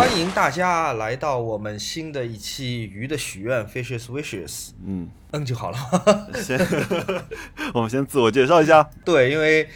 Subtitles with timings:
[0.00, 4.70] 欢迎大家来到我们新的一期《鱼的许愿》（Fishes Wishes）。
[4.82, 5.76] 嗯，嗯就好了。
[6.42, 6.58] 先
[7.74, 8.82] 我们先自我介绍一下。
[9.04, 9.68] 对，因为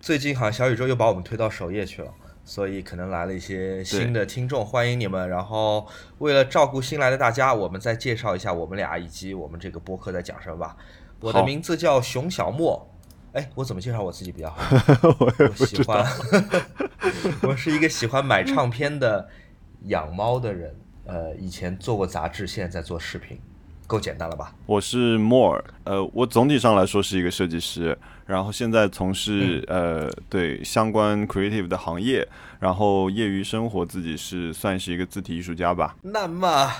[0.00, 2.12] 最近好像小宇宙又把我们推到首页去了，
[2.44, 5.28] 所以可能来了一些新的听众，欢迎你们。
[5.28, 5.84] 然后
[6.18, 10.76] 为了照顾新来的大家，我们再介绍一下我们俩以及我们这个播客在讲什么吧。
[11.18, 12.88] 我的名字叫熊小莫。
[13.32, 14.76] 哎，我怎么介绍我自己比较好？
[15.18, 16.06] 我也我不喜欢，
[17.42, 19.26] 我是一个喜欢买唱片的
[19.86, 20.74] 养猫的人。
[21.04, 23.36] 呃，以前做过杂志，现在在做视频，
[23.88, 24.54] 够简单了吧？
[24.66, 32.26] 我是 More，呃，我总体上来说是一个设计师，然后现在从事、呃对相关 creative 的行业，
[32.60, 35.96] 然后业余生活自己是算是一个字体艺术家吧。
[36.02, 36.70] 那么，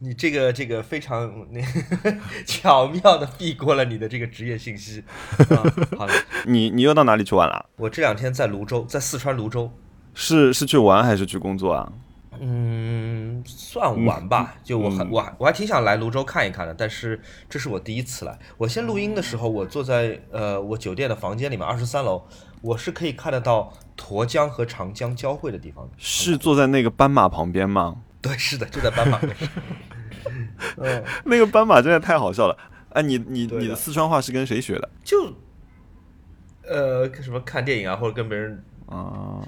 [0.00, 1.46] 你这个这个非常
[2.44, 5.04] 巧妙的避过了你的这个职业信息。
[5.50, 5.62] 啊、
[5.96, 6.12] 好了，
[6.44, 7.66] 你你又到哪里去玩了？
[7.76, 9.70] 我这两天在泸州，在四川泸州。
[10.12, 11.92] 是是去玩还是去工作啊？
[12.40, 14.54] 嗯，算晚吧。
[14.62, 18.38] 就我很我还我还挺想来泸州看一看的，但是这是我第一次来。
[18.56, 22.22] 我先录音的时候，我坐在呃我酒店的房间里面，二十三楼，
[22.62, 25.92] 我是可以看得到沱江和长江交汇的地方的。
[25.96, 28.02] 是坐在那个斑马旁边吗？
[28.20, 29.34] 对，是的，就在斑马边。
[30.78, 32.56] 嗯，那个斑马真的太好笑了。
[32.90, 35.32] 哎，你你的你的四川话是跟谁学的就
[36.66, 39.42] 呃什么看电影啊，或者跟别人啊？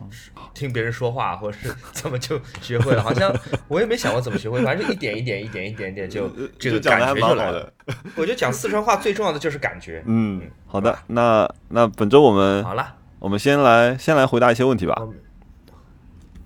[0.53, 3.03] 听别人说话，或者是怎么就学会了？
[3.03, 3.33] 好像
[3.69, 7.73] 我也没想过怎么学会，反正就一点一点、一点一点一点就这个感觉就来了。
[8.17, 10.03] 我觉得讲四川话最重要的就是感觉。
[10.07, 14.95] 嗯，好的，那那本周我们好了，我们先来先来回答一些问题吧。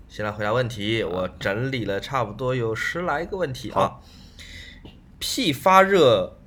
[0.07, 4.03] 先来回答问题，我整理了差不多有十来个问题啊好。
[5.19, 6.37] 屁发热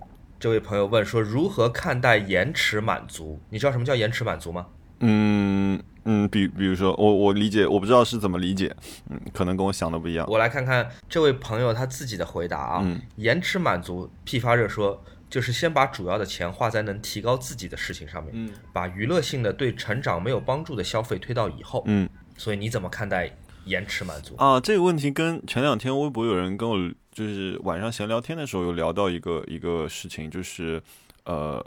[0.40, 3.38] 这位朋友问说，如何看待延迟满足？
[3.50, 4.66] 你知道什么叫延迟满足吗？
[5.00, 8.75] 嗯嗯，比比如说我我理解，我不知道是怎么理解，
[9.11, 10.27] 嗯，可能跟我想的不一样。
[10.28, 12.81] 我来看看这位朋友他自己的回答啊。
[12.83, 21.83] 嗯延迟满足，批发热说，就是先把主要的钱花在能提高自己的事情上面，嗯把娱乐性的、对成长没有帮助的消费推到以后。
[21.86, 22.08] 嗯
[22.39, 23.30] 所以你怎么看待
[23.64, 24.35] 延迟满足？
[24.36, 26.77] 啊，这个问题跟前两天微博有人跟我
[27.13, 30.80] 就是晚上闲聊天的时候有聊到一个一个事情，就是
[31.24, 31.63] 呃，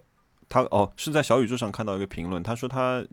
[0.48, 3.04] 他哦是在小宇宙上看到一个评论，他说他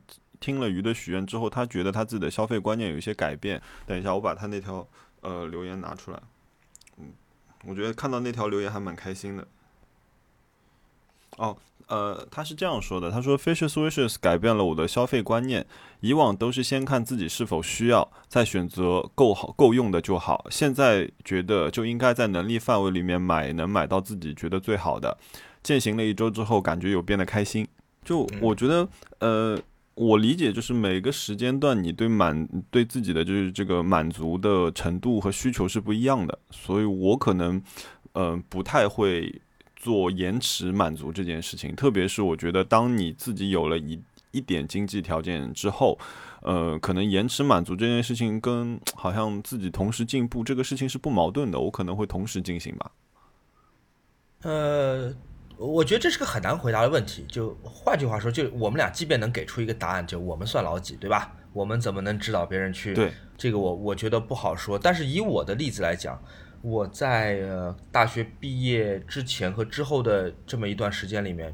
[0.41, 3.61] 听了鱼的许愿之后，他觉得他自己的消费观念有一些改变。
[3.87, 4.87] 等一下，我把他那条
[5.21, 6.21] 呃留言拿出来，
[6.99, 7.07] 嗯，
[7.67, 9.47] 我觉得看到那条留言还蛮开心的。
[11.37, 11.57] 哦，
[11.87, 15.65] 呃，他是这样说的，他说 Fishes Wishes 改变了我的消费观念，
[16.01, 20.47] 以往都是先看自己是否需要，再选择够好够用的就好。
[20.51, 25.17] 现在觉得就应该在能力范围里面买能买到自己觉得最好的。
[25.63, 27.67] 践行了一周之后，感觉有变得开心。
[28.05, 28.89] 就我觉得，
[29.19, 29.59] 呃，
[29.99, 37.61] 我理解就是每个时间段你对满对自己的就是这个满足的程度和需求是不一样的，所以我可能，
[38.13, 39.43] 呃，不太会
[39.75, 41.75] 做延迟满足这件事情。
[41.75, 44.01] 特别是我觉得，当你自己有了一
[44.31, 45.99] 一点经济条件之后，
[46.43, 52.93] 呃，可能延迟满足这件事情跟好像自己同时进步这个事情是不矛盾的，我可能会同时进行吧。
[54.43, 55.13] 呃，
[55.59, 57.27] 我觉得这是个很难回答的问题。
[57.29, 61.35] 就换句话说，就我们俩即便能给出一个答案，就我们算老几，对吧？
[61.53, 62.95] 我们怎么能指导别人去？
[62.95, 64.79] 对，这个我我觉得不好说。
[64.79, 66.23] 但是以我的例子来讲，
[66.63, 71.53] 我在呃大学毕业之前和之后的这么一段时间里面，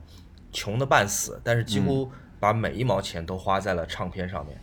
[0.53, 4.61] 穷的半死，但是几乎把每一毛钱都花在了唱片上面。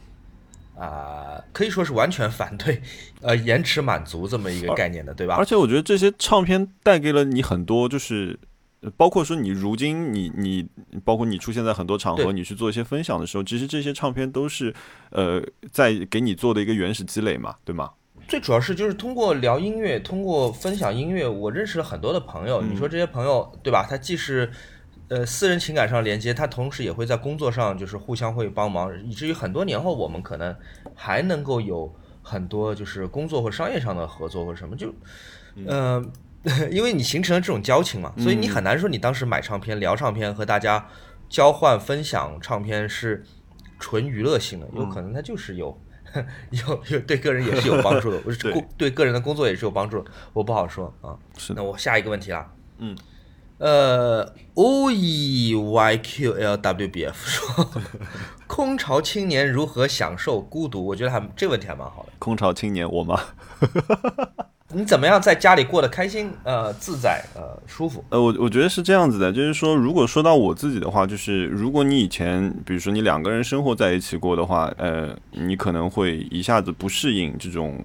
[0.74, 2.82] 啊、可以说是完全反对，
[3.22, 5.46] 呃，延迟满足这么一个概念的，对吧而？
[5.46, 8.51] 且我觉得这些唱片带给了你很多，就是呃
[8.98, 10.68] 包括说你如今你你
[11.04, 14.74] 包括你出现在很多场合，你去做一些分享的时候，其实这些唱片都是
[15.12, 17.92] 呃在给你做的一个原始积累嘛，对吗？
[18.28, 22.62] 最主要是就是通过聊音乐，通过分享音乐，我认识了很多的朋友。
[22.62, 23.86] 你说这些朋友，对吧？
[23.90, 24.50] 他既是
[25.10, 30.56] 呃私人情感上连接，他同时也会在工作上就是互相会帮忙，以至于很多年后我们可能
[30.96, 34.94] 还能够有很多就是工作或商业上的合作或什么，就
[35.66, 36.02] 呃，
[36.72, 40.88] 因为你形成了这种交情嘛，所以你很难说你当时买唱片、聊唱片和大家
[41.30, 43.24] 交换分享唱片是
[43.80, 45.80] 纯娱乐性的，有可能它就是有。
[46.52, 51.16] 有有对个人也是有帮助的， 对对个人的工作也是有帮助的，我不好说啊。
[51.38, 52.94] 是那我下一个问题啦，嗯，
[53.60, 57.72] 呃，O E Y Q L W B F 说，
[58.46, 60.86] 空巢青年如何享受孤独？
[60.86, 62.12] 我觉得还这问题还蛮好的。
[62.20, 63.18] 空巢青年我吗？
[64.74, 68.04] 你怎么样在家里过得开心、呃自在、呃舒服？
[68.10, 77.84] 呃，我我觉得是这样子的，就是说，如果说到我自己的话，就是如果你以前，比如说你两个人生活在一起过的话，呃，你可能会一下子不适应这种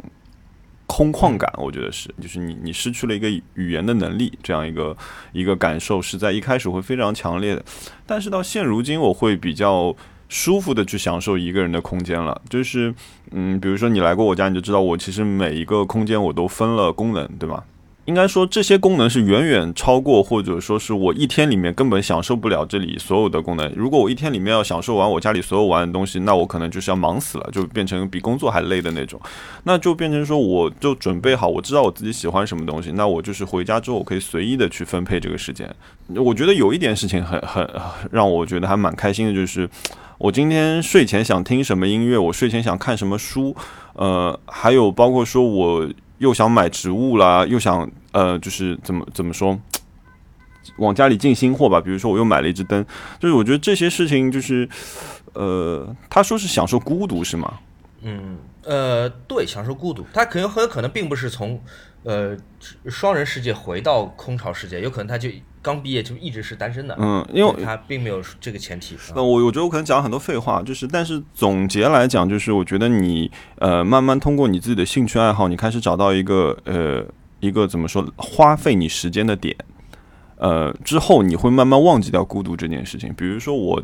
[0.87, 4.97] 空旷感，我觉得是，就是你你失去了一个语言的能力，这样一个
[5.33, 7.65] 一个感受是在一开始会非常强烈的，
[8.07, 9.95] 但是到现如今，我会比较
[10.29, 12.41] 舒服的去享受一个人的空间了。
[12.49, 12.95] 就是
[13.31, 17.63] 嗯，比如说你来过我家，你就知道我其实每一个空间我都分了功能，对吗？
[18.07, 23.71] 应该说这些功能是远远超过，或者说是我一天里面根本享受不了这里所有的功能。
[23.75, 29.21] 如果我一天里面要享受完我家里所有玩的东西，那我可能就是要忙死了，就变成比工作还累的那种。
[29.65, 35.69] 那就变成说，我就准备好，我知道我自己喜欢什么东西，那我就是回家之后我可以随意的去分配这个时间。
[36.15, 37.69] 我觉得有一点事情很很
[38.13, 39.69] 让我觉得还蛮开心的，就是
[40.19, 43.57] 我今天睡前想听什么音乐，我睡前想看什么书，
[43.95, 45.89] 呃，还有包括说我。
[46.19, 49.59] 又想买植物啦，又想呃，就是怎么怎么说，
[50.79, 51.81] 往家里进新货吧。
[51.81, 52.85] 比如说，我又买了一只灯，
[53.21, 54.69] 就是我觉得这些事情，就是
[55.35, 57.59] 呃，他说是享受孤独是吗？
[58.03, 61.61] 嗯，呃，对，享受孤独，他可能很有可能并不是从
[62.07, 62.35] 呃
[62.87, 65.29] 双人世界回到空巢世界，有可能他就。
[65.63, 68.97] 刚毕业就一直是单身的，嗯，因为他并没有这个前提。
[69.17, 77.05] 那我我觉得我可能讲了很多废话，就是，但是总结来讲，就是我觉得你呃，慢慢通过你自己的兴趣爱好，你开始找到一个呃
[77.41, 79.57] 一个怎么说花费你时间的点，
[80.37, 83.13] 呃，之后你会慢慢忘记掉孤独这件事情。
[83.15, 83.83] 比如说我。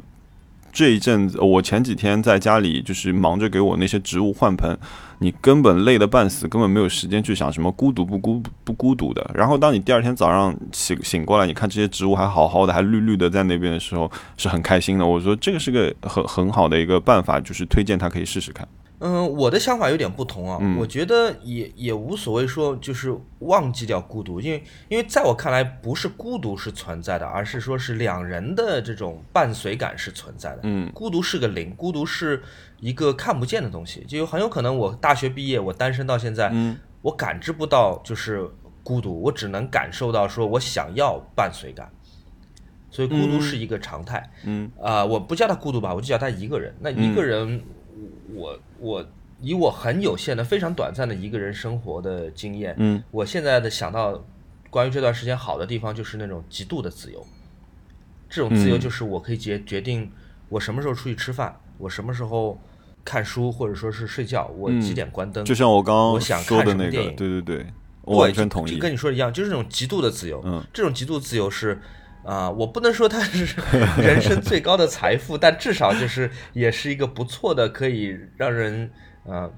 [0.75, 4.75] 这一阵子，我前几天在家里就是忙着给我那些植物换盆，
[5.23, 9.31] 你根本累得半死，根本没有时间去想什么孤独不孤不孤独的。
[9.33, 15.07] 然后当你第二天早上醒醒过来，你看这些植物还好好的，还绿绿的在那边的时候，是很开心的。
[15.07, 18.67] 我说这个是个很很好的一个办法，就是推荐他可以试试看。
[19.05, 20.61] 嗯，我的想法有点不同啊。
[20.79, 30.61] 我觉得也也无所谓说，就是忘记掉孤独，因为因为在我看来，不是孤独是存在的，而是说是两人的这种伴随感是存在的。
[30.63, 32.41] 嗯，孤独是个零，孤独是
[32.79, 38.49] 一个看不见的东西，就很有可能我大学毕业，我单身到现在，嗯，我感知不到就是
[38.85, 41.91] 孤独，我只能感受到说我想要伴随感，
[42.89, 44.31] 所以孤独是一个常态。
[44.45, 46.73] 嗯，啊，我不叫他孤独吧，我就叫他一个人。
[46.79, 47.61] 那一个人。
[48.35, 49.07] 我我
[49.41, 54.25] 以我很有限的、非常短暂的一个人生活的经验，嗯，我现在的想到
[54.71, 57.27] 关于这段时间好的地方，就是那种极度的自由。
[58.29, 60.11] 这种自由就是我可以决决定
[60.49, 62.61] 我什么时候出去吃饭，我什么时候
[63.05, 65.45] 看书或者说是睡觉，我几点关灯。
[65.45, 67.67] 就像我刚刚我想看什么电影，对对对，
[68.03, 68.75] 我完全同意。
[68.75, 70.41] 就跟你说的一样，就是那种极度的自由。
[70.45, 71.81] 嗯，这种极度自由是。
[72.25, 73.57] 啊，我不能说它是
[74.01, 78.91] 人生最高的财富，但至少就是也是一个不错的，可以让人
[79.25, 79.51] 呃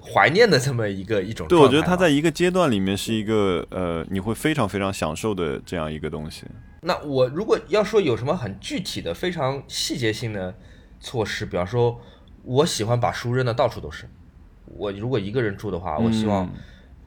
[0.00, 1.48] 怀念的这么一个一种。
[1.48, 6.44] 对，我觉得它在一个阶段里面是一个呃，你会非常非常享受的这样一个东西。
[6.82, 10.54] 那我如果要说有什么很具体的、非常细节性的
[11.00, 11.98] 措施，比方说，
[12.42, 14.06] 我喜欢把书扔的到处都是。
[14.66, 16.50] 我如果一个人住的话，我希望。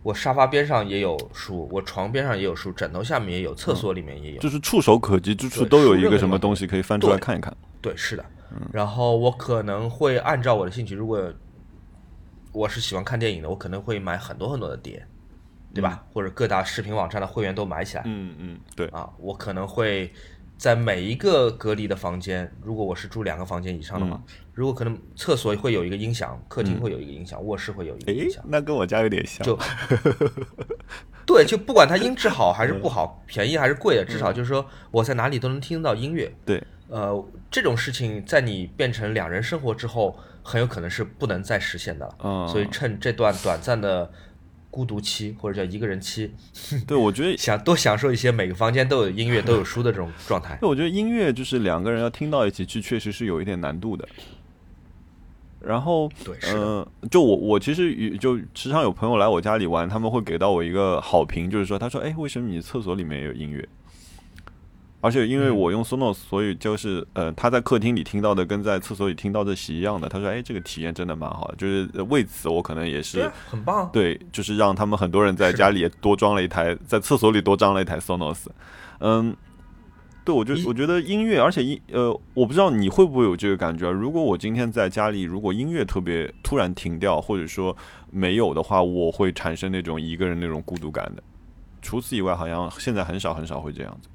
[0.07, 7.54] 我沙发边上也有书，我床边上也有书，枕头下面也有，厕所里面也有，就是触手可及之处都有一个什么东西可以翻出来看一看。
[7.81, 8.25] 对，是的。
[8.71, 11.30] 然后我可能会按照我的兴趣，如果
[12.54, 15.06] 我是喜欢看电影的，我可能会买很多很多的碟，
[15.74, 16.06] 对吧？
[16.13, 18.03] 或者各大视频网站的会员都买起来。
[18.06, 18.88] 嗯嗯，对。
[18.88, 20.10] 啊，我可能会。
[20.57, 24.19] 在每一个隔离的房间，如果我是住两个房间以上的话，
[24.54, 28.44] 如果可能，厕所会有一个音响，客厅会有一个音响，卧室会有一个音响。
[28.48, 29.45] 那跟我家有点像。
[29.45, 29.57] 就，
[31.27, 36.34] 对，就不管它音质好还是不好，便宜还是贵的，至少就是说我在哪里都能听到音乐。
[36.43, 42.48] 对，呃，这种事情在你变成两人生活之后，很有可能是不能再实现的了。
[42.48, 44.12] 所以趁这段短暂的。
[44.69, 46.31] 孤独期或者叫一个人期，
[46.86, 50.57] 对我觉得 想多享受一些每个房间都有音乐都有书的这种状态。
[50.62, 54.07] 对，我觉得音乐就是两个人要听到一起去，确实是有一点难度的。
[55.59, 63.67] 然后，对，嗯，就我我其实就时常有朋友来我家里玩，他们会给到我一个好评，就是说，他说，哎，为什么你厕所里面有音乐？
[65.00, 70.10] 而且因为我用 Sonos，所以就是呃，他在客厅里听到的跟在厕所里听到的是一样的。
[70.10, 73.88] 他说：“哎，这个体验真的蛮好的。”就是为此，我可能也是很棒。
[73.94, 78.48] 对，就是让他们很多人在家里也多装了一台， 在厕所里多装了一台 Sonos。
[79.00, 79.36] 嗯，
[80.25, 83.92] 对，我就我觉得音乐，而且音呃，我不知道你会不会有这个感觉。
[83.92, 87.75] 如果我今天在家里，如果音乐特别突然停掉，或者说
[88.10, 91.22] 没有的话，我会产生那种一个人那种孤独感的。
[91.84, 94.10] 除此以外，好像现在很少很少会这样子。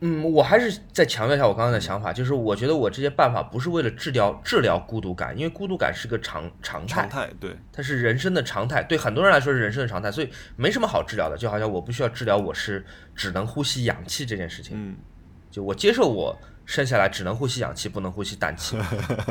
[0.00, 12.84] 嗯，我还是再强调一下我刚刚的想法，就是我觉得我这些办法不是为了治疗治疗孤独感，因为孤独感是个常常态，常态对，它是人生的常态，对很多人来说是人生的常态，所以没什么好治疗的，就好像我不需要治疗我是
[13.16, 14.96] 只能呼吸氧气这件事情，嗯，
[15.50, 18.76] 就我接受我生下来只能呼吸氧气，不能呼吸氮气。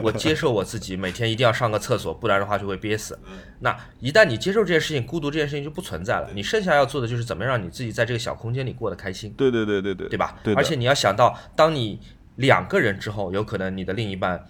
[0.01, 3.17] 我接受我自己每天一定要上个厕所，不然的话就会憋死。
[3.59, 6.31] 那一旦你接受这件事情，孤独这件事情就不存在了。
[6.33, 10.35] 你剩下要做的就是怎么样让你自己在这个小空间里过得开心，对对对对对，对吧？
[10.43, 11.99] 对而且你要想到，当你
[12.37, 14.43] 两个人之后，有可能你的另一半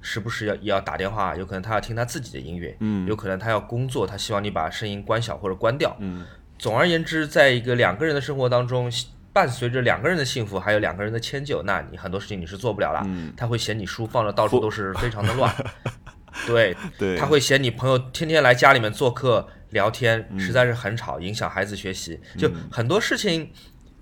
[0.00, 5.96] 时不时要也要打电话，有可能他要听他自己的音乐，嗯有可能他要工作，他希望你把声音关小或者关掉。
[5.98, 6.24] 嗯
[6.56, 8.88] 总而言之，在一个两个人的生活当中，
[9.32, 13.02] 伴随着两个人的幸福，还有两个人的迁就，那你很多事情你是做不了了。
[13.04, 15.54] 嗯，他会嫌你书放的到处都是非常的乱，
[16.46, 22.20] 对，对，他会嫌你朋友天天来家里面做客聊天，嗯实在是很吵，影响孩子学习。
[22.36, 23.52] 就很多事情，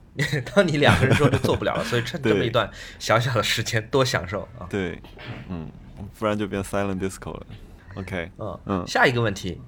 [0.55, 4.67] 当你两个人之后就做不了了，所以趁这么一段小小的时间多享受啊。
[4.71, 5.01] 对，
[5.49, 5.71] 嗯，
[6.19, 7.47] 不然就变 silent disco 了。
[7.97, 9.61] OK，嗯嗯下一个问题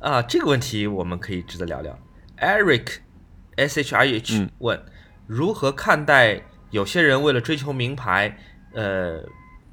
[0.00, 1.98] 啊，这个问题我们可以值得聊聊。
[2.38, 2.96] Eric
[3.60, 4.82] S H I H 嗯问、
[5.26, 8.38] 如何看待有些人为了追求名牌，
[8.72, 9.22] 呃，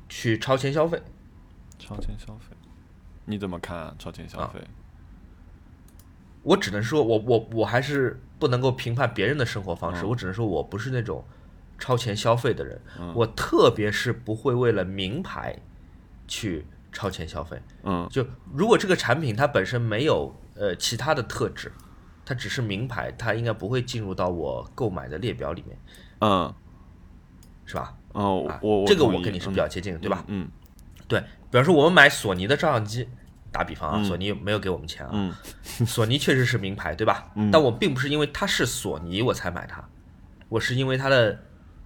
[0.10, 1.01] 去超前消费？
[1.79, 2.56] 超前消费，
[3.25, 3.96] 你怎么看啊？
[3.98, 4.60] 超前消啊费？
[6.44, 11.24] 我只能说我我我还是不能够评判别人的生活方式，嗯我只能说我不是那种
[11.77, 15.58] 超前消费的人，嗯我特别是不会为了名牌
[16.27, 17.62] 去超前消费。
[17.84, 21.72] 嗯就如果这个产品它本身没有呃其他的特质，
[22.27, 25.79] 它只是名牌，它应该不会进入到我购买的列表里面，
[26.19, 26.53] 嗯
[27.65, 27.96] 是吧？
[28.12, 30.25] 哦，啊我我这个我跟你是比较接近的，对吧？
[30.27, 30.50] 嗯
[31.07, 33.07] 对，比方说我们买索尼的照相机，
[33.50, 35.34] 打比方啊，嗯索尼没有给我们钱啊，嗯
[35.88, 37.31] 索尼确实是名牌，对吧？
[37.36, 39.88] 嗯但我并不是因为它是索尼我才买它，
[40.50, 41.39] 我是因为它的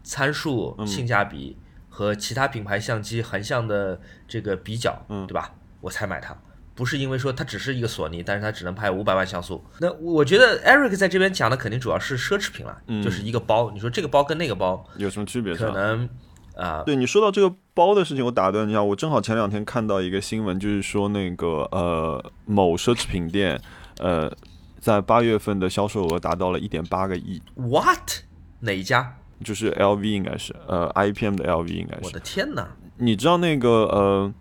[0.03, 1.55] 参数、嗯性价比
[1.87, 5.53] 和其他品牌相机横向的这个比较，嗯对吧？
[5.81, 6.35] 我才买它，
[6.73, 9.63] 不是因为说它只是一个索尼，但是它只能拍五百万像素。
[9.79, 13.71] 那我觉得 Eric 在这边讲的肯定主要是奢侈品了，嗯就是一个包。
[13.71, 15.53] 你说这个包跟那个包有什么区别？
[15.53, 16.09] 可能
[16.53, 23.59] 啊、对你说到这个包的事情，我打断一下，我正好前两天看到一个新闻，就是说那个呃某奢侈品店，
[23.99, 24.31] 呃，
[24.79, 28.11] 在八月份的销售额达到了一点八个亿，what
[28.59, 29.15] 哪一家？
[29.43, 32.11] 就是 LV 应该是呃 IPM 的 LV 应该是我。
[32.11, 32.67] 的天哪！
[32.97, 34.31] 你知道那个呃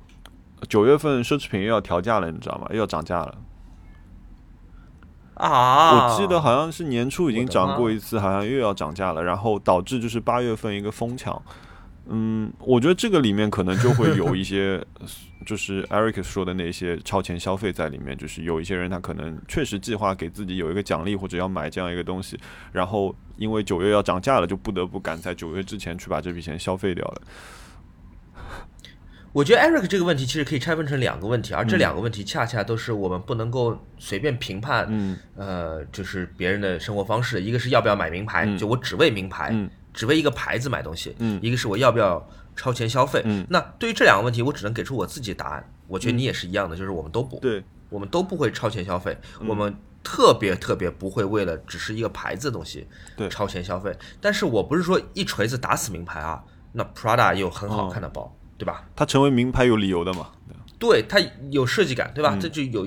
[0.68, 2.66] 九月份奢侈品又要调价了，你知道吗？
[2.70, 3.38] 又要涨价了。
[5.34, 11.40] 啊，我记得好像是年初已经涨过一次，好像又要涨价了，然后导致就是八月份一个疯抢。
[12.12, 14.84] 嗯，我觉得这个里面可能就会有一些，
[15.46, 22.38] 就是 Eric 说的那些超前消费在里面，就是有一些人他可能确实计划给自己有一个奖励或者要买这样一个东西，
[22.72, 27.22] 然后因为九月要涨价了，就不得不赶在九月之前去把这笔钱消费掉了。
[29.32, 35.16] 我觉得 Eric 这个问题其实可以拆分成两个问题，而这两个问题恰恰都是我们不能够随便评判，嗯。
[35.36, 37.40] 呃，就是别人的生活方式。
[37.40, 38.58] 一个是要不要买名牌，嗯。
[38.58, 39.70] 就我只为名牌，嗯。
[39.94, 41.38] 只为一个牌子买东西；嗯。
[41.40, 43.22] 一个是我要不要超前消费。
[43.24, 43.46] 嗯。
[43.48, 45.72] 那对于这两个问题，我只能给出我自己答案。
[45.86, 49.46] 我觉得你也是一样的，就是我们都不，对，我们都不会超前消费，嗯。
[49.46, 49.72] 我们
[50.02, 53.28] 特别特别不会为了只是一个牌子的东西对。
[53.28, 53.96] 超前消费。
[54.20, 58.84] 但是我不是说一锤子打死名牌啊，那 Prada 也有很好看的包，对吧？
[58.94, 60.28] 它成为名牌有理由的嘛？
[60.78, 61.18] 对，它
[61.50, 62.34] 有设计感，对吧？
[62.34, 62.86] 嗯这就有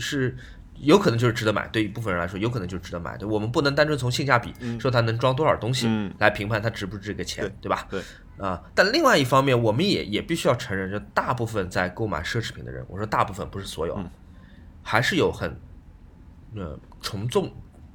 [0.00, 0.36] 是
[0.80, 3.26] 有可能就是值得买，对一部分人来说，有可能就是值得买的。
[3.26, 7.86] 我们不能单纯从性价比、说它能装多少东西、嗯来评判它值不值这个钱，对吧？
[7.88, 8.02] 对
[8.38, 14.10] 啊，但另外一方面，我们也也必须要承认，就大部分在购买奢侈品的人，我说大部分不是所有，嗯
[14.82, 15.56] 还是有很
[16.54, 17.52] 呃从众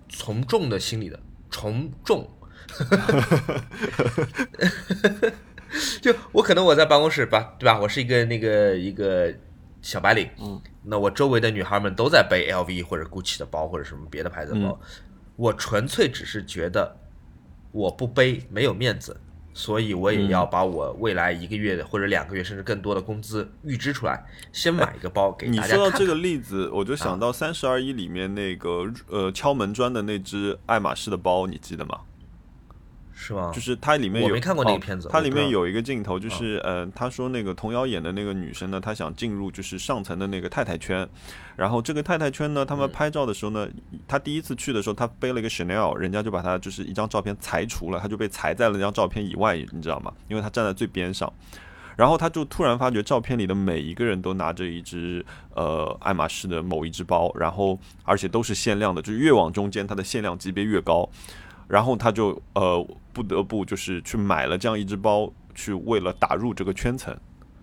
[0.09, 2.29] 从众的心理的从众。
[6.01, 7.79] 就我可能我在办公室吧，对吧？
[7.79, 9.33] 我是一个那个一个
[9.81, 14.79] 小白领，嗯，那我周围的女孩们都在背 LV 或者 GUCCI 的包或者什么别的牌子的包，
[15.35, 16.95] 我纯粹只是觉得
[17.71, 19.19] 我不背没有面子，
[19.53, 25.89] 所以我也要把我未来一个月的或者两个月甚至更多的工资预支出来，先买一个包给你大家看看。
[25.89, 32.01] 说到这个例子，我就想到《三十而已》里面那个呃敲门砖的那只爱马仕的包，你记得吗？
[33.23, 33.51] 是吗？
[33.53, 41.07] 就是它里面有我没看过那个哦片子它里面有一个镜头，就是呃，他说那个童瑶演的那个女生呢，她想进入就是上层的那个太太圈，
[41.55, 43.67] 然后这个太太圈呢，他们嗯拍照的时候呢，
[44.07, 50.11] 她第一次去的时候，她背了一个 Chanel，人家就把她就是一张照片裁除了，她就被裁在了那张照片以外，你知道吗？
[50.27, 51.31] 因为她站在最边上。
[51.95, 55.23] 然后她就突然发觉，照片里的每一个人都拿着一只
[55.53, 61.07] 呃爱马仕的某一只包，然后而且都是限量的，就是越往中间，它的限量级别越高。
[61.67, 67.15] 然后他就呃不得不就是去买了这样一只包，去为了打入这个圈层。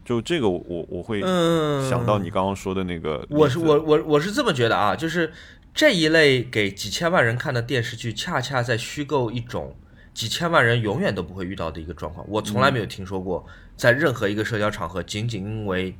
[0.05, 5.31] 就这个我我我会嗯，想到你刚刚说的那个我是我我我是这么觉得啊，就是
[5.75, 9.76] 这一类给几千万人看的电视剧，恰恰在虚构一种
[10.14, 12.25] 几千万人永远都不会遇到的一个状况。
[12.26, 15.95] 我从来没有听说过，在任何一个社交场合，仅仅因为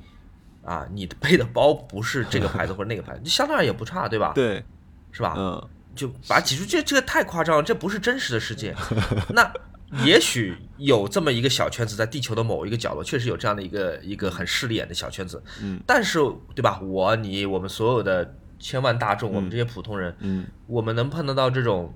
[0.65, 4.33] 啊你的背的包不是这个牌子或者那个牌子，你相对而言也不差，对吧？
[4.35, 4.65] 对，
[5.13, 5.35] 是吧？
[5.37, 8.73] 嗯，就把挤出这这个太夸张了，这不是真实的世界。
[9.31, 9.53] 那
[10.05, 15.43] 也许有这么一个小圈子，在地球的某一个角落，确实有这样的一个一个很势利眼的小圈子。
[15.61, 16.21] 嗯，但是
[16.55, 16.81] 对吧？
[16.81, 21.93] 我你我们所有的千万大众，我们这些普通人，嗯，我们能碰得到这种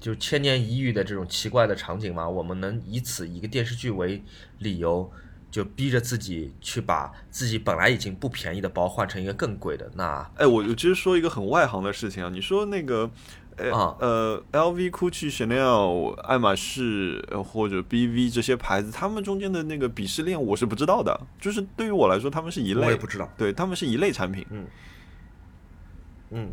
[0.00, 2.28] 就千年一遇的这种奇怪的场景吗？
[2.28, 4.22] 我们能以此一个电视剧为
[4.58, 5.08] 理由，
[5.56, 9.90] 就逼着自己去把自己本来已经不便宜的包换成一个更贵的？
[9.94, 13.10] 那哎，我我其实说一个很外行的事情啊，你说那个。
[13.58, 21.18] 呃啊呃，LV、GUCCI、Chanel、爱马仕呃或者 BV 这些牌子，他们中间的那个鄙视链我是不知道的。
[21.40, 23.26] 就是对于我来说，他们是一类，我也不知道。
[23.34, 24.46] 对他们是一类产品。
[24.50, 24.66] 嗯
[26.32, 26.52] 嗯，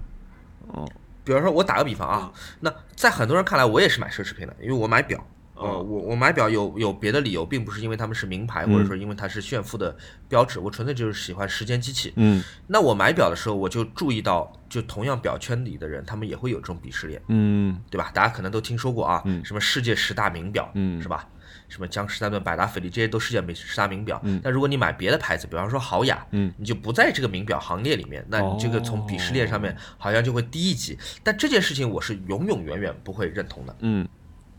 [0.70, 0.90] 哦，
[1.26, 2.32] 比方说，我打个比方啊，
[2.62, 5.28] 那在很多人看来，我也是买奢侈品的，因为我买表。
[5.64, 9.96] 呃，哦我我买表有有别的理由，并不是因为他们是名牌，或者说因为它是炫富的
[10.28, 12.14] 标志，我纯粹就是喜欢时间机器。
[12.16, 18.12] 嗯那我买表的时候，我就注意到，就同样表圈里的人，他们也会有这种鄙视链，嗯对吧？
[18.14, 21.28] 大家可能都听说过啊，什么世界十大名表，嗯是吧？
[21.70, 24.20] 什么江诗丹顿、百达翡丽，这些都世界名十大名表。
[24.24, 30.98] 嗯但如果你买别的牌子，比方说豪雅，嗯你就不在这个名表行列里面，那你这个从鄙视链上面好像就会低一级。
[31.24, 33.76] 但这件事情我是永永远远不会认同的。
[33.80, 34.08] 嗯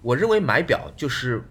[0.04, 1.42] 我认为买表就是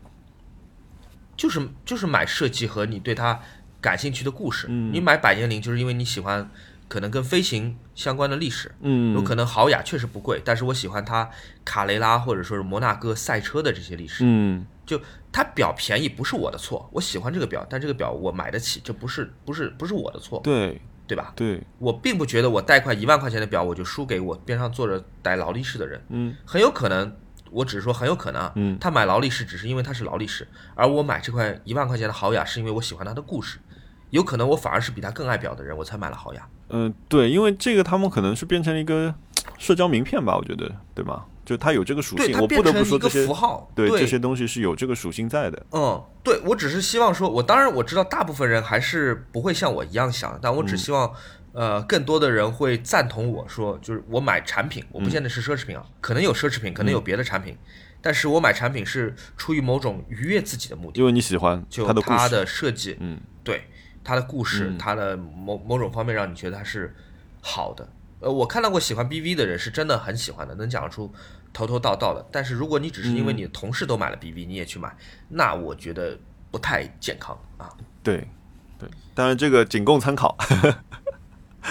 [1.36, 3.40] 就是就是买设计和你对它
[3.82, 4.68] 感兴趣的故事。
[4.70, 6.48] 嗯你买百年灵就是因为你喜欢
[6.88, 8.72] 可能跟飞行相关的历史。
[8.82, 11.28] 嗯，有可能豪雅确实不贵，但是我喜欢它
[11.66, 14.24] 卡雷拉或者说是摩纳哥赛车的这些历史。
[14.26, 21.34] 嗯就它表便宜不是我的错，我喜欢这个表，但这个表我买得起，这不是不是不是我的错，对对吧？
[21.36, 26.00] 对，我并不觉得我带块一万块钱的表，我就输给我边上坐着戴劳力士的人。
[26.10, 27.16] 嗯很有可能，
[27.54, 33.60] 我只是说很有可能啊，嗯他买劳力士只是因为他是劳力士，而我买这块一万块钱的豪雅是因为我喜欢它的故事。
[34.10, 36.48] 有可能我反而是比他更爱表的人，我才买了豪雅。
[36.70, 39.14] 嗯、对，因为这个他们可能是变成了一个
[39.58, 41.26] 社交名片吧，我觉得，对吗？
[41.44, 43.70] 就它有这个属，性，我不得不说这些符号。
[43.76, 45.66] 对对这些东西是有这个属性在的。
[45.72, 51.12] 嗯，对我只是希望说，我当然我知道大部分人还是不会像我一样想，但嗯我只希望，
[51.54, 57.56] 呃，更多的人会赞同我说，就是我买产品，我不见得是奢侈品啊，可能有奢侈品，可能有别的产品，
[58.02, 63.66] 但是我买产品是出于某种愉悦自己的目的，因为你喜欢就它的设计，嗯对
[64.04, 66.96] 它的故事，嗯它的某某种方面让你觉得它是
[67.40, 67.88] 好的。
[68.20, 71.14] 呃，我看到过喜欢 BV 的人是真的很喜欢的，能讲得出
[71.54, 72.26] 头头道道的。
[72.32, 74.96] 但是如果你只是因为嗯你的同事都买了 BV，你也去买，
[75.30, 76.18] 那我觉得
[76.50, 77.70] 不太健康啊。
[78.02, 78.28] 对
[78.80, 80.36] 对，当然这个仅供参考。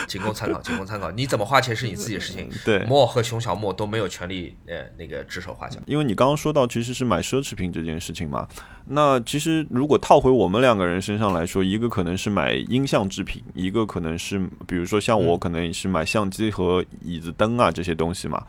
[0.06, 1.10] 仅供参考，仅供参考。
[1.10, 2.48] 你怎么花钱是你自己的事情。
[2.64, 5.80] 对莫和熊小莫都没有权利呃那个指手画脚。
[5.86, 8.48] 因为你刚刚说到其实是买奢侈品这件事情嘛，
[8.86, 18.42] 那其实如果套回我们两个人身上来说，一个可能是买音像制品，一个可能是比如说像我可能也是买相机和椅子灯啊这些东西嘛，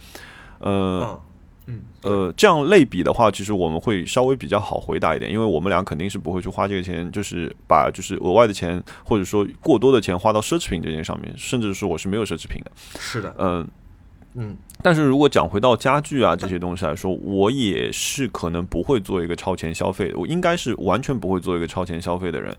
[0.60, 1.02] 呃。
[1.02, 1.22] 嗯
[1.66, 1.82] 嗯。
[2.02, 12.72] 呃，这样类比的话，其实我们会稍微比较好回答一点，因为我们俩肯定是不会去花这个钱，就是把就是额外的钱或者说过多的钱花到奢侈品这件上面，甚至是我是没有奢侈品的。
[13.00, 13.68] 是的，嗯、
[14.34, 14.58] 嗯。
[14.82, 22.54] 但是如果讲回到家具啊这些东西来说，我也是可能不会做一个超前消费的，我应该是完全不会做一个超前消费的人，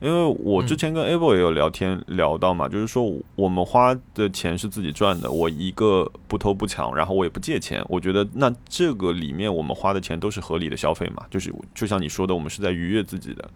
[0.00, 3.04] 因为我之前跟 Able 也有聊天聊到嘛，就是说
[3.36, 13.48] 我们花的钱是自己赚的，我一个不偷不抢，然后我也不借钱，我觉得那这个里面我们花的钱都是合理的消费嘛，就是就像你说的，我们是在愉悦自己的。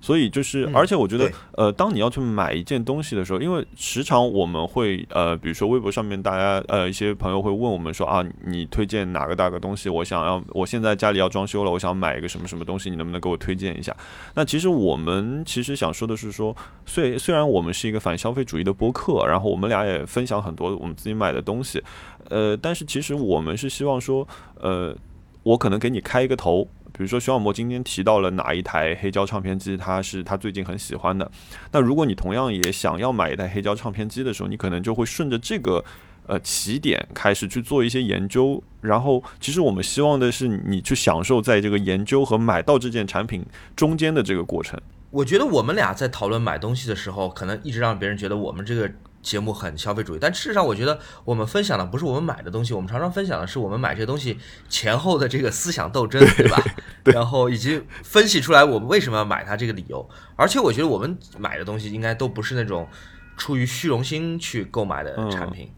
[0.00, 9.88] 所以就是，嗯而且我觉得，呃，当你要去买一件东西的时候，因为时常我们会，呃，比如说微博上面大家，呃，一些朋友会问我们说啊，你推荐哪个大个东西？
[9.88, 13.94] 我想要，我现在家里要装修了，我想买一个什么什么东西，你能不能给我推荐一下？
[14.34, 16.56] 那其实我们其实想说的是说，
[16.86, 21.82] 虽虽然我们是一个反消费主义的播客，然后我们俩也分享很多我们自己买的东西，
[22.28, 24.26] 呃，但是其实我们是希望说，
[24.60, 24.94] 呃，
[25.42, 26.68] 我可能给你开一个头。
[26.98, 31.30] 比如说，徐小沫今天提到了哪一台黑胶唱片机，他是他最近很喜欢的。
[31.70, 35.84] 那如果你同样也想要买一台黑胶唱片机的时候，你可能就会顺着这个
[36.26, 38.60] 呃起点开始去做一些研究。
[38.80, 44.76] 然后，其实我们希望的是你去享受在这个研究和买到这件产品中间的这个过程。
[45.10, 48.90] 我觉得我们俩在讨论买东西的时候，可能一直让别人觉得我们这个
[49.28, 54.38] 节目很消费主义，但事实上，我觉得我们分享的不是我们买的东西，我们常常分享的是我们买这些东西
[54.70, 56.62] 前后的这个思想斗争，对吧？
[57.04, 60.08] 然后以及分析出来我们为什么要买它这个理由。
[60.34, 62.88] 而且我觉得我们买的东西应该都不是那种
[63.36, 65.70] 出于虚荣心去购买的产品，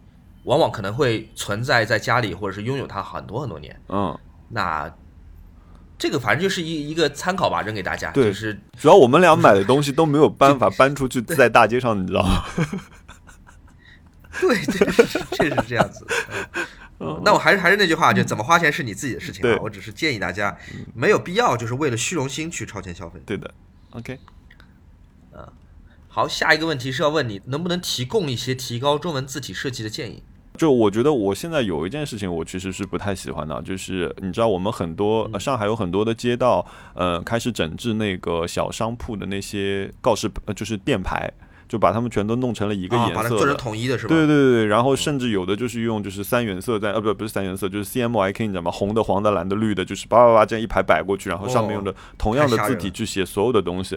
[0.44, 3.80] 往往可能会存在在家里或者是拥有它很多很多年。
[3.88, 4.16] 嗯
[4.48, 4.88] 那
[5.98, 8.10] 这个反正就是一一个参考吧，扔给大家。
[8.12, 12.42] 对就是主要我们俩买的东西都没有办法 搬出去在大街上，你知道吗？
[14.42, 16.07] 对，这是确实是这样子。
[16.98, 19.59] 嗯，那我还是还是那句话，就怎么花钱是你自己的事情对啊。
[19.62, 20.57] 我只是建议大家
[20.94, 23.20] 没有必要就是为了虚荣心去超前消费。
[23.24, 23.53] 对的
[23.90, 24.18] ，OK。
[26.12, 30.20] 好，下一个问题是要问你能不能提供一些提高中文字体设计的建议。
[30.57, 41.33] 就我觉得我现在有一件事情，我其实是不太喜欢的，就是你知道我们很多、呃上海有很多的街道，呃，开始整治那个小商铺的那些告示，呃，就是店牌，
[41.70, 43.22] 就把它们全都弄成了一个啊，颜色的。
[43.22, 44.09] 把它做成统一的是吧？
[44.09, 48.72] 对对对对，然后甚至有的就是用就是三原色在呃不不是三原色，就是 CMYK 你知道吗？
[48.72, 53.96] 红的、黄的、蓝的、绿的，就是叭叭叭这样一排摆过去，然后上面用着同样的字体去写所有的东西。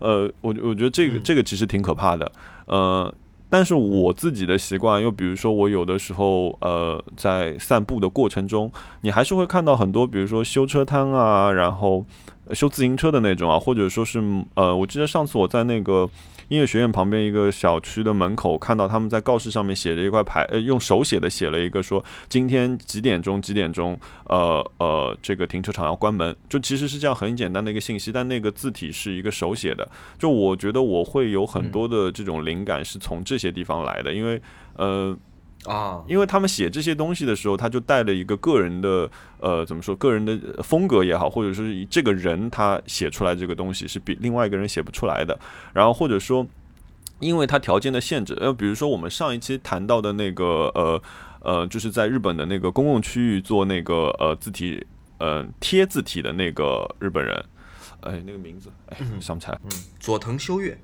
[0.00, 2.32] 呃，我我觉得这个这个其实挺可怕的。
[2.66, 3.14] 呃，
[3.48, 8.68] 但是我自己的习惯，又比如说我有的时候呃在散步的过程中，
[9.02, 12.04] 你还是会看到很多，比如说修车摊啊，然后
[12.52, 14.20] 修自行车的那种啊，或者说是
[14.54, 16.10] 呃，我记得上次我在那个。
[16.48, 26.34] 音乐学院旁边一个小区的门口，看到他们在告示上面写着一块牌，呃，用手写的写了一个说今天几点钟几点钟，呃呃，这个停车场要关门。
[26.48, 29.88] 就其实是这样很简单的一个信息，但那个字体是一个手写的。
[30.18, 34.40] 就我觉得我会有很多的这种灵感是从这些地方来的，因为
[34.76, 35.16] 呃。
[35.64, 45.38] 啊，因为他们写这些东西的时候，他就带了一个个人的呃，怎么说，个人的风格也好，或者说是这个人他写出来这个东西是比另外一个人写不出来的。
[45.72, 46.44] 然后或者说，
[47.20, 51.02] 因为他条件的限制，呃，比如说我们上一期谈到的那个呃
[51.40, 54.84] 呃，就是在日本的那个公共区域做那个呃字体
[55.18, 57.44] 呃贴字体的那个日本人，
[58.00, 59.60] 哎，那个名字哎想不起来。
[59.62, 59.70] 嗯，
[60.00, 60.76] 佐藤修月。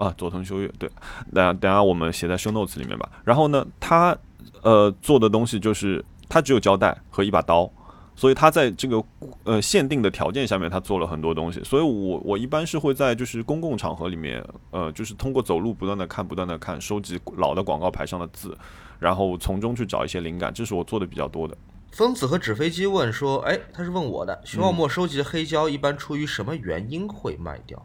[0.00, 0.90] 啊，佐藤修月，对，
[1.30, 3.06] 那等下我们写在 show notes 里面吧。
[3.22, 4.16] 然后呢，他
[4.62, 7.70] 呃做的东西就是他只有胶带和一把刀，
[8.16, 9.04] 所以他在这个
[9.44, 11.62] 呃限定的条件下面，他做了很多东西。
[11.62, 18.56] 所以我我一般是会在就是公共场合里面，呃，就是通过走路不断的看，不断的看，收集老的广告牌上的字，
[18.98, 21.54] 然后从中去找一些灵感，这是我做的比较多的。
[21.92, 27.84] 疯子和纸飞机问说，哎，他是问我的，徐浩墨收集的黑胶一般出于什么原因会卖掉？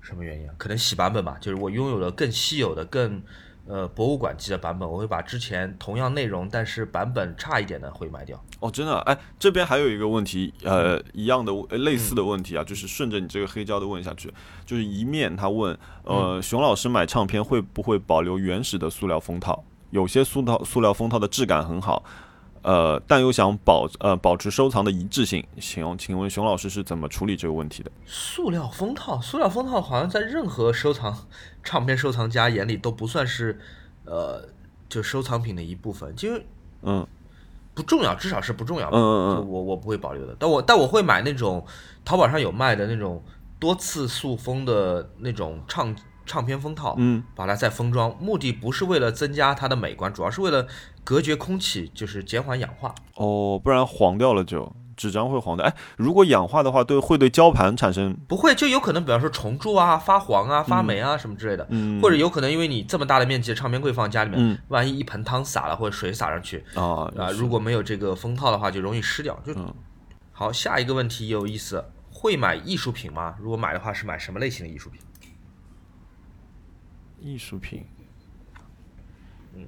[0.00, 0.54] 什么原因啊？
[0.56, 3.22] 可能洗版本吧，就是我拥有了更稀有的、更
[3.66, 8.42] 呃博物馆级的版本，我会把之前同样内容但是版本差一点的会卖掉。
[8.60, 8.98] 哦，真的？
[9.00, 14.32] 哎，这边还有一个问题，呃，一样的类似的问题啊，就是顺着你这个黑胶的问下去，
[14.64, 19.62] 就是一面他问，呃，熊老师买唱片会不会保留原始的塑料封套？
[19.90, 22.04] 有些塑料塑料封套的质感很好。
[22.62, 27.90] 呃，但又想保呃保持收藏的一致性，请请问熊老师是怎么处理这个问题的？
[28.06, 31.26] 塑料封套，塑料封套好像在任何收藏
[31.62, 33.58] 唱片收藏家眼里都不算是
[34.04, 34.48] 呃
[34.88, 36.28] 就收藏品的一部分，就
[36.82, 37.06] 嗯
[37.74, 38.88] 不重要，至少是不重要。
[38.90, 41.64] 嗯嗯嗯，我我不会保留的，但我但我会买那种
[42.04, 43.22] 淘宝上有卖的那种
[43.58, 45.94] 多次塑封的那种唱。
[46.28, 50.66] 唱片封套，嗯，把它再封装，目的不是为了增加它的美观，主要是为了
[51.02, 52.94] 隔绝空气，就是减缓氧化。
[53.14, 55.64] 哦，不然黄掉了就纸张会黄的。
[55.64, 69.40] 哎，如果氧化的话，对会对胶盘产生不会，就有可能，比方说虫蛀啊、发黄啊、发霉啊什么之类的，嗯，或者有可能因为你这么大的面积的唱片柜放家里面，嗯，万一一盆汤洒了或者水洒上去啊啊，如果没有这个封套的话，就容易湿掉。
[69.46, 69.72] 就嗯
[70.32, 73.34] 好，下一个问题有意思，会买艺术品吗？
[73.40, 75.00] 如果买的话，是买什么类型的艺术品？
[77.20, 77.84] 艺术品，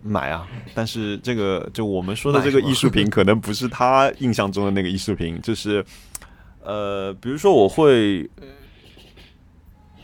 [0.02, 0.46] 买啊！
[0.74, 5.84] 但是这个就我们说的这个艺术品，可能不是他印象中的那个艺术品， 就是
[6.62, 8.28] 呃，比如说我会，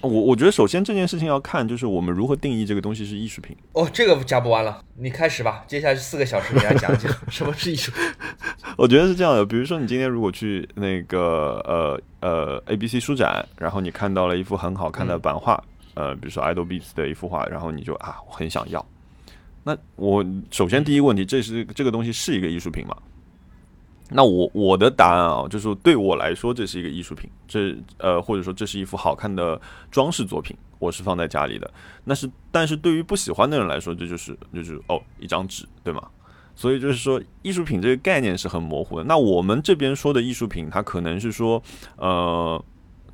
[0.00, 3.56] 我我觉得首先这件事情要看，就是我们如何定义这个东西是艺术品。
[3.72, 8.00] 哦，这个讲不完了，你开始吧，接下来四个小时给大家讲讲 什么是艺术品。
[8.76, 15.62] 我觉得是这样的，比如说你今天如果去那个呃呃 A B C 书展，然后你看到了一幅很好看的版画。
[15.96, 18.84] 呃，比如说 Idol Beats 的一幅画，然后你就啊，我很想要。
[19.64, 22.96] 那我首先第一个问题，这是这个东西是一个艺术品吗？
[24.10, 27.28] 那我我的答案啊，就是对我来说，这是一个艺术品。
[27.48, 31.68] 这呃，或者说这是一幅好看的装饰作品，我是放在家里的。
[32.04, 36.06] 那是，但是对于不喜欢的人来说，这就是就是哦，一张纸，对吗？
[36.54, 39.04] 所以就是说，艺术品这个概念是很模糊的。
[39.04, 41.60] 那我们这边说的艺术品，它可能是说，
[41.96, 42.62] 呃。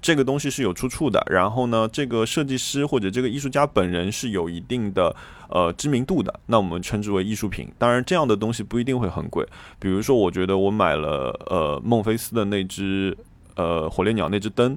[0.02, 5.14] 这个东西是有出处的，然后呢，这个设计师或者这个艺术家本人是有一定的
[5.48, 7.72] 呃知名度的，那我们称之为艺术品。
[7.78, 9.46] 当然，这样的东西不一定会很贵。
[9.78, 13.16] 比如说，我觉得我买了呃孟菲斯的那只
[13.54, 14.76] 呃火烈鸟那只灯，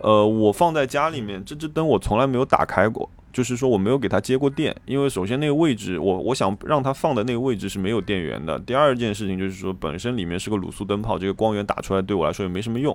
[0.00, 8.58] 呃，我放在家里面，这只灯我从来没有打开过，就是说我没有给它接过电，因为首先那个位置我我想让它放的那个位置是没有电源的。
[8.58, 12.94] 第二件事情就是说本身里面是个卤素灯泡，这个光源打出来对我来说也没什么用。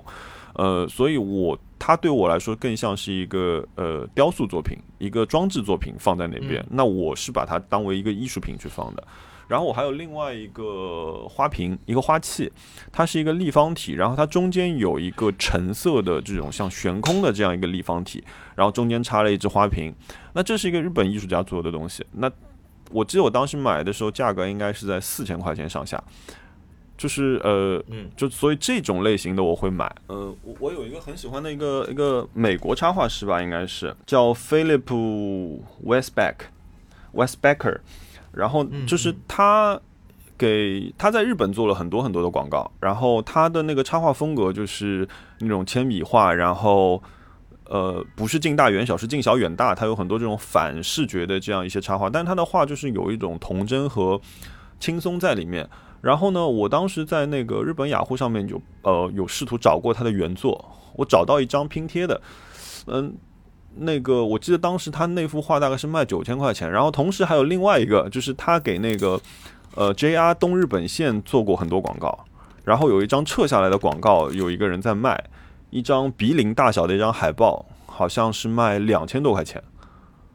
[0.54, 6.64] 呃，所以我它对我来说更像是一个呃雕塑作品，一个装置作品放在那边。
[6.70, 9.04] 那我是把它当为一个艺术品去放的。
[9.48, 12.52] 然后我还有另外一个花瓶，一个花器，
[12.92, 18.22] 它是一个立方体，然后它中间有一个橙色的这种像悬空的这样一个立方体，
[18.54, 19.92] 然后中间插了一只花瓶。
[20.34, 22.06] 那这是一个日本艺术家做的东西。
[22.12, 22.30] 那
[22.92, 26.00] 我记得我当时买的时候价格应该是在四千块钱上下，
[27.00, 29.90] 就是呃，嗯就所以这种类型的我会买。
[30.08, 34.82] 呃，我我有一个很喜欢的一个一个美国插画师吧，应该是叫 Philip
[35.82, 37.78] Westback，Westbacker。
[38.32, 39.80] 然后就是他
[40.36, 45.08] 给他在日本做了很多很多的广告，然后他的那个插画风格就是
[45.38, 47.02] 那种铅笔画，然后
[47.64, 54.20] 呃不是近大远小，是近小远大，他有很多这种反视觉的这样一些插画，但是他的画就是有一种童真和
[54.80, 55.68] 轻松在里面。
[56.00, 60.64] 然后呢，我当时在那个日本雅虎上面就呃有试图找过他的原作，
[60.96, 62.20] 我找到一张拼贴的，
[62.86, 63.14] 嗯。
[63.76, 69.18] 那个我记得当时他那幅画大概是卖九千块钱，然后同时还有另外一个，就是他给那个
[69.76, 72.18] 呃 JR 东日本线做过很多广告，
[72.64, 75.24] 然后有一张撤下来的广告，有一个人在卖
[75.70, 79.62] 一张鼻林大小的一张海报，好像是卖两千多块钱，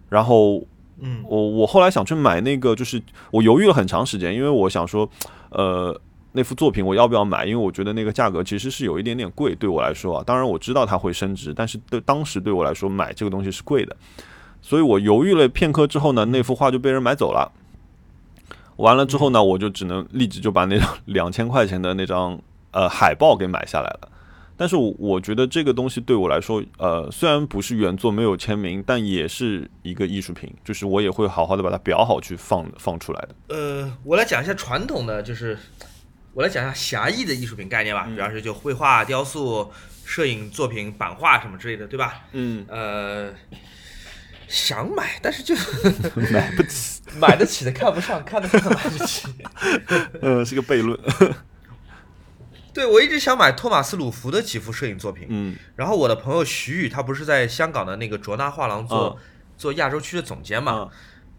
[0.08, 0.64] 然后
[1.00, 5.10] 嗯，我我后来想去买那个，就是我犹豫了很长时间，因为我想说，
[5.50, 6.00] 呃。
[6.38, 7.46] 那幅作品我要不要买？
[7.46, 10.24] 因为我觉得那个价格其实是有一点点贵，对我来说啊。
[10.28, 13.96] 当然我知道它会升值，但是对当时对我来说买这个东西是贵的，
[14.62, 17.50] 所以我犹豫了片刻之后呢，那幅画就被人买走了。
[18.76, 22.38] 完了之后呢，我就只能立即就把那张两千块钱的那张
[22.72, 24.10] 呃海报给买下来了。
[24.58, 33.56] 但是我我觉得这个东西对我来说，呃，虽然不是原作没有签名，但也是一个艺术品，就是我也会好好的把它裱好去放放出来的。
[33.56, 35.58] 呃，我来讲一下传统的，就是。
[36.34, 39.72] 我来讲一下狭义的艺术品概念吧，比方说就绘画、雕塑、
[40.04, 42.26] 摄影作品、版画什么之类的，对吧？
[42.34, 43.32] 嗯，呃，
[44.46, 45.56] 想买，但是就
[46.34, 49.30] 买不起，买得起的看不上，看得上买不起。
[50.22, 51.00] 呃，是个悖论。
[52.76, 55.26] 对，我一直想买托马斯·鲁弗的几幅摄影作品。
[55.30, 59.18] 嗯，然后我的朋友徐宇，他不是在香港的那个卓纳画廊做
[59.58, 60.90] 做亚洲区的总监嘛？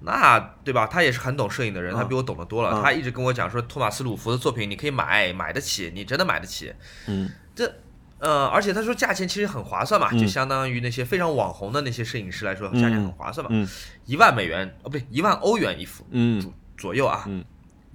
[0.01, 0.87] 那对吧？
[0.87, 2.83] 他也是很懂摄影的人，他比我懂得多了。
[2.83, 6.73] 他一直跟我讲说，托马斯·鲁弗的作品你可以买，买得起，你真的买得起。
[7.07, 7.71] 嗯，这
[8.19, 13.69] 呃，而且他说价钱其实很划算嘛，就相当于那些非常网红的那些摄影师来说，价钱很划算嘛。
[14.07, 17.29] 一万美元哦，不对，一万欧元一幅，嗯，左右啊，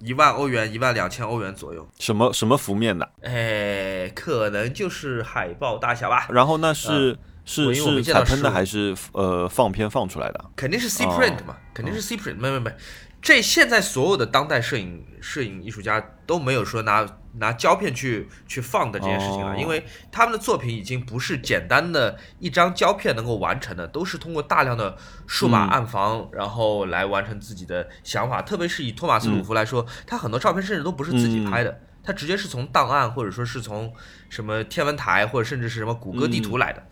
[0.02, 1.88] 一万欧元，一万两千欧元左右。
[1.98, 3.08] 什么什么幅面的？
[3.22, 6.26] 哎，可能就是海报大小吧。
[6.30, 7.16] 然后那是。
[7.44, 10.44] 是是彩喷的还是呃放片放出来的？
[10.54, 12.36] 肯定是 C print 嘛，肯定是 C print。
[12.36, 12.72] 没没没，
[13.20, 17.04] 这现在所有的当代摄影摄影艺术家都没有说拿
[17.38, 28.42] 拿胶片去去放的这件事情了，因为他们的作品已经不是简单的一张胶片能够完成的，都是通过大量的数码暗房，然后来完成自己的想法。
[28.42, 33.92] 特别是以托马斯鲁弗来说，他很多照片甚至都不是自己拍的，他直接是从档案或者说是从
[34.28, 36.86] 什么天文台或者甚至是什么谷歌地图来的。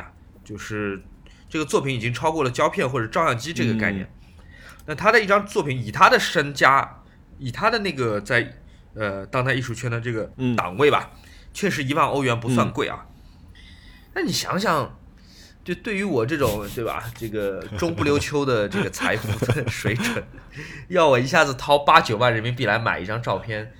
[0.00, 0.12] 啊
[0.44, 1.02] 就是
[1.48, 4.08] 这个作品已经超过了胶片或者照相机这个概念。
[4.86, 7.02] 那他的一张作品，以他的身家，
[7.38, 8.58] 以他的那个在
[8.94, 11.10] 呃当代艺术圈的这个档位吧，
[11.52, 13.06] 确实一万欧元不算贵啊。
[14.14, 14.98] 那你想想，
[15.64, 20.22] 就对于我这种对吧，这个中不溜秋的这个财富的 水准，
[20.88, 23.72] 要我一下子掏八九万人民币来买一张照片，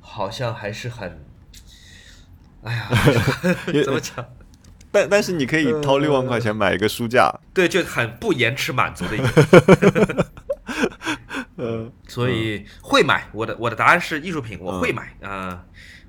[0.00, 1.24] 好像还是很，
[2.62, 2.88] 哎呀，
[3.84, 4.26] 怎么讲？
[4.90, 10.26] 但但是你可以掏六万块钱买一个书架，对，就很不延迟满足的一个。
[11.58, 15.64] 呃，所以会买我的我的答案是艺术品，我会买啊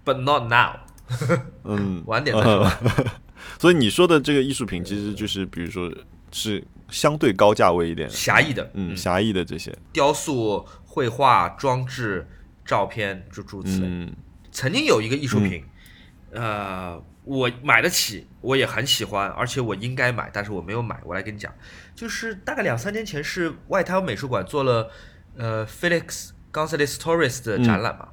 [0.06, 0.78] ，but not now。
[1.66, 2.72] 嗯， 晚点再说。
[3.60, 5.92] 所以你说的这个艺术品，其实就是比如说
[6.32, 12.28] 是相对高价位一点，狭义的，嗯，狭义的这些雕塑、绘画、装置、
[12.64, 14.14] 照片，诸诸此类。
[14.52, 15.66] 曾经有一个艺术品，
[16.32, 17.04] 呃。
[17.26, 21.00] 我买得起，我也很喜欢，而且我应该买，但是我没有买。
[21.04, 21.54] 我来跟你讲，
[21.94, 24.90] 就是大概两三年前是外滩美术馆做了
[25.40, 28.10] 呃 Felix Gonzalez Torres 的展览嘛，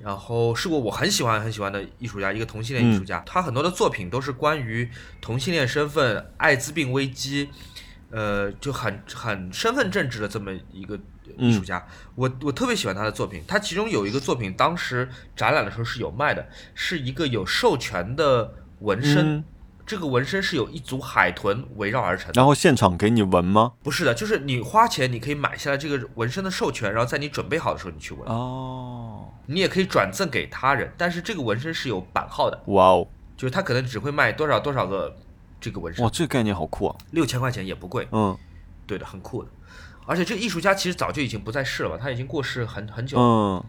[0.00, 4.90] 然后是我我很喜欢很喜欢的艺术家，一个同性恋艺术家，他很多的作品都是关于
[5.22, 7.48] 同性恋身份、艾滋病危机，
[8.10, 10.98] 呃，就很很身份政治的这么一个。
[11.36, 13.44] 艺术家，我我特别喜欢他的作品。
[13.46, 19.44] 他其中有一个作品，当时展览的时候是有卖的，是一个有授权的纹身
[19.88, 22.34] 这个纹身是有一组海豚围绕而成的。
[22.34, 23.72] 然后现场给你纹吗？
[23.82, 28.28] 不是的，就是你花钱，你可以买下来这个纹身的授权，然后在你准备好的时候你去纹。
[28.28, 35.16] 哦，你也可以转赠给他人，但是这个纹身是有版号的，哇哦，就是他可能只会卖多少多少个
[35.58, 36.94] 这个纹身哇，，这个概念好酷啊！
[37.12, 38.06] 六千块钱也不贵。
[38.12, 38.36] 嗯
[38.86, 39.48] 对的，很酷的。
[40.06, 41.98] 而且这个艺术家其实早就已经不在世了吧？
[42.00, 43.22] 他已经过世很很久了。
[43.24, 43.64] 嗯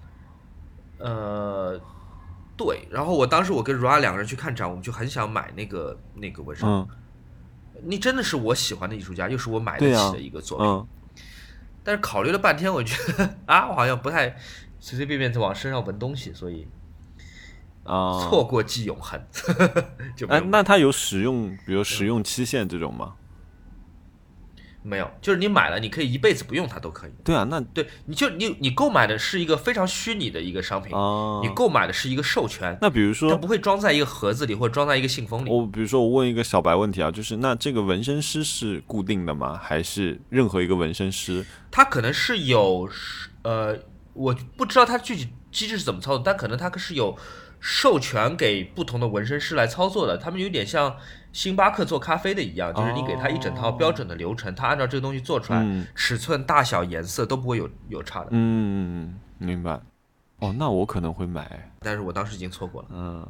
[0.99, 1.82] 呃，
[2.59, 2.85] 对。
[2.91, 6.67] 然后我当时我跟 Ra 两个人去看展，我们就很想买那个那个纹身。
[6.67, 6.85] 嗯
[7.81, 10.67] 你真的是我喜欢的艺术家，又是我买得起的一个作品。
[10.67, 10.85] 嗯，
[11.81, 14.35] 但是考虑了半天，我觉得啊，我好像不太
[14.81, 16.67] 随随便便就往身上纹东西，所以
[17.85, 19.17] 啊，错过即永恒。
[20.13, 23.13] 就没哎有，那它有使用，比如使用期限这种吗？
[24.81, 27.11] 没有，就是你买了，你可以一辈子不用它都可以。
[27.23, 35.49] 对啊，那对，你就你你购买的是一个非常虚拟的一个商品，啊，你购买的是一个授权，那比如说它不会装在一个盒子里或者装在一个信封里。
[35.49, 39.59] 我比如说我问一个小白问题啊，就是那这个纹身师是固定的吗？
[39.61, 41.45] 还是任何一个纹身师？
[41.69, 42.89] 他可能是有
[43.43, 43.77] 呃，
[44.13, 47.17] 我不知道他具体机制是怎么操作，但可能他是有
[47.59, 50.17] 授权给不同的纹身师来操作的。
[50.17, 50.95] 他们有点像
[51.31, 58.27] 星巴克做咖啡的一样，就是你给他一整套标准的流程，他按照这个东西做出来，嗯尺寸、大小、颜色都不会有有差的。
[58.31, 59.79] 嗯，明白。
[60.39, 61.71] 哦，那我可能会买。
[61.81, 62.87] 但是我当时已经错过了。
[62.91, 63.27] 嗯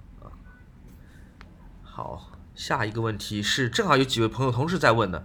[1.82, 5.24] 好，下一个问题是，正好有几位朋友同时在问呢，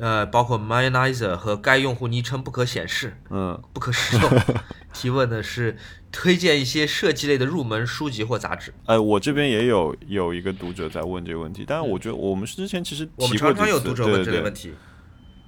[0.00, 4.30] 呃，包括 Mayonnaise 和该用户昵称不可显示、嗯不可使用。
[4.92, 5.76] 提问的是
[6.10, 8.74] 推荐一些设计类的入门书籍或杂志。
[8.86, 14.72] 哎，我这边也有有一个读者在问这个问题，但是我觉得我们之前其实我们常常有读者问这类问题。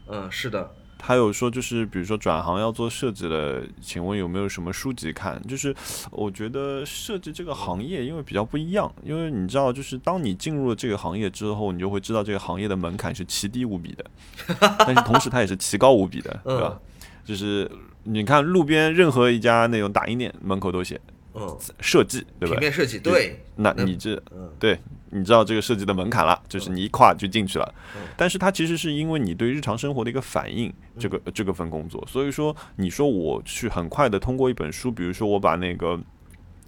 [0.07, 0.71] 嗯，是的，
[1.05, 5.43] 他有说，就是比如说转行要做设计了，请问有没有什么书籍看？
[5.49, 5.75] 就是
[6.13, 14.05] 我觉得设计这个行业因为比较不一样，因为你知道，就是当你进入了这个行业之后，你就会知道这个行业的门槛是奇低无比的，
[14.79, 16.79] 但是同时它也是奇高无比的，对吧？
[17.25, 17.71] 就是
[18.05, 21.01] 你看路边任何一家那种打印店门口都写
[21.35, 22.61] 嗯，设计，对吧平？
[22.61, 24.79] 面设计，对，那你这嗯对，
[25.11, 28.03] 你知道这个设计的门槛了，就是你一跨就进去了嗯。
[28.17, 32.03] 但是它其实是因为你对日常生活的一个反应，这个这个份工作。
[32.07, 35.99] 所以说，你说我去很快的通过一本书，比如说我把那个。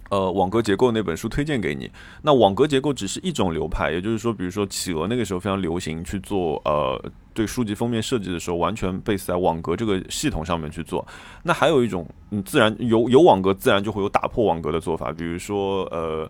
[0.09, 1.89] 呃，网格结构那本书推荐给你。
[2.21, 7.01] 那网格结构只是一种流派，也就是说，比如说企鹅那个时候非常流行去做呃
[7.33, 11.05] 对书籍封面设计的时候，完全 base 在网格这个系统上面去做。
[11.43, 16.29] 那还有一种，嗯，自然有有网格，自然就会有打破网格的做法，比如说呃。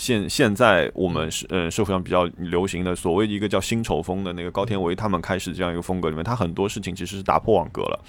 [0.00, 8.04] 现现在我们是呃社会上比较流行的所谓的一个叫新丑风的那个高天维他们开始这样一个风格里面，他很多事情其实是打破网格了。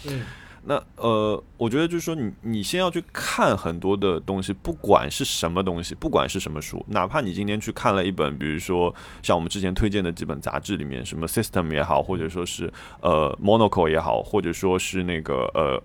[0.63, 15.81] 那呃，我觉得就是说你你先要去看很多的东西，不管是什么东西，不管是什么书，哪怕你今天去看了一本，比如说像我们之前推荐的几本杂志里面，什么 System 也好，或者说是呃 monoco 也好，或者说是那个呃。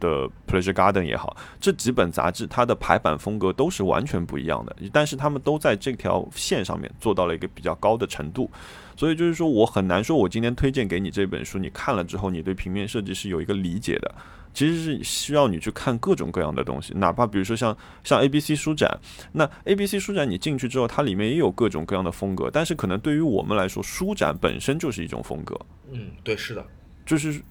[0.00, 8.50] 的 Pleasure Garden 也好，这几本杂志它的排版风格都是完全不一样的，但是他们都在这条线上面做到了一个比较高的程度，
[8.96, 14.14] 所以就是说我很难说，我今天推荐给你这本书，你看了之后，你对平面设计是有一个理解的。
[14.54, 18.88] 其实是需要你去看各种各样的东西，哪怕比如说像像 A B C 书展，
[19.32, 25.58] 那 A B C 书展你进去之后，它里面也有各种各样的风格，但是可能对于我们来说，书展本身就是一种风格，
[25.90, 26.64] 嗯，对，是的，
[27.04, 27.42] 就是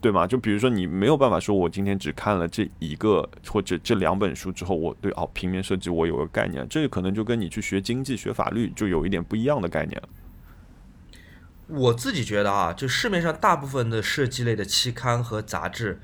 [0.00, 0.26] 对吗？
[0.26, 10.08] 就比如说你没有办法说，我今天只看了这一个或者这两本书之后，我对哦平面设计我有个概念，这个可能就跟你去学经济、学法律就有一点不一样的概念了。
[11.72, 16.00] 我自己觉得啊，就市面上大部分的设计类的期刊和杂志，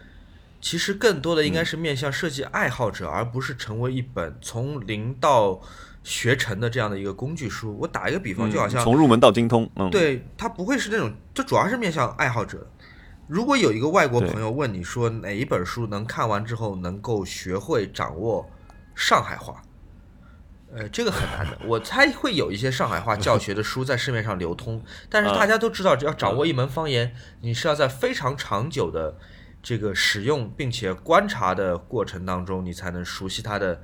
[0.60, 5.60] 其实更多的应该是面向设计爱好者，而不是成为一本从零到
[6.02, 7.76] 学成的这样的一个工具书。
[7.80, 12.66] 我打一个比方，就好像、嗯从入门到精通，嗯，对它不会是那种，这主要是面向爱好者。
[13.28, 18.48] 如果有一个外国朋友问你说哪一本书能看完之后能够学会掌握
[18.94, 19.60] 上海话，
[20.72, 21.58] 呃，这个很难的。
[21.64, 29.16] 我猜会有一些上海话教学的书在市面上流通，但是大家都知道，只要掌握一门方言，你是要在非常长久的
[29.62, 33.80] 这个使用并且观察的过程当中，你才能熟悉它的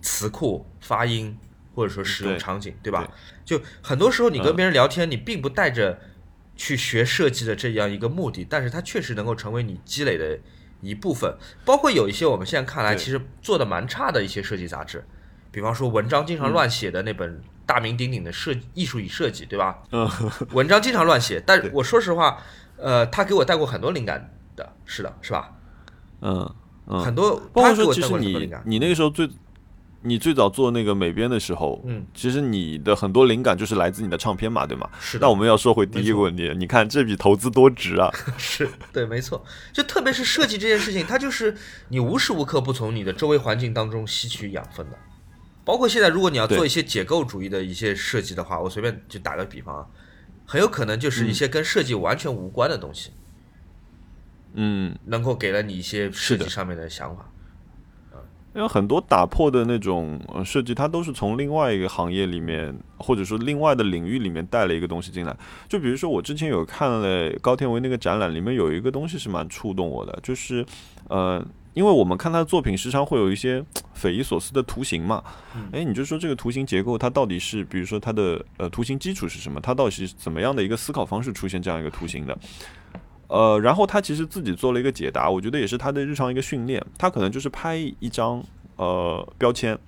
[0.00, 1.38] 词库、发音
[1.74, 3.08] 或者说使用场景，对吧？
[3.44, 5.98] 就很多时候你跟别人聊天，你并不带着
[6.54, 10.38] 去学设计的这样一个目的，但是它确实能够成为你积累的
[10.80, 11.34] 一部分。
[11.64, 15.04] 包括有一些我们现在看来其实做的蛮差的一些设计杂志，
[15.52, 19.78] 比方说文章经常乱写的那本大名鼎鼎的设艺术与设计，对吧？
[19.92, 20.10] 嗯，
[20.52, 22.38] 文章经常乱写，但对我说实话，
[22.76, 25.52] 呃，他给我带过很多灵感的，是的，是吧？
[26.22, 26.54] 嗯
[26.86, 28.50] 嗯，很多，包括说其实你。
[28.64, 29.28] 你那个时候最
[30.04, 34.88] 你最早做那个美编的时候，嗯，其实你的很多灵感就是来自你的唱片嘛，对吗？
[35.00, 38.10] 是的那我们要说回第一个问题，你看这笔投资多值啊！
[38.36, 41.56] 是对，没错，就特别是设计这件事情，它就是
[41.88, 44.98] 你无时无刻不从你的周围环境当中吸取养分的。
[45.64, 49.86] 包括现在，如果你要做一些解构主义的一些设计的话，我随便就打个比方啊，
[50.46, 53.10] 很有可能就是一些跟设计完全无关的东西，
[54.54, 57.28] 嗯，能够给了你一些设计上面的想法。
[58.54, 65.34] 因为很多打破的那种呃设计，它都是从另外一个行业里面，或者说另外的领域里面带了一个东西进来。
[65.70, 70.62] 就比如说，我之前有看了高天维那个展览，里面有一个东西是蛮触动我的，就是
[71.08, 71.42] 呃，
[71.74, 73.64] 因为我们看他的作品，时常会有一些
[73.94, 75.22] 匪夷所思的图形嘛。
[75.72, 79.60] 哎，你就说这个图形结构，它到底是，比如说它的呃图形基础是什么？
[79.60, 82.38] 它到底是怎么样的一个思考方式出现这样一个图形的？
[83.28, 86.84] 呃，然后他其实自己做了一个解答，我觉得也是他的日常一个训练。
[86.98, 88.44] 他可能就是拍一张
[88.76, 89.78] 呃标签，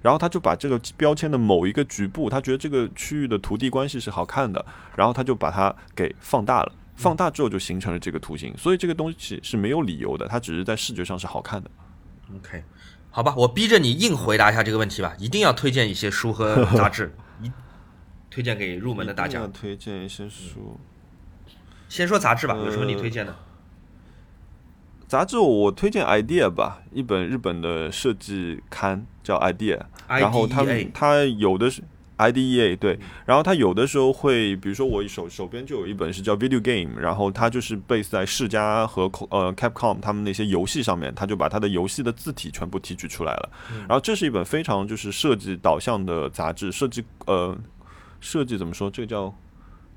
[0.00, 4.64] 然后他就把这个标签的某一个局部，他觉得这个区域的图地关系是好看的，
[4.96, 6.72] 然后他就把它给放大了。
[6.96, 11.70] 放大之后就形成了这个图形，所以这个东西是没有理由的，它只是在视觉上是好看的。
[12.34, 12.64] OK，
[13.10, 17.52] 好吧，我逼着你硬回答一下这个问题吧， 一定要推荐一些书和杂志， 一
[18.30, 19.46] 推荐给入门的大家。
[19.46, 20.80] 推荐一些书。
[21.88, 23.36] 先说杂志吧，有什么你呃推荐的？
[25.06, 31.80] 杂志我推荐 Idea 吧，一本日本的设计刊叫 Idea，然后他 IDEA 们它有的是
[32.18, 43.50] IDEA 对，然后它有的时候会，比如说我手手边就有一本是叫 Video Game，然后它就是 base 在世嘉和呃 Capcom 他们那些游戏上面，它就把它的游戏的字体全部提取出来了。
[43.80, 47.56] 然后这是一本非常就是设计导向的杂志，设计呃
[48.20, 48.90] 设计怎么说？
[48.90, 49.34] 这个叫。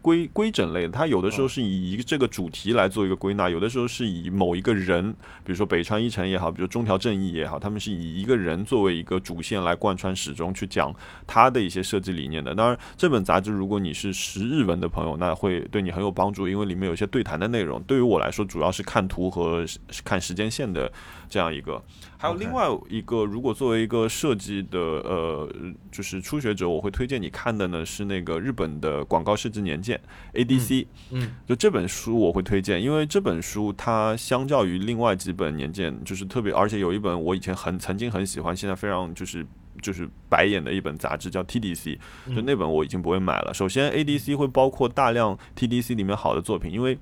[0.02, 5.12] 规规整类的，它有的时候是以一个这个主题来做一个归纳，有的时候是以某一个人，
[5.44, 10.94] 比如说北川一成也好，比如中条正义也好，他们是以一个人作为一个主线来贯穿始终去讲
[11.28, 12.56] 他的一些设计理念的。
[12.56, 17.82] 当然，这本杂志如果你是识日文的朋友，那会对你很有帮助，因为里面有一些对谈的内容。
[17.84, 19.66] 对于我来说，主要是看图和
[20.04, 20.92] 看时间线的
[21.30, 21.82] 这样一个。
[22.18, 25.50] 还有另外一个，如果作为一个设计的呃，
[25.90, 29.98] 就是初学者，我会推荐你看的呢是那个日本的广告设计年鉴
[30.34, 30.88] ADC。
[31.12, 39.46] 嗯，就这本书我会推荐，因为这本书它相较于另外几本年鉴，就是特别，而且有一本我以前很曾经很喜欢，现在非常就是
[39.82, 41.98] 就是白眼的一本杂志叫 TDC，
[42.36, 43.54] 就那本我已经不会买了。
[43.54, 46.98] 首先 ADC 会包括大量 TDC 里面好的作品，因为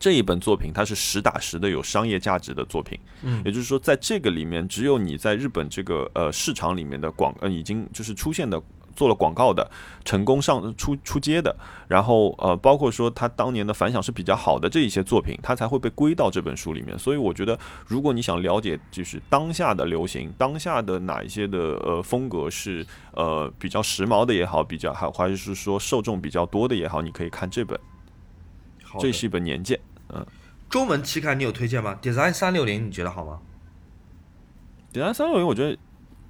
[0.00, 8.60] 这一本作品它是实打实的有商业价值的作品，嗯也就是说在这个里面，只有你在日本这个呃市场里面的广呃已经就是出现的。
[8.96, 9.70] 做了广告的，
[10.04, 11.56] 成功上出出街的，
[11.88, 16.98] 然后呃，包括说他当年的反响是比较好的这一些作品，它才会被归到这本书里面。
[16.98, 27.78] 所以我觉得，如果你想了解就是当下的流行，当下的哪一些的呃风格是呃比较时髦的也好，比较还还是说受众比较多的也好，你可以看这本，
[28.82, 29.80] 好这是一本年鉴。
[30.68, 33.40] 中文期刊你有推荐吗？Design 三六零你觉得好吗
[34.92, 35.78] ？？Design 三六零，我觉得，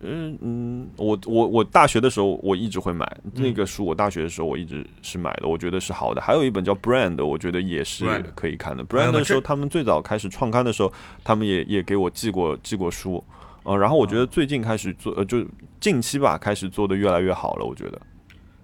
[0.01, 6.23] 嗯嗯，我我我大学的时候我一直会买那个书，我大学的时候我一直是买的，我觉得是好的。
[6.23, 8.83] 还有一本叫 Brand，我觉得也是可以看的。
[8.85, 10.91] Brand 妈的时候，他们最早开始创刊的时候，
[11.23, 13.23] 他们也也给我寄过寄过书，
[13.65, 15.45] 呃，然后我觉得最近开始做，呃，就
[15.79, 18.01] 近期吧，开始做的越来越好了，我觉得。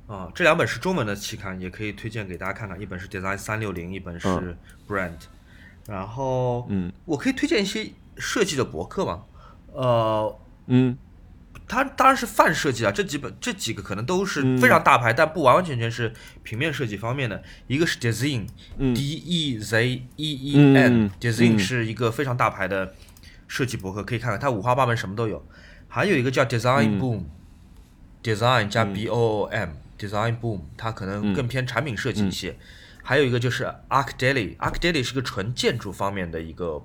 [0.07, 2.81] 啊，这两本是中文的期刊，也可以推荐给大家看看。
[2.81, 4.57] 一本是 Design 三六零，一本是嗯
[4.89, 5.19] Brand。
[5.87, 9.25] 然后，嗯我可以推荐一些设计的博客吗？
[9.73, 10.97] 呃，嗯
[11.69, 16.13] 它当然是泛设计啊，这几本这几个可能都是嗯非常大牌，但不完完全全是
[16.45, 17.43] 平面设计方面的。
[17.67, 18.49] 一个是 Design，D、
[18.79, 22.95] 嗯 E Z E E N，、嗯 Design 嗯是一个非常大牌的
[23.49, 25.45] 设计博客，可以看看，它五花八门，什么都有。
[25.89, 29.51] 还有一个叫 Design 嗯 Boom，Design、加 B O O
[29.99, 32.57] M，Design Boom，它可能嗯更偏产品设计一些。
[33.03, 36.83] 还有一个就是 Arc Daily，Arc Daily 是个纯建筑方面的一个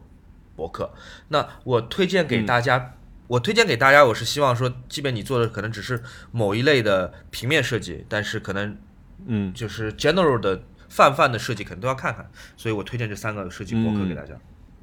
[0.56, 0.94] 博客。
[1.30, 2.94] 那我推荐给大家，
[3.28, 8.78] 我推荐给大家，我是希望说，即便你做的可能只是某一类的平面设计，但是可能
[9.26, 12.30] 嗯，就是 general 的泛泛的设计，可能都要看看。
[12.56, 14.36] 所以我推荐这三个设计博客给大家。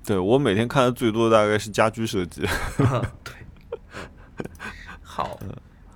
[0.04, 2.40] 对我每天看的最多的大概是家居设计。
[3.22, 3.34] 对，
[5.02, 5.38] 好，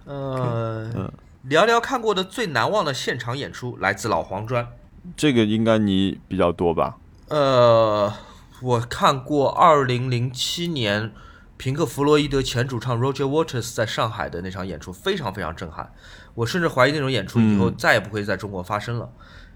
[0.05, 1.11] 呃，
[1.43, 4.69] 聊聊看过的最难忘的现场演出，来自老黄砖。
[5.17, 6.97] 这个应该你比较多吧？
[7.29, 8.13] 呃，
[8.61, 11.13] 我看过二零零七年
[11.57, 15.93] 平克·弗洛伊德前主唱 Roger Waters 在上海的那场演出，非常非常震撼。
[16.35, 19.11] 我甚至怀疑那种演出以后嗯再也不会在中国发生了。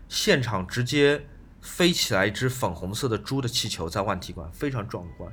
[0.09, 1.25] 现场直接
[1.61, 5.33] 飞起来一只粉红色的猪的气球在万体馆，非常壮观。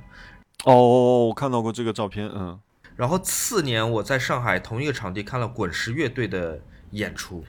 [0.64, 2.60] 哦，我看到过这个照片，嗯
[2.96, 7.44] 然后次年我在上海同一个场地看了滚石乐队的演出，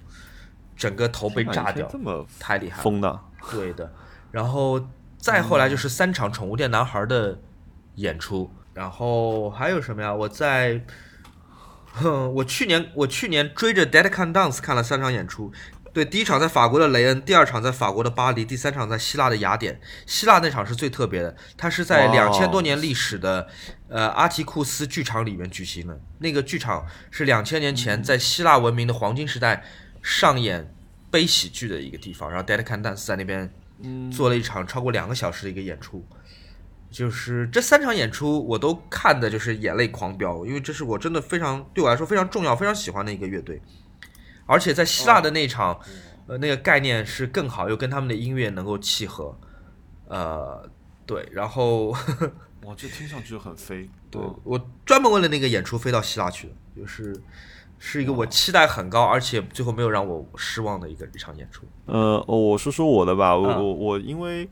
[0.75, 2.83] 整个头被炸掉，这么太厉害了。
[2.83, 3.19] 疯的，
[3.51, 3.93] 对的，
[4.31, 4.87] 然后
[5.17, 7.39] 再后来就是三场宠物店男孩的
[7.95, 10.13] 演出，然后还有什么呀？
[10.13, 10.83] 我在，
[11.93, 15.51] 哼，我去年我去年追着 Dead Can Dance 看了三场演出。
[15.95, 19.79] 对，第一场在法国的雷恩，第二场在法国的巴黎，第三场在希腊的雅典。
[20.05, 23.47] 希腊那场是最特别的，它是在两千多年历史的
[23.87, 25.97] 呃阿提库斯剧场里面举行的。
[26.19, 29.63] 那个剧场是两千年前在希腊文明的黄金时代
[30.03, 30.69] 上演
[31.09, 32.29] 悲喜剧的一个地方。
[32.29, 33.49] 然后 Dead Can Dance 在那边
[34.11, 36.05] 做了一场超过两个小时的一个演出。
[36.91, 43.61] 就是这三场演出我都看的就是眼泪狂飙，因为这是我真的非常对我来说非常重要、非常喜欢的一个乐队。
[44.45, 45.79] 而且在希腊的那场，
[46.27, 49.35] 呃，那个概念是更好，又跟他们的音乐能够契合，
[50.07, 50.69] 呃，
[51.05, 51.87] 对，然后，
[52.63, 53.89] 哇，这听上去就很飞。
[54.11, 57.15] 对，我专门为了那个演出飞到希腊去的，就是
[57.79, 61.65] 是一个我期待很高，而且最后没有让我失望的一个一场演出。
[61.85, 64.47] 呃，我说说我的吧，我我我，因为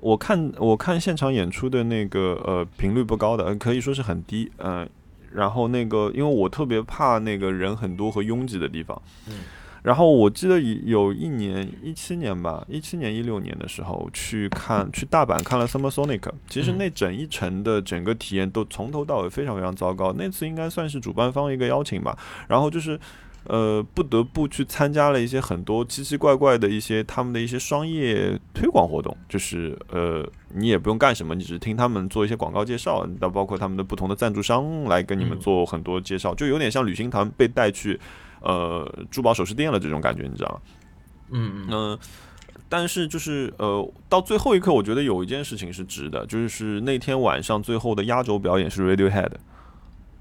[0.00, 4.88] 我看我看现场演出的那个呃频率不高的，可以说是很低，嗯。
[5.34, 9.00] 然后那个，因为我特别怕那个人很多和拥挤的地方。
[9.28, 9.34] 嗯。
[9.82, 20.14] 然后我记得有一年，一七年吧，一七年一六年的时候去看去大阪看了 Summer Sonic，其实那整一程的整个体验都从头到尾非常非常糟糕。
[20.16, 22.18] 那次应该算是主办方一个邀请吧。
[22.48, 22.98] 然后就是。
[23.46, 38.00] 呃，不得不去参加了一些很多奇奇怪怪的一些他们的一些商业推广活动，就是呃，你也不用干什么，你只是听他们做一些广告介绍，到包括他们的不同的赞助商来跟你们做很多介绍，就有点像旅行团被带去
[38.40, 40.60] 呃珠宝首饰店了这种感觉，你知道吗？
[41.30, 41.98] 嗯嗯。
[42.66, 49.30] 但是就是呃，到最后一刻，我觉得有一件事情是值的，就是那天晚上最后的压轴表演是 Radiohead。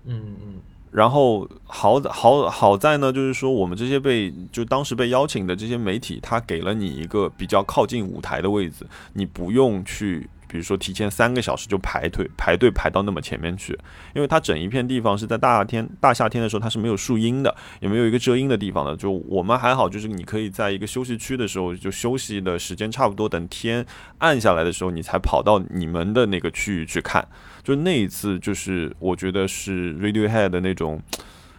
[0.06, 0.62] 嗯嗯。
[0.94, 13.76] 然后好好好在呢，就是说我们这些被就当时被邀请的这些媒体，他给了你一个比较靠近舞台的位置，你不用去，比如说提前三个小时就排队排队排到那么前面去，
[14.14, 18.95] 因为它整一片地方是在大夏天大夏天的时候它是没有树荫的，也没有一个遮阴的地方的。
[18.95, 23.84] 就我们还好，就是你可以在一个休息区的时候就休息的时间差不多，等天
[24.20, 27.28] 暗下来的时候，你才跑到你们的那个区域去看。
[27.64, 31.01] 就那一次，就是我觉得是 Radiohead 的那种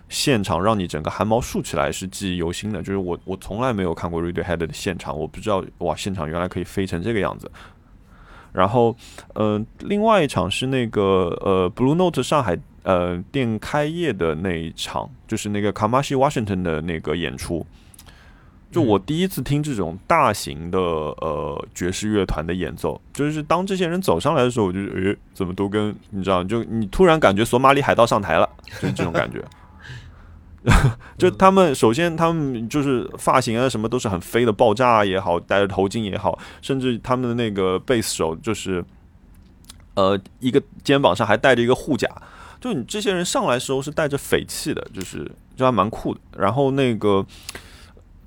[0.09, 2.80] 现场，让你整个汗毛竖起来，是记忆犹新的。
[2.80, 7.51] 就是我我从来没有看过 Radiohead 的现场，我不知道哇，现场原来可以飞成这个样子。
[8.55, 8.96] 然后，
[9.34, 17.66] 嗯，另外一场是那个呃 Blue Note 上海呃店开业的那一场，就是那个 Kamashi Washington 的那个演出。
[18.70, 28.48] 就我第一次听这种大型的呃爵士乐团的演奏，就是当这些人走上来的时候，我就诶，怎么都跟你知道，就你突然感觉索马里海盗上台了，
[28.80, 29.40] 就是这种感觉。
[31.19, 38.85] 就他们首先他们就是发型啊什么都是很飞的，爆炸也好，戴着头巾也好，甚至他们的那个贝斯手就是
[39.95, 42.09] 呃一个肩膀上还带着一个护甲，
[42.61, 46.21] 就你这些人上来时候是带着匪气的，就是就还蛮酷的。
[46.37, 47.25] 然后那个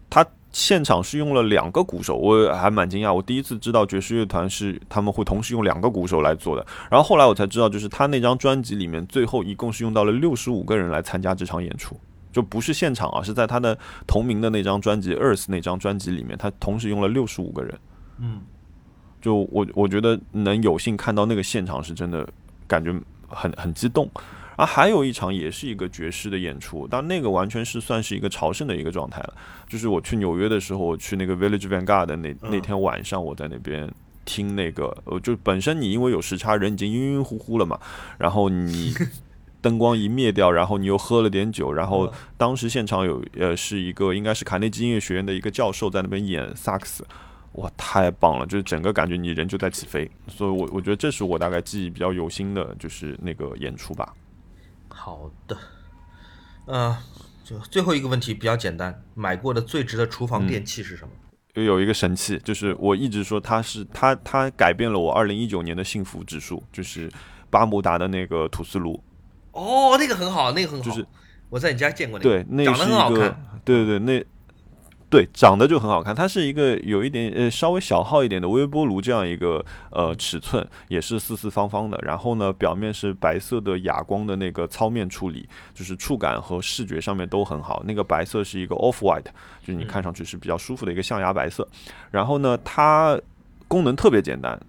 [0.10, 0.26] 他。
[0.54, 3.14] 现场是用了两个鼓手，我还蛮惊讶。
[3.14, 6.66] 我第一次知道爵士乐团是他们会同时用两个鼓手来做的。
[6.90, 12.00] 然后后来我才知道，就是他那张专辑里面最后一共是用到了六十五个人来参加这场演出，
[12.38, 13.76] 就不是现场啊，是在他的
[14.06, 17.80] 同名的那张专辑《Earth》那张专辑里面，他同时用了六十五个人。
[18.20, 18.42] 嗯，
[19.20, 22.30] 就我我觉得能有幸看到那个现场是真的
[22.68, 22.94] 感觉
[23.28, 24.08] 很很激动。
[24.56, 29.34] 啊，还有一场也是一个爵士的演出，但那个完全是算是一个朝圣的一个状态了。
[29.68, 33.92] 就是我去纽约的时候，我去那个 Village Vanguard 那那天晚上，我在那边
[34.26, 37.80] 听那个，呃，就本身你因为有时差，人已经晕晕乎乎了嘛，
[38.20, 38.94] 然后你
[39.68, 47.06] 灯光一灭掉，然后你又喝了点酒，然后当时现场有呃是一个应该是卡内基音乐学院的一个教授在那边演萨克斯，
[47.56, 48.46] 哇，太棒了！
[48.46, 54.14] 就是整个感觉你人就在起飞，所以我我觉得这是我大概记忆比较有心的，就是那个演出吧。
[54.88, 55.58] 好的，
[56.68, 56.96] 嗯，
[57.44, 61.12] 就最后一个问题比较简单，买过的最值的厨房电器是什么？
[61.62, 67.12] 有一个神器，就是我一直说它是它它改变了我二零一九年的幸福指数，就是
[67.50, 69.04] 巴慕达的那个吐司炉。
[69.58, 71.06] 哦，那个很好，那个很好，就是
[71.50, 74.26] 我在你家见过那个，对，那长得很好看，对对对，那。
[75.10, 76.14] 对，长得就很好看。
[76.14, 81.98] 它是一个有一点呃稍微小号一点的微波炉这样一个呃尺寸，也是四四方方的。
[82.04, 87.82] 然后呢，表面是白色的哑光的那个糙面处理，就是触感和视觉上面都很好。
[87.86, 89.24] 那个白色是一个 off white，
[89.62, 91.66] 就是你看上去是比较舒服的一个象牙白色。
[92.12, 93.18] 然后呢，它
[93.70, 94.60] 功能特别简单，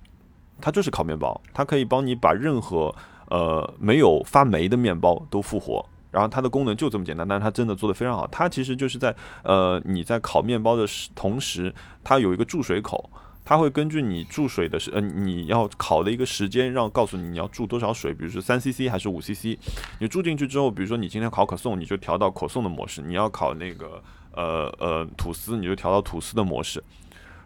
[0.60, 2.94] 它就是烤面包，它可以帮你把任何
[3.30, 5.84] 呃没有发霉的面包都复活。
[6.10, 8.26] 然后它的功能就这么简单，但是它真的做的非常好。
[8.28, 9.14] 它其实就是在
[9.44, 11.72] 呃你在烤面包的同时，
[12.02, 13.10] 它有一个注水口，
[13.44, 19.58] 它会根据你注水的时呃你要烤的一个时间，让告诉你你要注多少水，比如说三 CC 还是五 CC。
[20.00, 24.02] 你注进去之后，比如说你今天烤可颂，你就调到可颂的模式；你要烤那个
[24.32, 26.82] 呃呃吐司，你就调到吐司的模式。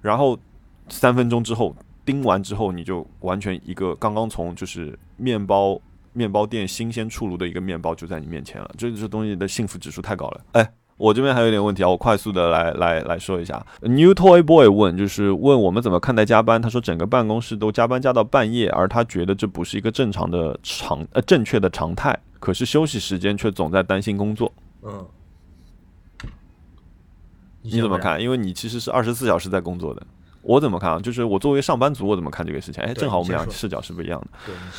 [0.01, 0.39] 然后
[0.89, 1.75] 三分钟之后
[2.05, 5.81] 叮完之后，你就完全一个刚刚从就是面包。
[6.15, 10.41] 面包店新鲜出炉的一个面包就在你面前了，这这东西的幸福指数太高了。
[10.53, 13.65] 哎，我这边还有点问题啊，我快速的来来来说一下。
[13.81, 16.61] New Toy Boy 问，就是问我们怎么看待加班？
[16.61, 22.15] 他说整个办公室都加班加到半夜，而他觉得这不是一个正常的常呃正确的常态。
[22.39, 24.53] 可是休息时间却总在担心工作。
[24.83, 25.07] 嗯，
[27.63, 28.21] 你怎么看？
[28.21, 30.07] 因为你其实是二十四小时在工作的。
[30.43, 30.99] 我怎么看啊？
[30.99, 32.83] 就是我作为上班族，我怎么看这个事情？
[32.83, 34.27] 哎，正好我们俩视角是不一样的。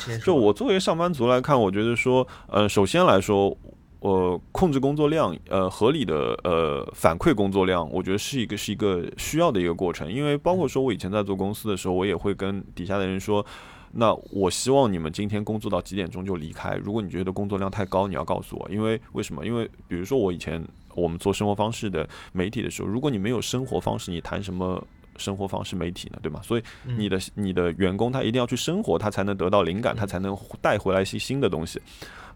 [0.06, 3.56] 对，就我作为上班族来看，我觉得说，呃，首先来说，
[4.00, 10.12] 我控制工作量，呃，合理的呃反馈工作量，我觉得是一个是一个需要的一个过程。
[10.12, 13.44] 因为包括说我以前在做公司的时候，我也会跟底下的人说，
[13.92, 16.74] 那我希望你们今天工作到几点钟就离开。
[16.76, 18.70] 如果你觉得工作量太高，你要告诉我。
[18.70, 19.46] 因为为什么？
[19.46, 20.62] 因为比如说我以前
[20.94, 24.86] 我们做生活方式的媒体的时候，如果你没有生活方式，你谈什么？
[25.16, 26.40] 生活方式媒体呢，对吗？
[26.42, 26.62] 所以
[26.96, 31.80] 你的你的员工他一定要去生活，他才能得到灵感，他才能带回来一些新的东西。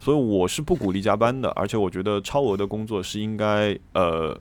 [0.01, 4.39] 所以我是不鼓励加班的，而且我觉得超额的工作是应该呃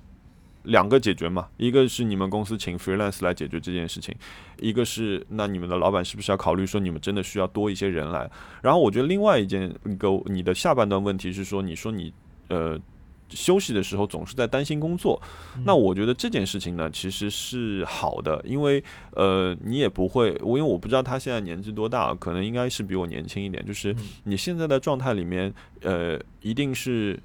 [0.64, 4.14] 两个解决嘛，一个是你们公司请 freelance 来解决这件事情，
[4.60, 8.30] 一个是那你们的老板是不是要考虑说你们真的需要多一些人来？
[8.62, 12.14] 然后我觉得另外一件一个你的下半段问题是说，你说你
[12.50, 12.80] 呃。
[13.30, 15.22] 休息的时候总是在担心工作，
[15.66, 23.66] 那我觉得这件事情呢，其实是好的，因为呃，你也不会，我因为我不知道他现在年纪多大，可能应该是比我年轻一点。
[23.66, 27.20] 就是你现在的状态里面，呃，一定是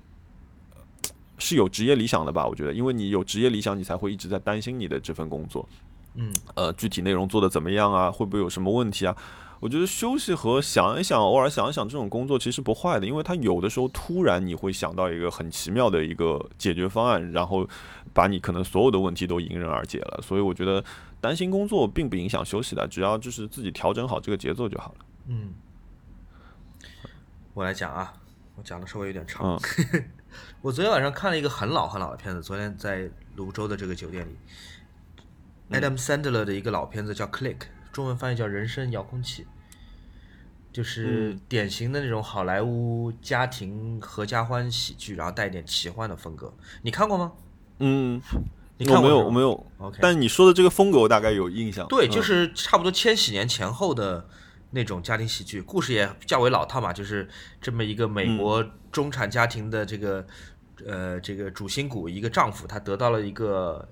[1.39, 2.47] 是有职业理想的吧？
[2.47, 5.69] 我觉得，因为你有职业理想，你才会一直在担心你的这份工作，
[6.17, 8.11] 嗯，呃，具体内容做的怎么样啊？
[8.11, 9.17] 会不会有什么问题啊？
[9.63, 17.65] 我觉得休息和想一想，偶尔想一想，这种工作其实不坏的，因为它有的时候突然你会想到一个很奇妙的一个解决方案，然后
[18.13, 20.21] 把你可能所有的问题都迎刃而解了。
[20.21, 20.85] 所以我觉得
[21.21, 25.05] 担心工作并不影响休息的，只要就是自己调整好这个节奏就好了。
[25.29, 25.55] 嗯，
[27.55, 28.13] 我来讲啊，
[28.57, 29.57] 我讲的稍微有点长。
[30.61, 34.37] 我昨天晚上看了一个很老很老的片子，昨天在泸州的这个酒店里
[35.71, 37.59] ，Adam Sandler 的一个老片子叫《Click》。
[37.93, 39.43] 中文翻译叫《人生遥控器》，
[40.73, 46.53] 就是典型的那种好莱坞家庭合家欢喜剧，然后带一点奇幻的风格。
[46.81, 47.33] 你看过吗？
[47.79, 48.21] 嗯，
[48.79, 49.67] 我没有，我没有。
[49.77, 51.87] OK，但是你说的这个风格，我大概有印象。
[51.89, 54.27] 对，就是差不多千禧年前后的
[54.71, 57.29] 那种家庭喜剧，故事也较为老套嘛，就是
[57.61, 60.27] 这么一个美国中产家庭的这个
[60.87, 63.87] 呃这个主心骨，一个丈夫，他得到了一个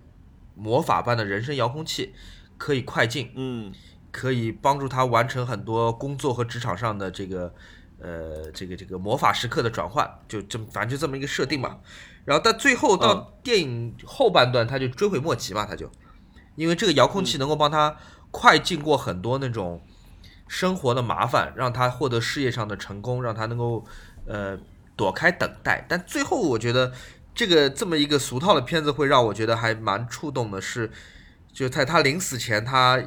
[0.54, 2.14] 魔法般的人生遥控器，
[2.56, 3.30] 可以快进。
[3.34, 3.70] 嗯。
[4.12, 7.54] 可以帮助他完成很多工作和职场上的这个，
[7.98, 11.78] 呃，这个这个魔法时刻的转换，就这么反正就这么一个设定嘛。
[12.24, 15.90] 然后但最后到电影后半段，他就追悔莫及嘛，他就
[16.56, 17.96] 因为这个遥控器能够帮他
[18.30, 19.80] 快进过很多那种
[20.48, 23.84] 生活的麻烦，让他获得事业上的成功，让他能够
[24.26, 24.58] 呃
[24.96, 25.86] 躲开等待。
[25.88, 26.92] 但最后我觉得
[27.34, 30.90] 这个这么一个俗套的片子会让我觉得还蛮触动的，是
[31.52, 33.00] 就在他临死前他。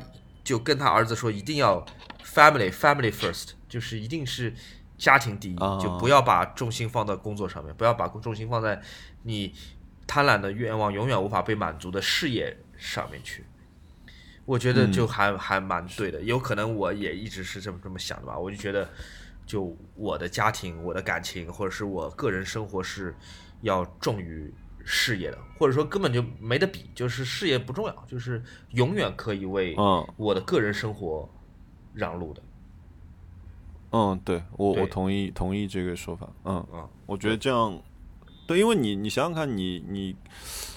[0.44, 1.86] 就跟他儿子说，一定要
[2.26, 4.54] family family first，就是一定是
[4.98, 8.82] 家庭第一，就不要把重心放到工作上面，不要把重心放在
[9.24, 9.54] 你
[10.06, 13.46] 贪婪的愿望永远无法被满足的事业上面去。
[14.46, 18.38] 我觉得就还还蛮对的，有可能我也一直是这么这么想的吧。
[18.38, 18.89] 我就觉得，
[19.46, 23.16] 就我的家庭、我的感情，或者是我个人生活是
[23.62, 24.54] 要重于。
[24.84, 29.75] 事业的，或者说根本就没得比，就是事业不重要，就是永远可以为
[30.17, 31.29] 我的个人生活
[31.93, 32.41] 让路的。
[33.91, 36.29] 嗯，对我我同意同意这个说法。
[36.45, 37.81] 嗯嗯，我觉得这样，
[38.47, 40.15] 对，因为你你想想看，你你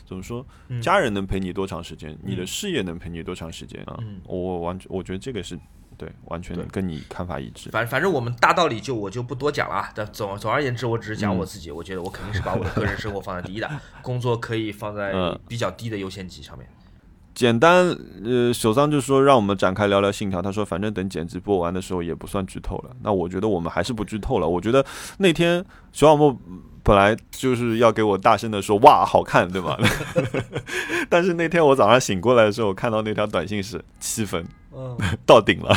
[0.07, 0.47] 怎么说，
[0.81, 3.99] 家人能陪你多长时间，你的事业能陪你多长时间啊？
[4.25, 5.59] 我完全我觉得这个是。
[5.97, 7.71] 对，完全跟你看法一致。
[7.71, 9.91] 反反正我们大道理就我就不多讲了啊。
[9.95, 11.71] 但总总而言之，我只是讲我自己。
[11.71, 13.71] 我觉得我肯定是把我的个人生活放在第一的，
[14.03, 15.13] 工作可以放在
[15.49, 16.69] 比较低的优先级上面。
[17.37, 20.41] 简单，呃，首桑就说让我们展开聊聊信条。
[20.41, 22.91] 他说，反正等剪辑播完的时候也不算剧透了。
[23.03, 24.49] 那我觉得我们还是不剧透了。
[24.49, 24.83] 我觉得
[25.19, 25.63] 那天
[25.93, 26.35] 熊小木
[26.83, 29.79] 本来就是要给我大声的说哇好看，对吧？
[31.11, 34.43] 但是那天我早上醒过来的时候，我看到那条短信是七分。
[34.73, 35.77] 嗯，到顶了。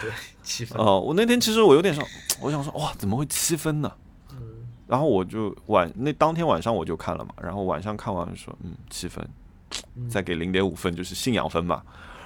[0.00, 0.10] 对，
[0.42, 0.80] 七分。
[0.80, 2.02] 哦，我那天其实我有点想，
[2.40, 3.92] 我想说哇，怎么会七分呢？
[4.86, 9.22] 然后我就晚那当天晚上我就看了嘛，然后晚上看完说嗯七分，
[10.08, 11.82] 再给零点五分就是信仰分吧。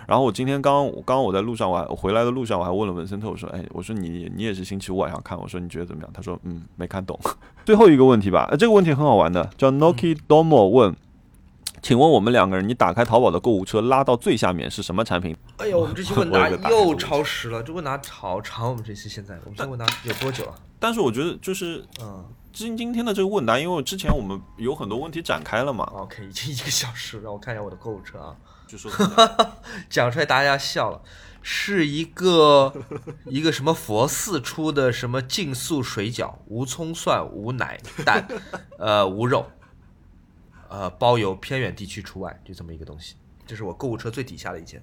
[0.07, 6.11] 然后我今天刚刚刚我在路上我还我回来的路上我还问了文森特我说哎我说你你也是星期五晚上看我说你觉得怎么样？
[6.13, 7.19] 他说嗯没看懂。
[7.65, 10.95] 最后一个问题吧，呃这个问题很好玩的，叫 Noki Domo 问。
[11.83, 15.37] 请问我们两个人，你打开淘宝的购物车，拉到最下面是什么产品？
[15.59, 18.71] 哎呦，我们这期问答 又超时了，这问答好长。
[18.71, 20.55] 我们这期现在，我们这问答有多久了？
[20.79, 22.25] 但是我觉得就是，嗯，
[22.55, 25.83] 今今天的这个问答，因为之前我们有很多问题展开了嘛。
[25.93, 28.37] OK，已经一个小时，让我看一下我的购物车啊。
[28.69, 28.89] 就说
[29.91, 31.03] 讲出来大家笑了，
[31.43, 32.73] 是一个
[33.27, 38.25] 一个什么佛寺出的什么净素水饺，无葱蒜，无奶蛋，
[38.79, 39.51] 呃，无肉。
[40.69, 43.17] 呃，包邮，偏远地区除外，就这么一个东西。
[43.45, 44.81] 这是我购物车最底下的一件。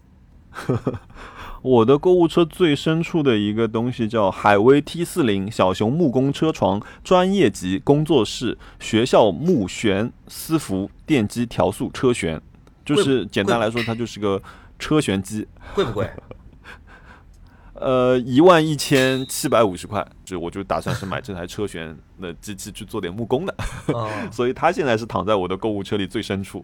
[1.62, 12.42] 我的购物车最深处的一个东西叫海威 T 四零小熊木工车床，专业级工作室，学校木旋私服电机调速车旋，
[12.84, 14.42] 就是简单来说，它就是个
[14.80, 15.48] 车旋机。
[15.76, 16.10] 贵不贵？
[17.74, 23.56] 呃，一万一千七百五十块，就我就打算是买这台车旋的机器去做点木工的，
[24.32, 26.64] 所以它现在是躺在我的购物车里最深处。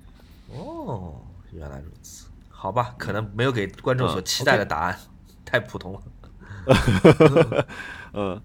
[0.56, 1.16] 哦，
[1.52, 2.27] 原来如此，
[2.60, 5.00] 好吧，可能没有给观众所期待的答案，
[5.46, 6.02] 太普通了。
[8.14, 8.42] 嗯，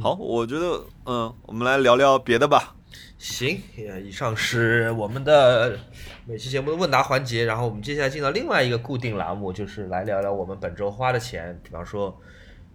[0.00, 2.74] 好，我觉得，嗯，我们来聊聊别的吧。
[3.18, 3.60] 行，
[4.02, 5.78] 以上是我们的
[6.24, 12.18] 每期节目的问答环节，然后我们接下来进到另外一个固定栏目，就是来聊聊我们本周花的钱，比方说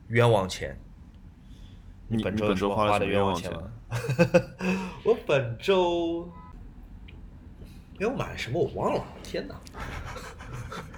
[0.09, 0.79] 冤枉钱。
[2.07, 3.63] 你本周花的冤枉钱吗？
[5.03, 6.31] 我本周，
[7.99, 8.61] 哎，我买了什么？
[8.61, 9.55] 我忘了，天哪！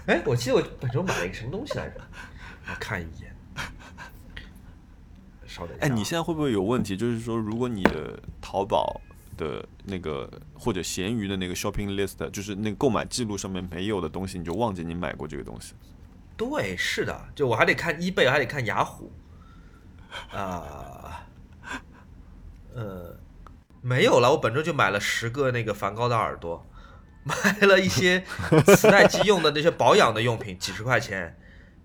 [0.08, 2.02] 哎，我记得我本周买了一个什么东西来着？
[2.68, 3.36] 我看一眼。
[5.48, 5.76] 稍等。
[5.80, 6.96] 哎，你现在会不会有问题？
[6.98, 9.02] 就是说，如果你的淘宝。
[9.38, 15.74] 的那个或者闲鱼的那个 shopping list，就是那个购买记录上面没有的东西，你就忘记你买过这个东西。
[16.38, 19.12] 对，是的，就我还得看 eBay，还得看雅虎。
[20.32, 21.26] 啊，
[22.76, 23.18] 呃，
[23.82, 24.30] 没有了。
[24.30, 26.64] 我本周就买了十个那个梵高的耳朵，
[27.24, 28.24] 买了一些
[28.76, 31.38] 磁带机用的那些保养的用品，几十块钱。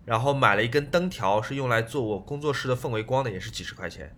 [0.05, 4.17] 然后买了一根灯条，是用来做我工作室的氛围光的，也是几十块钱。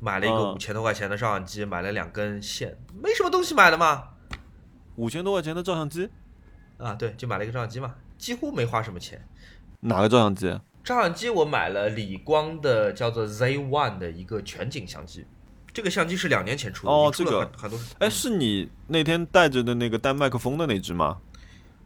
[0.00, 4.08] 买了一个五千多块钱的照相机，买了两根线，没什么东西买的嘛。
[4.96, 6.10] 五千多块钱的照相机，
[6.78, 9.24] 啊，对，就买了一个照相机嘛，几乎没花什么钱。
[9.80, 10.60] 哪个照相机？
[10.82, 15.24] 照相机我买了理光的，叫做 Z One 的一个全景相机。
[15.74, 17.78] 这个相机是两年前出的，哦，这个很多。
[17.98, 21.18] 哎，是你那天带着的那个带麦克风的那只吗？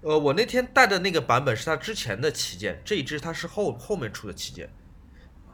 [0.03, 4.69] 呃，我那天带的那个版本是它之前的旗舰，这一只它是后后面出的旗舰。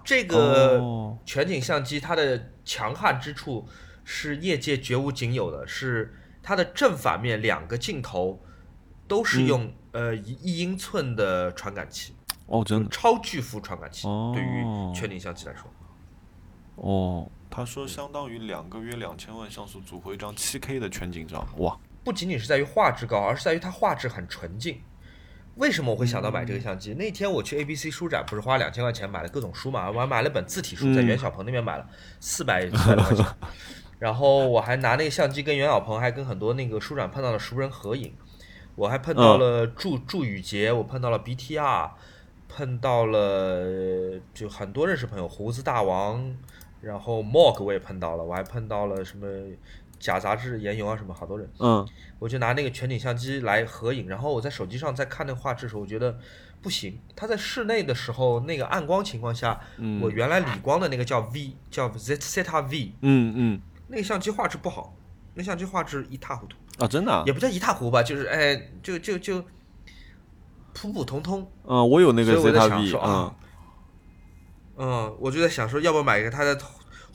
[0.03, 0.83] 这个
[1.25, 3.67] 全景相机它的强悍之处
[4.05, 6.13] 是业界绝无仅有的，是
[6.43, 8.39] 它的正反面两个镜头
[9.07, 12.13] 都是用呃一一英寸的传感器
[12.47, 14.65] 哦，真的超巨幅传感器，对于
[14.95, 15.71] 全景相机来说。
[16.77, 21.79] 哦，他说相当于两个约两千万像素组合一张七 K 的全景照，哇！
[22.03, 24.81] 不仅仅是在于画质高，而是在于它画质很纯净。
[25.55, 26.95] 为什么我会想到买这个相机？
[26.95, 29.89] 那天我去 A B C 书展，不是花两千块钱买了各种书嘛？
[29.89, 31.87] 我还买了本字体书，在袁小鹏那边买了
[32.19, 33.25] 四百块钱。
[34.01, 38.13] 然后我还拿那个相机跟袁小鹏，还跟很多那个书展碰到的熟人合影。
[38.75, 41.93] 我还碰到了祝祝宇杰，我碰到了 B T R，
[42.49, 46.37] 碰到了就很多认识朋友，胡子大王，
[46.85, 49.27] 然后 Mog 我也碰到了，我还碰到了什么。
[50.01, 51.49] 假杂志、研油啊什么，好多人。
[51.59, 51.87] 嗯，
[52.19, 56.19] 我就拿那个全景相机来合影，然后我在手机上在看那个画质的时候，我觉得
[56.61, 56.99] 不行。
[57.17, 59.59] 它在室内的时候，那个暗光情况下，
[60.03, 62.93] 我原来理光的那个叫 V，叫 Zeta V。
[63.01, 63.61] 嗯嗯。
[63.89, 64.95] 那个相机画质不好，
[65.33, 66.57] 那相机画质一塌糊涂。
[66.85, 67.23] 啊，真的？
[67.25, 69.43] 也不叫一塌糊涂吧，就是哎，就就就
[70.75, 71.51] 普普通通。
[71.67, 72.99] 嗯，我有那个 Zeta V。
[73.03, 73.35] 嗯。
[74.77, 76.59] 嗯，我就在想说，要不要买一个它的。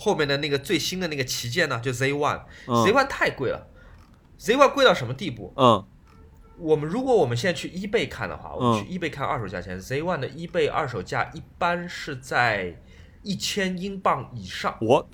[0.01, 3.67] 后面的那个最新的那个旗舰呢，就 Z One，Z One 太贵了
[4.37, 5.51] ，Z One 贵到什么地步？
[5.57, 5.85] 嗯，
[6.57, 12.79] 我们如果我们现在去 eBay 看的话，我们去 eBay 看二手价钱，Z One 的 eBay 二手价一般是在
[13.23, 14.77] 一千英镑以上。
[14.79, 15.07] What？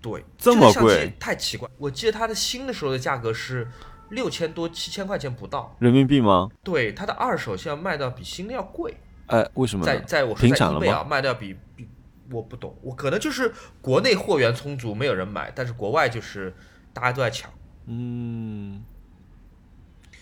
[0.00, 1.68] 对，这么贵，太奇怪。
[1.76, 3.68] 我记得它的新的时候的价格是
[4.08, 6.48] 六千多、七千块钱不到人民币吗？
[6.62, 8.96] 对，它的二手现在卖到比新的要贵。
[9.26, 9.84] 哎，为什么？
[9.84, 11.88] 在在我说在 eBay 啊，卖的要比比。
[12.30, 13.52] 我不懂，我可能就是
[13.82, 16.54] 国内货源充足，没有人买，但是国外就是
[16.90, 17.52] 大家都在抢，
[17.84, 18.82] 嗯，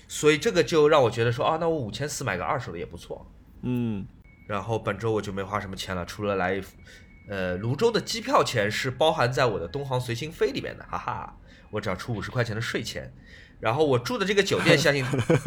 [0.09, 3.25] 所以这个就让我觉得说，啊，那我五千四买个二手的也不错，
[3.63, 4.05] 嗯，
[4.49, 6.61] 然后本周我就没花什么钱了，除了来
[7.29, 11.37] 呃，泸州的机票钱是包含在我的东航随心飞里面的，哈哈，
[11.71, 13.15] 我只要出五十块钱的税钱。
[13.63, 15.05] 然后我住的这个酒店，相信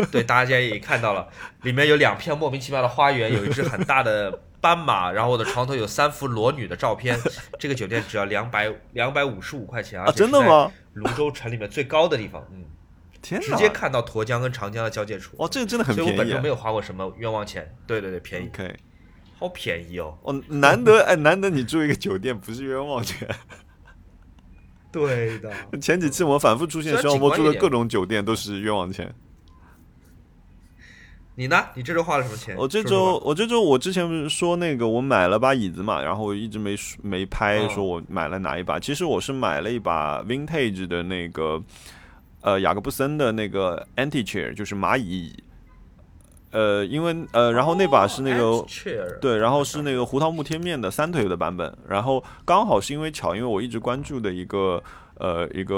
[0.10, 1.28] 对大家也看到了，
[1.64, 7.20] 里面有两片莫名其妙的花园，有一只很大的斑马，然后我的床头有三幅裸女的照片。
[7.60, 10.10] 这个酒店只要两百两百五十五块钱啊！
[10.14, 10.72] 真的吗？
[10.94, 12.64] 泸州城里面最高的地方，嗯，
[13.22, 15.36] 天直接看到沱江跟长江的交界处。
[15.38, 16.10] 哦，这个真的很便宜。
[16.12, 17.70] 所以我本周没有花过什么冤枉钱。
[17.86, 18.50] 对对对，便宜。
[19.38, 20.18] 好便宜哦。
[20.22, 23.28] 哦，难得哎，难得你住一个酒店不是冤枉钱。
[24.96, 29.14] 对的， 前几期我们反复出现，小波住的各种酒店都是冤枉钱。
[31.36, 31.66] 你呢？
[31.76, 32.56] 你这周花了什么钱？
[32.56, 38.80] 我这周，我这周，我之前不是说那个我买了把椅子嘛，然后我一直没没拍，说我买了哪一把。
[38.80, 41.62] 其实我是买了一把 vintage 的那个，
[42.40, 45.44] 呃，雅各布森的那个 anti chair，就是蚂蚁椅。
[46.56, 48.66] 呃，因为呃，然后那把是那个
[49.20, 54.82] 对，然后是那个胡桃木贴面的三腿的版本，然后刚好是因为巧，因为我一直关注的一个
[55.16, 55.76] 呃一个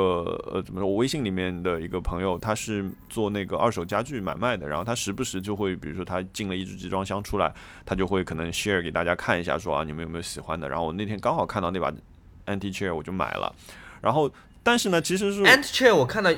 [0.54, 7.52] 呃怎么说，我微信里面的一个朋友，他是做那个二手家具买卖的，然后他时不时就会，比如说他进了一只集装箱出来，
[7.84, 11.92] 他就会可能 share 给大家看一下，说啊你们有没有喜欢的，然后我那天刚好看到那把
[12.46, 13.52] anti chair，我就买了，
[14.00, 16.30] 然后但是呢，其实是 anti chair 我看到。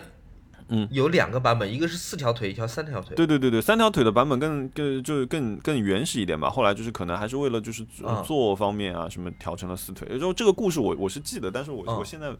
[0.70, 3.15] 嗯，有两个版本，一个是四条腿，一条三条腿。
[3.15, 6.49] 对对对对，三条腿的版本更更就是更更原始一点吧。
[6.49, 7.84] 后来就是可能还是为了就是
[8.24, 10.07] 做方面啊什么调成了四腿。
[10.11, 12.32] 然后这个故事我我是记得，但是我我现在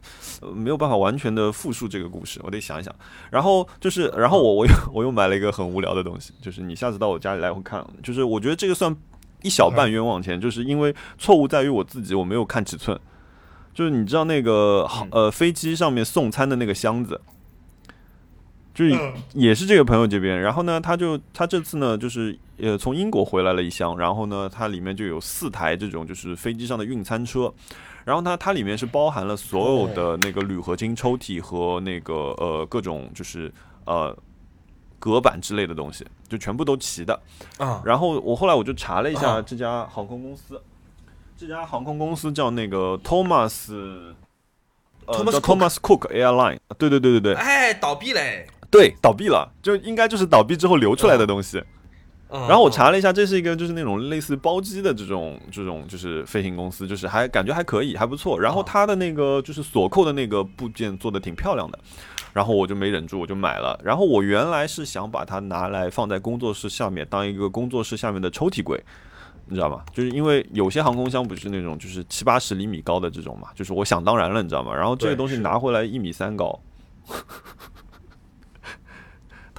[0.54, 2.94] 没有办法完全的复述这个故事，我得想一想。
[3.30, 8.96] 然后就是然后我我又我又买了一个很无聊的东西，就是你下次到我家里来会看，就是我觉得这个算
[9.42, 12.96] 一小半冤枉钱，就是因为错误在于我自己，我没有看尺寸。
[13.74, 17.20] 就是你知道那个呃飞机上面送餐的那个箱子。
[18.80, 27.52] 就是也是这个朋友这边，然后呢，他就他这次呢，就是呃从英国回来了一箱，然后呢，它里面就有四台这种就是飞机上的运餐车，
[28.04, 33.52] 然后它它里面是包含了所有的那个铝合金抽屉和那个呃各种就是
[33.84, 34.16] 呃
[34.98, 37.20] 隔板之类的东西，就全部都齐的。
[37.58, 37.82] 啊。
[37.84, 40.58] 然后我后来我就查了一下这家航空公司，
[41.36, 43.74] 这家航空公司叫那个 Thomas，
[45.04, 48.46] 呃，Thomas Cook Airline，对对对对对，哎，倒闭嘞。
[48.70, 51.62] 对，倒闭了，就应该就是倒闭之后流出来的东西。
[52.32, 58.38] 然后我查了一下，这是一个就是那种类似包机的这种这种就是飞行公司，就是还感觉还可以，还不错。
[58.38, 61.78] 然后它的那个就是锁扣的那个部件做的挺漂亮的，
[62.32, 63.76] 然后我就没忍住，我就买了。
[63.82, 68.80] 然后我原来是想把它拿来放在工作室下面，当一个工作室下面的抽屉柜，
[69.46, 69.82] 你知道吗？
[69.92, 74.72] 就是因为有些航空箱不是那种就是七八十厘米高的这种嘛，就是我想当然了，你知道吗？
[74.72, 76.56] 然后这个东西拿回来一米三高。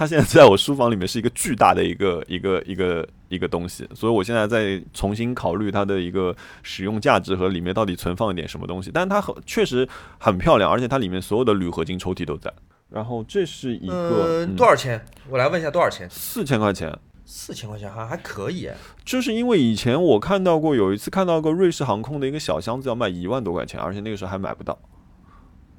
[0.01, 8.89] 它现在在我书房里面是一个巨大的一个 一个一个一个东西，所以我现在在重新考虑它的一个使用价值和里面到底存放一点什么东西。
[8.91, 9.87] 但是它很确实
[10.17, 12.51] 很漂亮，而且它里面所有的铝合金抽屉都在。
[12.89, 15.05] 然后这是一个多少钱？
[15.29, 16.09] 我来问一下多少钱？
[16.09, 16.91] 四千块钱。
[17.23, 18.67] 四千块钱还还可以。
[19.05, 24.75] 就是因为以前我看到过，有一次看到过瑞士航空的一个小箱子要卖一万多块钱，而且那个时候还买不到。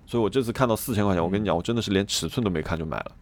[0.07, 3.13] 所以我这次看到四千块钱，我跟你讲，我真的是连尺寸都没看就买了。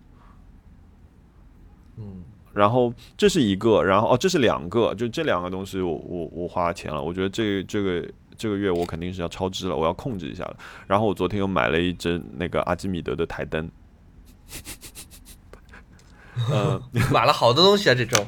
[2.00, 2.22] 嗯，
[2.54, 7.02] 然后这是一个，然后哦，这是两个，就这两个东西，我我我花钱了。
[7.02, 10.56] 我觉得这这个这个月我肯定是要超支了，我要控制一下了。
[10.86, 13.70] 然后我昨天又买了一只那个阿基米德的台灯，
[16.50, 16.82] 嗯，
[17.12, 17.94] 买了好多东西啊！
[17.94, 18.26] 这周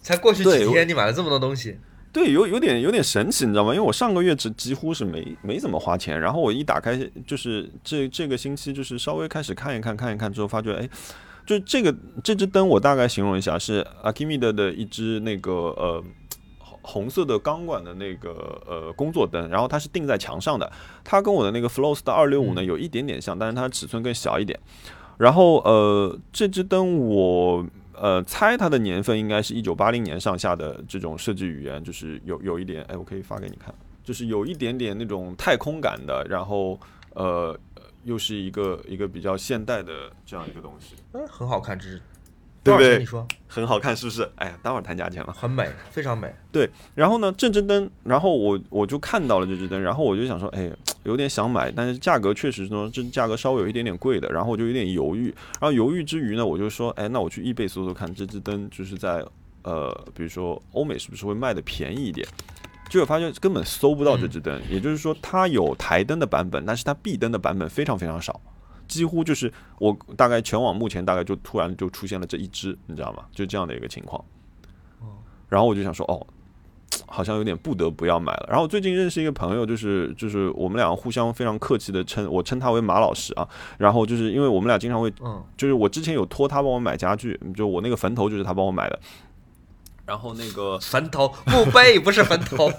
[0.00, 1.76] 才过去几天，你买了这么多东西，
[2.12, 3.74] 对，有有点有点神奇，你知道吗？
[3.74, 6.96] 因为我上个月只几乎是没没怎么花钱，然后我一打开，
[7.26, 10.88] 就是这这个星期就是稍微开始看一看看一看之后，发觉哎。
[11.46, 16.04] 就这个这只灯，我大概形容一下，是 Akimida 的一只那个呃
[16.82, 20.70] 红色的钢管的那个呃工作灯，然后它是钉在墙上的。
[21.02, 24.58] 它跟我的那个 Flows 的二六五呢有一点点像，但是它尺寸更小一点。
[25.18, 33.74] 然后呃这只灯我呃猜它的年份应该是一九八零年上下的这种设计语言，就是有有一点哎我可以发给你看，
[34.04, 36.78] 就是有一点点那种太空感的，然后
[37.14, 37.58] 呃。
[38.04, 42.00] 又是一个一个比较现代的这样一个东西，嗯，很好看，这是
[42.62, 42.98] 对不对？
[42.98, 44.28] 你说很好看是不是？
[44.36, 45.32] 哎呀，待会儿谈价钱了。
[45.32, 46.30] 很美，非常美。
[46.52, 50.70] 对，然后呢，这支灯，然后我我就看到了这支灯，然后我就想说，哎，
[51.04, 55.34] 有点想买，但是价格确实说这价格稍微有一点点贵的，然后我就有点犹豫。
[55.58, 59.24] 然后犹豫之余呢，我就说，哎，那我去易贝搜搜看，这支灯就是在
[59.62, 62.26] 呃，比如说欧美是不是会卖的便宜一点？
[62.90, 68.38] 结果发现根本搜不到这支灯，也就是说它有台灯的版本，但是它壁灯的版本非常非常少，
[68.88, 73.22] 几乎就是我大概全网目前大概就突然就出现了这一支，你知道吗？
[73.32, 74.22] 就这样的一个情况。
[75.48, 76.26] 然后我就想说，哦，
[77.06, 78.46] 好像有点不得不要买了。
[78.48, 83.48] 然后最近认识一个朋友，就是就是我们俩互相非常客气的称我称他为马老师啊。
[83.78, 88.98] 然后就是因为我们俩经常会，嗯，就是我之前有托他帮我买家具，就我那个坟头就是他帮我买的。
[90.10, 92.68] 然后那个坟头墓碑不是坟头。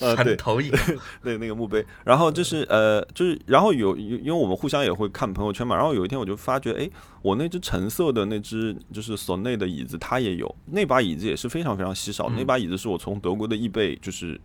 [0.00, 0.72] 呃，对，投影，
[1.20, 6.88] 对那个墓碑，然后就是呃，就是然后有有，因为我们互相也会看朋友圈嘛，然后有一天我就发觉，哎，
[7.22, 14.40] 我那只橙色的那只就是索内的椅子，它也有，那把椅子也是非常非常稀少，那把椅子是我从德国的易贝就是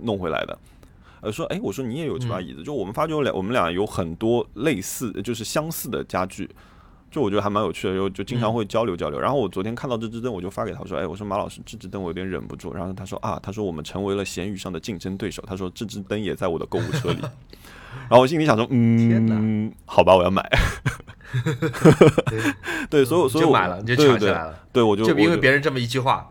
[0.00, 0.58] 弄回来的，
[1.20, 6.48] 呃，说，哎，我说你也有这把椅子，就我们发觉两我们俩有很多类似就是相似的家具。
[7.14, 9.20] 就我觉得还蛮有趣的，就就经常会交流交流。
[9.20, 17.18] 然后我昨天看到这支灯，我就发给他说：“哎，我说马老师，这支灯我有点忍不住。”然后他说：“啊，他说我们成为了闲鱼上的竞争对手。”他说：“这支灯也在我的购物车里。”
[18.10, 20.42] 然后我心里想说：“嗯，好吧，我要买。
[22.90, 24.58] ”对，所以所以就买了，你就抢起来了。
[24.72, 26.28] 对，我就就因为别人这么一句话。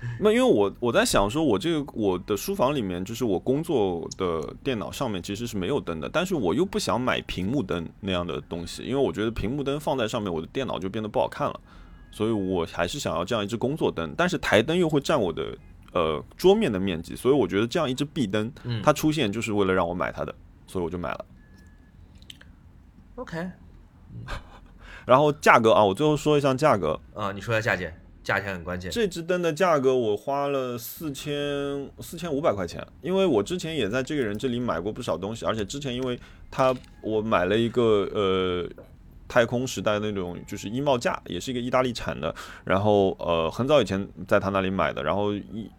[0.20, 11.60] 那因为我我在想说，我这个我的书房里面，就是我工作的电脑上面其实是没有灯的，但是我又不想买屏幕灯那样的东西，因为我觉得屏幕灯放在上面，我的电脑就变得不好看了，
[12.12, 15.58] 所以我还是想要这样一只工作灯，但是台灯又会占我的
[15.92, 18.52] 呃桌面的面积，所以我觉得这样一只壁灯，
[18.84, 20.32] 它出现就是为了让我买它的，
[20.68, 21.24] 所以我就买了。
[23.16, 23.50] OK，
[25.04, 28.00] 然后价格啊，我最后说一下价格啊，你说一下价钱。
[28.28, 28.90] 价钱很关键。
[28.90, 31.32] 这支灯的价格我花了四千
[31.98, 36.20] 四千五百块钱，因为我之前也在这个人这里买过不少东西，而且之前因为
[36.50, 38.68] 他我买了一个呃
[39.26, 45.70] 太空时代那种就是衣帽架，也是一个意大利产的，然后呃很早以前在他那里买的，然后一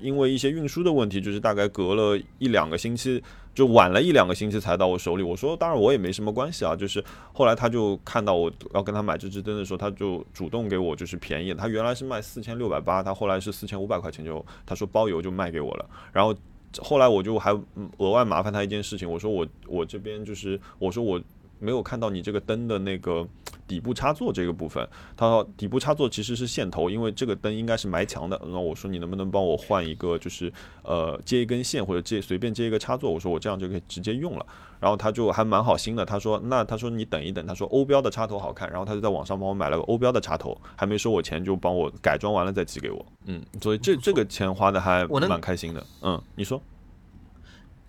[0.00, 3.22] 因为一些运输的问题，就是大概隔了一两个星期。
[3.54, 16.34] 就晚了一两个星期才到我手里，我说当然我也没什么关系啊，就是后来他就看到我要跟他买这支灯的时候，他就主动给我就是便宜，他原来是卖四千六百八，他后来是四千五百块钱就他说包邮就卖给我了，然后
[16.78, 17.52] 后来我就还
[17.98, 21.20] 额外麻烦他一件事情，我说我我这边就是我说我。
[21.62, 23.26] 没有看到你这个灯的那个
[23.68, 24.86] 底部插座这个部分，
[25.16, 28.38] 他说底部插座其实是线头，因为这个灯应该是埋墙的。
[28.42, 30.52] 然后我说你能不能帮我换一个，就是
[30.82, 34.44] 呃接一根线或者接随便接一个插座，我说我这样就可以直接用了。
[34.80, 43.06] 然后他就还蛮好心的，他说那他说你等一等，他说欧标的插头好看，然后他就在网上帮我买了个欧标的插头，还没收我钱就帮我改装完了再寄给我。
[43.26, 45.86] 嗯，所以这这个钱花的还蛮开心的。
[46.02, 46.60] 嗯，你说？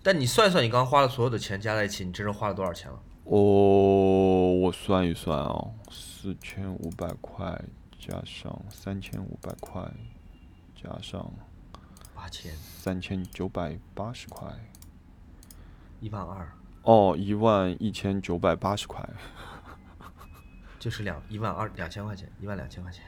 [0.04, 2.98] 但你算算你刚刚花了所有的钱加在一起，你真正花了多少钱了？
[3.24, 7.58] 哦，我算一算啊，四千五百块
[7.98, 9.82] 加上三千五百块，
[10.76, 11.32] 加上
[12.14, 14.46] 八千，三千九百八十块，
[16.00, 16.46] 一万二。
[16.82, 19.02] 哦，一万一千九百八十块，
[20.78, 23.02] 就是两一万二两千块钱，一万两千块钱。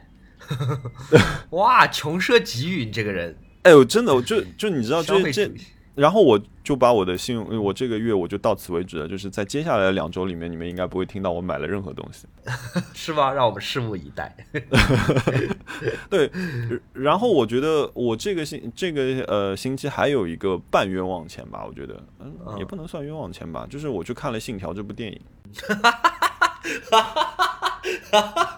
[1.51, 3.37] 哇，穷奢极欲，你这个人。
[3.63, 5.51] 哎呦，真的，我就就你知道这这。
[5.97, 9.07] 然后我就把我的信用，我这个月我就到此为止了。
[9.07, 12.27] 就是在接下来两周里面，你们应该不会听到我买了任何东西，
[12.93, 13.33] 是吗？
[13.33, 14.35] 让我们拭目以待。
[16.07, 16.31] 对，
[16.93, 25.19] 然后我觉得我这个星这个呃星期还有一个半冤枉钱吧，我觉得嗯也不能算冤枉钱吧，就是我去看了《信条》这部电影。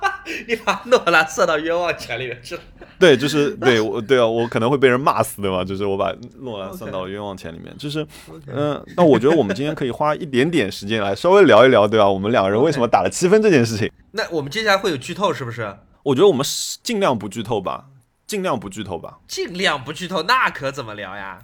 [0.48, 2.62] 你把诺兰算到冤枉钱里面去了？
[3.00, 5.64] 对，就是对我对啊，我可能会被人骂死对吧。
[5.64, 8.06] 就是我把诺兰算到冤枉钱里面，就是
[8.48, 12.10] 嗯，那我觉得我们今天可以花一点点时间来稍微聊一聊，对吧？
[12.10, 13.92] 我们两个人为什么打了七分这件事情。
[14.12, 15.78] 那我们接下来会有剧透是不是？
[16.04, 16.46] 我觉得我们
[16.82, 17.86] 尽量不剧透吧，
[18.26, 21.40] 尽量不剧透吧，尽量不剧透，那可怎么聊呀？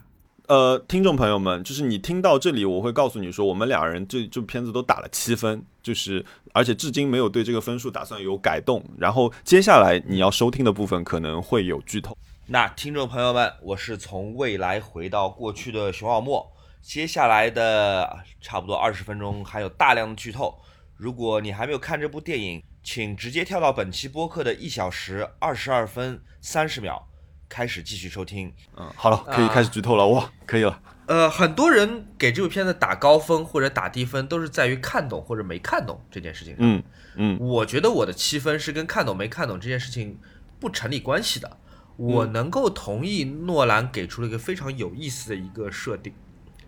[0.48, 6.24] 呃，听众朋友们，就是你听到这里，我会告诉你说，我们两人这这片子都打了七分，就是
[6.54, 8.84] 而且至今没有对这个分数打算有改动。
[8.98, 12.16] 然后接下来你要收听的部分可能会有剧透。
[12.46, 16.46] 那听众朋友们，我是从未来回到过去的熊小莫，
[16.80, 20.56] 接下来的差不多二十分钟还有大量的剧透。
[20.96, 27.08] 如果你还没有看这部电影，请直接跳到本期播客的一小时二十二分三十秒。
[27.48, 30.82] 开始继续收听，嗯，好了，可以开始剧透了，哇，可以了。
[31.08, 36.66] 呃，很多人给这部片子打高分或者打低分，都是在于看懂或者没看懂这件事情上。
[36.68, 36.84] 嗯
[37.16, 40.18] 嗯，我觉得我的七分是跟看懂没看懂这件事情
[40.60, 41.58] 不成立关系的。
[41.98, 46.12] 我能够同意诺兰给出了一个非常有意思的一个设定，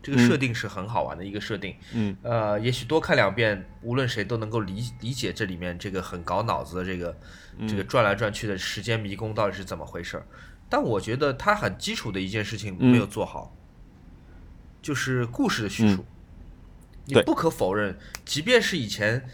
[0.02, 1.76] 这个设定是很好玩的一个设定。
[1.94, 7.18] 嗯，呃，也许多看两遍，无论谁都能够理理解这里面这个很搞脑子的这个
[7.68, 10.26] 这个转来转去的时间迷宫到底是怎么回事儿。
[10.70, 13.55] 但我觉得他很基础的一件事情没有做好，
[14.82, 16.05] 就是故事的叙述。
[17.05, 19.30] 你不可否认，即便是以前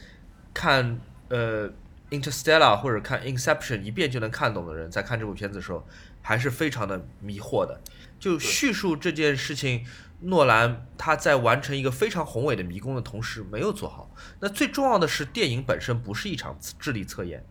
[0.53, 1.67] 看呃
[2.11, 5.83] Interstellar 或者看 Inception 一遍就能看懂的人，在看这部片子的时候，
[6.21, 7.81] 还是非常的迷惑的。
[8.19, 9.85] 就叙述这件事情，
[10.21, 14.15] 诺兰他在完成一个非常宏伟的迷宫的同时，没有做好。
[14.39, 17.43] 那最重要的是，电影本身不是一场智力测验，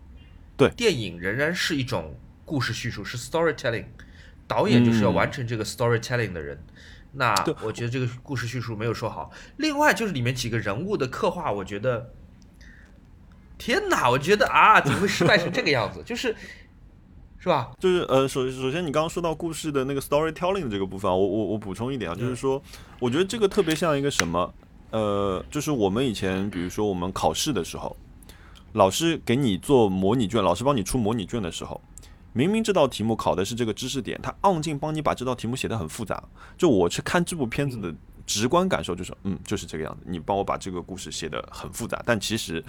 [0.56, 2.14] 对，电影仍然是一种
[2.44, 3.86] 故事叙述，是 storytelling。
[4.46, 6.62] 导演就是要完成这个 storytelling 的人。
[7.12, 9.30] 那我觉得这个故事叙述没有说好。
[9.56, 12.12] 另外就是里面几个人物的刻画，我觉得。
[13.58, 16.02] 天哪，我觉得啊，怎么会失败成这个样子？
[16.04, 16.34] 就是，
[17.38, 17.70] 是吧？
[17.78, 22.60] 就是呃，首首先，你刚刚说到故事的那个 storytelling 的这个部分，我我我补充一点啊，就是说，
[22.98, 24.52] 我觉得这个特别像一个什么？
[24.90, 27.96] 呃，就是我们以前比如说我们考试的时候，
[28.72, 31.80] 老师给你做模拟卷，老师帮你出模拟卷的时候，
[32.32, 36.22] 明明这道题目考的是这个知识点，他按劲帮你把这道题目写的很复杂。
[36.56, 37.94] 就我去看这部片子的
[38.26, 40.02] 直观感受就是，嗯，就是这个样子。
[40.06, 42.64] 你帮我把这个故事写的很复杂，但其实。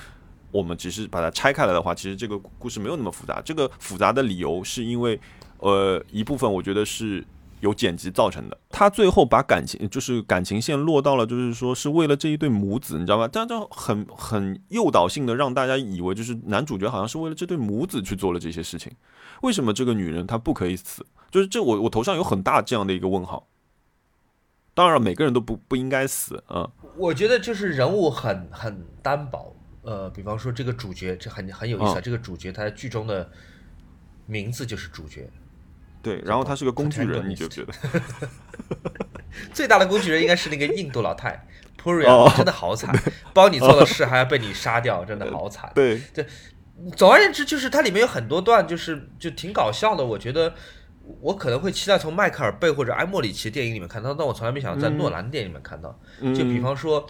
[0.51, 3.41] 我们只是把它拆开来的话，其实这个故事没有那么复杂。
[3.43, 5.19] 这个复杂的理由是因为，
[5.57, 7.25] 呃，一部分我觉得是
[7.63, 8.57] 有剪辑造成的。
[8.69, 13.27] 他最后把感情，就是感情线落到了，就是说是为了这一对母子，你知道吗？
[13.27, 18.91] 这样就很很诱导性的让大家以为，就是男主角好像是为了这对母子去做了这些事情。
[19.41, 21.05] 为什么这个女人她不可以死？
[21.31, 23.47] 就是这我我头上有很大这样的一个问号。
[24.73, 26.69] 当然，每个人都不不应该死啊。
[26.97, 29.55] 我觉得就是人物很很单薄。
[29.83, 32.01] 呃，比方说这个主角，这很很有意思啊。
[32.01, 33.29] 这个主角他在剧中的
[34.25, 35.29] 名字就是主角，
[36.03, 36.21] 对。
[36.23, 37.73] 然后他是个工具人，你就觉得
[39.51, 41.47] 最大的工具人应该是那个印度老太
[41.81, 42.95] Puri，真的好惨，
[43.33, 45.71] 帮你做了事还要被你杀掉，真的好惨。
[45.73, 46.23] 对，对。
[46.95, 50.05] 总而言之，就是它里面有很多段，就是就挺搞笑的。
[50.05, 50.53] 我觉得
[51.21, 55.97] 我可能会期待从迈克尔贝或者埃莫里奇电影里面看到，但我从来没想到在诺兰电影里面看到。
[56.35, 57.07] 就比方说。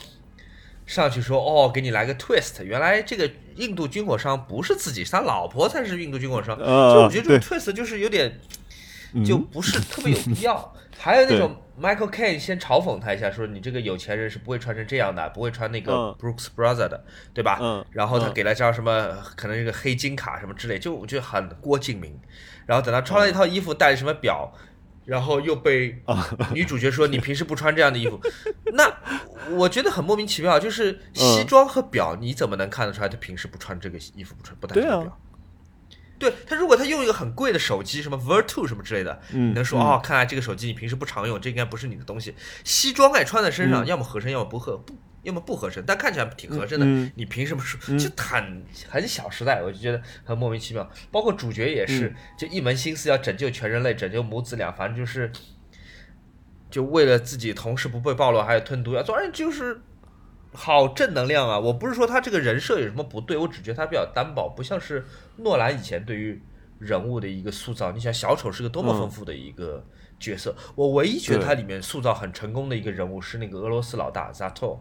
[0.86, 6.60] 上去说哦，给你来个 twist，原来这个印度军火商不是自己，是他老婆才是印度军火商。
[6.60, 8.38] 就我觉得这个 twist 就是有点，
[9.26, 10.74] 就不是特别有必要。
[10.98, 17.04] 还有那种 Michael Caine 先嘲讽他一下，说你这个有钱人是不会穿成这样的，不会穿那个 Brooks Brother 的，
[17.34, 17.58] 对吧？
[17.62, 17.86] 嗯。
[17.92, 22.18] 然后他给了张什么，可能一个黑金卡什么之类，就我觉得很郭敬明。
[22.66, 24.54] 然后等他穿了一套衣服，戴什么表。
[25.06, 26.02] 然后又被
[26.54, 28.18] 女主角说你平时不穿这样的衣服，
[28.72, 28.90] 那
[29.58, 30.58] 我觉得很莫名其妙。
[30.58, 35.20] 就是西装和表，你怎么能看得出来他平时不穿这个衣服不穿不戴这个表？
[36.24, 42.34] 对他，如果他用一个很贵的手机，什么 Virtu 什么之类的，你能说哦，看来这个手机你平时不常用，这应该不是你的东西。
[42.64, 44.94] 西装哎，穿在身上，要么合身，要么不合不。
[45.24, 46.86] 要么不合身，但看起来挺合身的。
[47.16, 47.98] 你凭什么说？
[47.98, 50.86] 就很很小时代，我就觉得很莫名其妙。
[51.12, 55.32] 包括主角也是，就一门心思要拯救全人类，拯救母子俩，反正就是
[56.70, 59.82] 就为了自己同事不被暴露，还有吞毒药，总之就是
[60.54, 61.60] 好正能量啊！
[61.60, 65.06] 我不是说他这个人设有什么不对，我只觉得他比较单薄，不像是
[65.38, 66.40] 诺兰以前对于
[66.80, 67.92] 人物的一个塑造。
[67.92, 69.84] 你想，小丑是个多么丰富的一个
[70.20, 70.56] 角色。
[70.76, 74.78] 我唯一觉得他里面塑造很成功的一个人物是那个俄罗斯老大 Zato。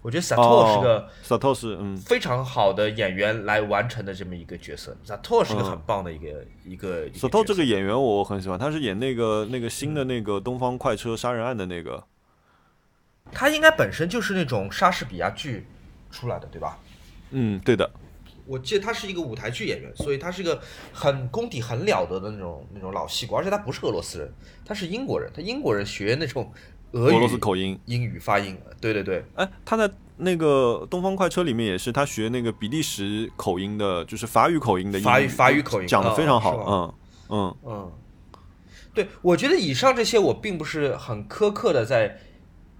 [0.00, 7.08] 我觉得萨托是个萨托是嗯非常好的演员来完成的这么一个角色，萨托是个很棒的一个一个。
[7.14, 12.04] 萨托这个演员我很喜欢，他是演那个那个新的那个《东方快车杀人案》的那个。
[13.32, 15.66] 他应该本身就是那种莎士比亚剧
[16.10, 16.78] 出来的，对吧？
[17.30, 17.90] 嗯，对的。
[18.46, 20.60] 我记得他是一个舞台剧演员，所以他是一个
[20.92, 24.32] 很功底很了得的那种那种老戏骨，而且他不是俄罗斯人，
[24.64, 26.52] 他是英国人，他英国人学那种。
[26.92, 29.22] 俄罗斯口音、英语发音，对对对。
[29.34, 34.98] 哎，他在那个《东方快车》里面也是，他学那个比利时口音的，就是法语口音的。
[35.00, 36.94] 法语法语口音讲的非常好，
[37.28, 37.92] 嗯嗯嗯。
[38.94, 42.18] 对，我觉得以上这些我并不是很苛刻的在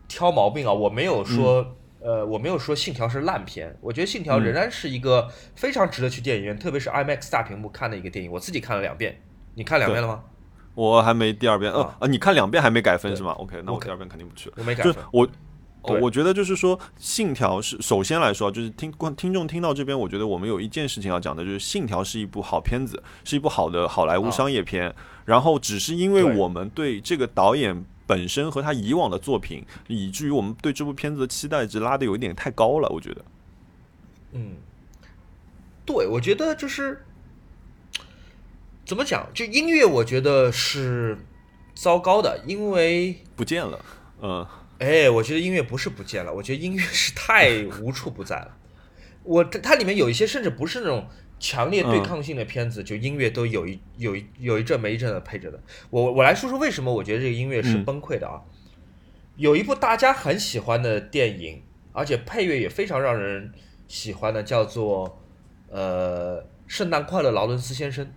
[0.08, 8.32] 挑毛病啊，我没有说，呃，我没有说《信条》是烂片，我觉得《信条》仍然是一个非常值得去电影院，特别是 IMAX 大屏幕看的一个电影。
[8.32, 9.20] 我自己看了两遍，
[9.54, 10.24] 你看两遍了吗？
[10.74, 14.54] 我还没第二遍，呃啊，你看两遍还没改分是吗？OK，那我第二遍肯定不去了。
[14.58, 14.94] 我没改分。
[15.12, 15.28] 我，
[16.00, 24.94] 我觉得就是说，信条是首先来说，就是听观听众听到这边，我觉得我们有一件事情要讲的，就是信条是一部好片子，是一部好的好莱坞商业片。
[25.24, 32.88] 然后只是因为我们对这个导演本身和他以往的作品，以至于我们对这部片子的期待值拉的有一点太高了。
[32.88, 33.24] 我觉得，
[34.32, 34.56] 嗯，
[35.86, 37.04] 对，我觉得就是。
[38.86, 39.28] 怎么讲？
[39.34, 41.18] 就音乐，我觉得是
[41.74, 43.78] 糟糕的，因为不见了。
[44.22, 44.46] 嗯，
[44.78, 48.56] 哎，我觉得音乐不是不见了，我觉得音乐是太无处不在了。
[49.24, 51.06] 我它里面有一些甚至不是那种
[51.38, 55.60] 强烈对抗性的片子，就音乐都有一有一有一阵没一阵的配着的。
[55.90, 58.42] 我我来说说为什么我觉得这个音乐是崩溃的啊？
[59.36, 61.62] 有一部大家很喜欢的电影，
[61.92, 63.52] 而且配乐也非常让人
[63.86, 65.20] 喜欢的，叫做
[65.68, 68.10] 呃，圣诞快乐，劳伦斯先生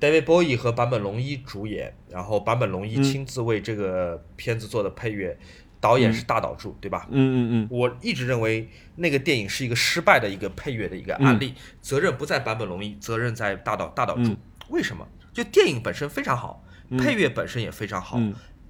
[0.00, 5.36] ，David Bowie 和坂本龙一主演，然后坂本龙一亲自为这个片子做的配乐，
[5.82, 7.08] 导演是大岛渚，对吧？
[7.10, 14.36] 嗯嗯嗯，我一直认为那个电影是一个失败的一个配乐的一个案例，责任不在坂本龙一，责任在大岛大岛渚。
[14.68, 15.08] 为什么？
[15.32, 16.64] 就电影本身非常好，
[16.98, 18.20] 配乐本身也非常好，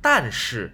[0.01, 0.73] 但是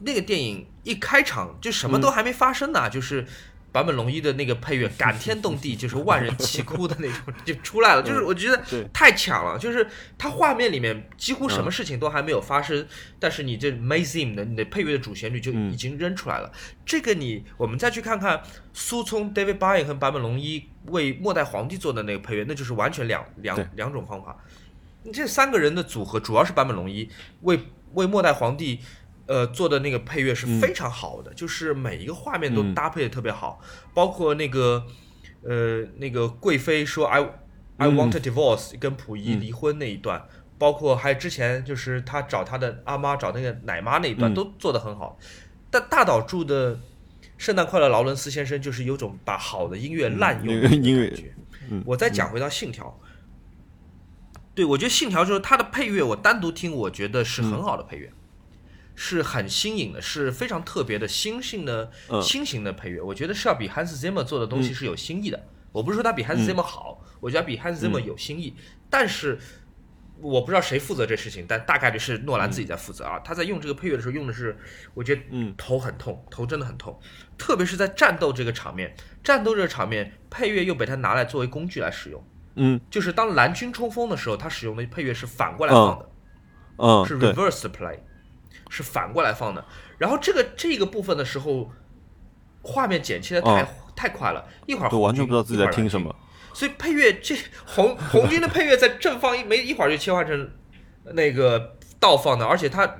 [0.00, 3.24] 那个电影一开场就什么都还没发生呢，就是
[3.72, 8.60] 坂本龙一的那个配乐感天动地，就是万人齐哭的那种就出来了， 就是我觉得
[8.92, 9.86] 太强了，就是
[10.18, 12.86] 它画面里面几乎什么事情都还没有发生，
[13.18, 16.50] 但是你这 Mazim 的你的配乐的主旋律就已经扔出来了。
[16.84, 18.42] 这个你我们再去看看
[18.72, 24.36] 苏聪 David Bowie 和坂本龙一为末代皇帝做的那个配乐，那就是完全两两两种方法。
[25.12, 27.08] 这三个人的组合主要是坂本龙一
[27.42, 27.58] 为
[27.94, 28.80] 为末代皇帝，
[29.30, 33.60] 呃做的那个配乐是非常好的，就是每一个画面都搭配的特别好，
[33.94, 34.84] 包括那个
[35.42, 37.20] 呃那个贵妃说 I
[37.76, 40.26] I want a divorce 跟溥仪离婚那一段，
[40.58, 45.16] 包括还有之前就是他找他的阿妈找那个奶妈那一段都做的很好，
[45.70, 46.80] 但大岛住的
[47.38, 51.32] 圣诞快乐劳伦斯先生就是有种把好的音乐滥用的感觉。
[51.84, 52.98] 我再讲回到信条。
[54.52, 58.12] 对，我觉得《信条》就是它的配乐，我单独听，我觉得是很好的配乐，
[59.02, 61.90] 是很新颖的，是非常特别的新性的
[62.22, 63.00] 新型的配乐。
[63.00, 65.42] 我觉得是要比 Hans Zimmer 做的东西是有新意的。
[65.72, 68.54] 我不是说他比 Hans Zimmer 好，我觉得比 Hans Zimmer 有新意。
[68.90, 69.38] 但是
[70.20, 73.18] 我不知道谁负责这事情，但大概率是诺兰自己在负责啊。
[73.20, 74.58] 他在用这个配乐的时候用的是，
[74.92, 77.00] 我觉得嗯头很痛，头真的很痛。
[77.38, 78.94] 特别是在战斗这个场面，
[79.24, 82.22] 战斗这个场面，配乐又被他拿来作为工具来使用。
[82.56, 86.10] 嗯，就是当蓝军冲锋的时候，他使用的配乐是反过来放的，
[86.76, 87.98] 嗯，是 reverse play，
[88.70, 89.62] 是反过来放的。
[89.98, 91.70] 然后这个这个部分的时候，
[92.62, 96.16] 画面剪切的太太快了，一会儿完全不知道自己在听什么。
[96.54, 97.36] 所以配乐这
[97.66, 100.50] 红红军的配乐在正放一没一会儿就切换成
[101.12, 102.96] 那个倒放的，而且它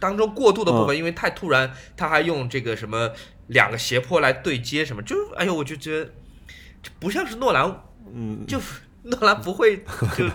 [0.00, 3.12] 当中过渡的部分因为太突然，他还用这个什么
[3.48, 6.10] 两个斜坡来对接什么，就哎呦我就觉得
[6.82, 7.84] 这不像是诺兰。
[8.12, 8.58] 嗯，就
[9.04, 9.84] 诺兰不会
[10.16, 10.26] 就，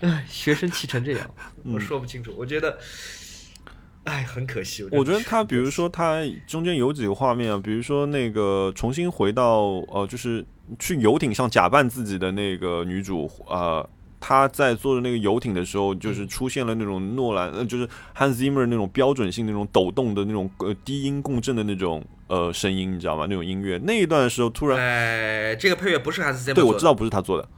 [0.00, 1.30] 唉，学生气成这样，
[1.64, 2.32] 我说不清楚。
[2.36, 2.78] 我觉得，
[4.08, 4.82] 唉，很可惜。
[4.90, 10.44] 我觉得他，比如说他中间有几个画面啊，比如说那个重新回到呃，就是
[10.78, 13.86] 去游艇上假扮自己的那个女主啊，
[14.18, 17.86] 她在坐着那个游艇的时候，就是出现了那种诺兰，呃，就是
[18.16, 22.02] Hans Zimmer 那种标准性那种抖动的那种呃低音共振的那种。
[22.28, 23.24] 呃，声音你知道吗？
[23.26, 27.48] 那种音乐那一段的时候，突然，哎，这个配乐不是 Hans Zimmer 对，我知道不是他做的，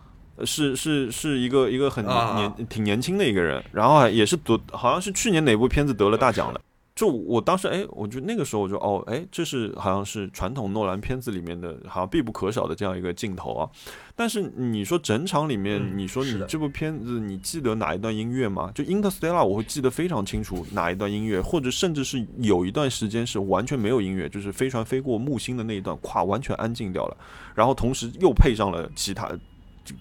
[0.45, 6.61] 是是是一个一个很年挺年轻的一个人，然后也是得好像是去年哪部片子得了大奖的。
[6.93, 13.71] 就我当时哎，我就那个时候我就哦哎，这是好像是传统诺兰片子里面的好像必不可少的这样一个镜头啊。
[14.15, 18.71] 但是你说整场里面，你说你这部片子你记得哪一段音乐吗？
[18.75, 27.17] 就 Interstellar 我会记得非常清楚哪一段音乐，或者甚至是有一段时间是完全没有音乐，就是飞船飞过木星的那一段，咵完全安静掉了。
[27.55, 29.31] 然后同时又配上了其他，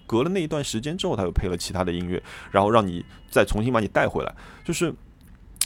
[0.06, 4.34] 隔了那一段时间之后，他又配了其他的音乐，然后让你再重新把你带回来，
[4.64, 4.94] 就是。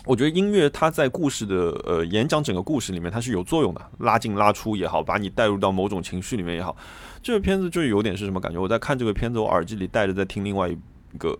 [0.07, 6.77] 我觉得音乐它在故事的呃演讲整个故事里面它是有作用的，拉进拉出也好，把你带入到某种情绪里面也好。
[7.23, 8.61] 这个片子就有点是什么感觉？
[8.61, 10.77] 我在看这个片子，我耳机里带着在听另外一
[11.17, 11.39] 个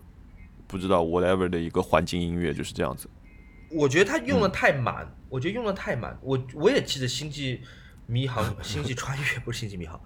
[0.65, 3.07] 不知道 whatever 的一个环境音乐，就是这样子。
[3.69, 6.17] 我觉得他用的太满，我觉得用的太满。
[6.23, 7.61] 我我也记得《星际
[8.07, 9.95] 迷航》《星际穿越》不是《星际迷航》，《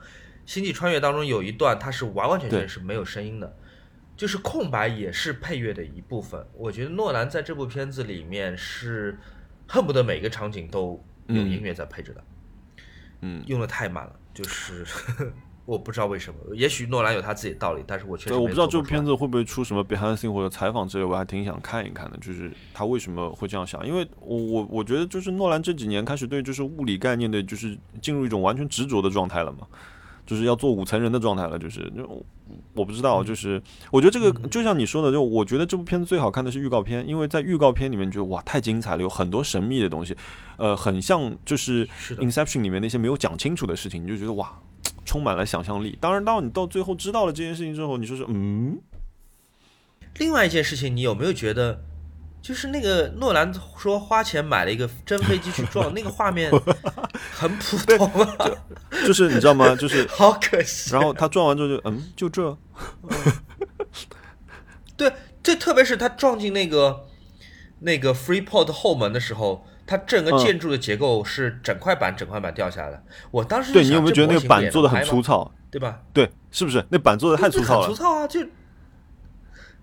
[0.49, 3.55] 星际穿越》当中有一段它是完完全全是没有声音的。
[4.17, 6.43] 就是空白也是配乐的一部分。
[6.55, 9.15] 我觉得诺兰在这部片子里面是
[9.67, 12.23] 恨不得每个场景都有音乐在配着的，
[13.21, 14.13] 嗯，用的太满了。
[14.33, 14.83] 就是
[15.65, 22.17] 我不知道为什么，也许诺兰有他自己的道理，但是我确实我不知道这部片子会不会出什么 behind the scene 或者采访之类，我还挺想看一看的。
[22.17, 23.87] 就是他为什么会这样想？
[23.87, 29.67] 因为我我我觉得就是诺兰这几年开始对就是物理概念的，就是进入一种完全执着的状态了嘛。
[30.29, 32.23] 就是要做五层人的状态了，就是就
[32.75, 33.59] 我不知道，就是
[33.91, 40.15] 我觉得这个就像你说的，就我觉得这部片子最好看的是预告片，因为在预告片里面觉得哇太精彩了，有很多神秘的东西，
[40.57, 41.87] 呃，很像就是
[42.17, 44.55] 《Inception》里面那些没有讲清楚的事情，你就觉得哇
[45.03, 45.97] 充满了想象力。
[45.99, 48.77] 当然，当你到最后知道了这件事情之后，你说是嗯。
[50.19, 51.81] 另外一件事情，你有没有觉得？
[52.41, 56.51] 就是那个诺兰说花钱买了一个真飞机去撞， 那个画面
[57.31, 58.35] 很普通啊。
[59.05, 59.75] 就是你知道吗？
[59.75, 60.93] 就是 好可惜。
[60.93, 62.57] 然后他撞完之后就嗯，就这。
[64.97, 65.11] 对，
[65.43, 67.05] 这特别是他撞进那个
[67.79, 73.03] 那个 Freeport 后门的时候，它整个嗯建筑的结构是整块板整块板掉下来的。
[73.31, 75.51] 我当时对你有没有觉得那个板做的很粗糙？
[75.71, 75.99] 对吧？
[76.11, 77.87] 对，是不是那板做的太粗糙了？
[77.87, 78.39] 很粗糙啊，就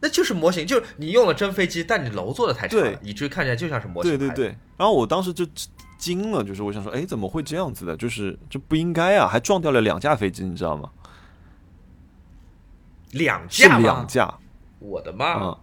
[0.01, 4.10] 那就是模型，就是你用了真飞机，但你楼做的太差了对，以至于看起来就像是模型。
[4.10, 4.47] 对对对，
[4.77, 5.47] 然后我当时就
[5.98, 7.97] 惊了，就是我想说，哎，怎么会这样子的？
[7.97, 10.90] 就是这不应该啊，还撞掉了两架飞机，你知道吗？
[13.12, 14.06] 两架吗两？
[14.06, 14.39] 架，
[14.78, 15.43] 我的妈！
[15.43, 15.59] 嗯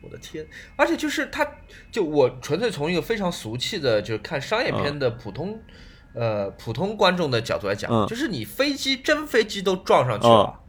[0.00, 0.46] 我的天！
[0.76, 1.44] 而且就是他，
[1.90, 5.60] 就我纯粹从一个非常俗气的，就是看商业片的普通，
[6.14, 10.60] 呃，普通观众的角度来讲，嗯就是你飞机真飞机都撞上去了，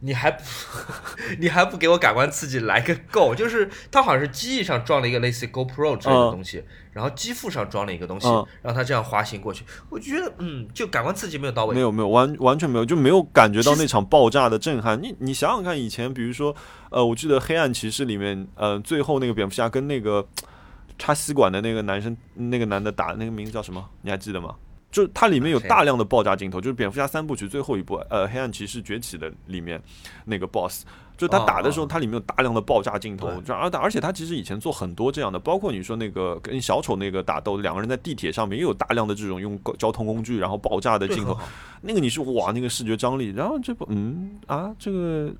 [0.00, 0.42] 你还不
[1.40, 3.34] 你还不给我感官刺激来个够？
[3.34, 6.62] 就是它好像是机翼上装了一个类似于 GoPro 之类的嗯东西，
[6.92, 9.64] 然后机腹上装了一个东西，嗯让它这样滑行过去。
[9.88, 11.74] 我觉得，嗯，就感官刺激没有到位。
[11.74, 15.00] 没有没有完完全没有，就没有感觉到那场爆炸的震撼。
[15.02, 16.54] 你你想想看，以前比如说，
[16.90, 20.26] 呃，我记得《黑暗骑士》里面，呃，最后那个蝙蝠侠跟那个
[20.96, 23.84] 插吸管的那个男生，那个男的打那个名字叫什么？
[24.02, 24.54] 你还记得吗？
[24.90, 29.80] 就它里面有大量的爆炸镜头，就是蝙蝠侠三部曲最后一部，呃，《黑暗骑士崛起》的里面
[30.24, 30.84] 那个 BOSS。
[31.18, 41.36] 就是他打的时候，哦它里面有大量的爆炸镜头，就而而且他其实以前做很多这样的，包括你说那个跟小丑那个打斗，两个人在地铁上面也有大量的这种用交通工具然后爆炸的镜头
[41.80, 45.32] 那个你是哇，那个视觉张力，然后这部，嗯啊，这个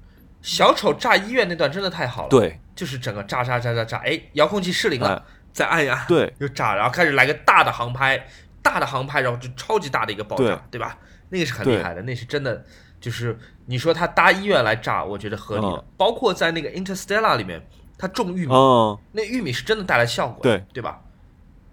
[0.43, 5.23] 小丑炸医院那段真的太好了，，对，就是整个炸炸炸炸炸，哎，遥控器失灵了，哎，
[5.53, 8.27] 再按一按，对，又炸，然后开始来个大的航拍，
[8.69, 10.99] 大的航拍，然后就超级大的一个爆炸，对对吧？
[11.31, 12.65] 那个是很厉害的，那是真的，
[13.01, 15.77] 就是你说他搭医院来炸，我觉得合理的。
[15.77, 17.61] 嗯包括在那个 Interstellar 里面，
[17.97, 21.01] 他种玉米，嗯，那玉米是真的带来效果，对对吧？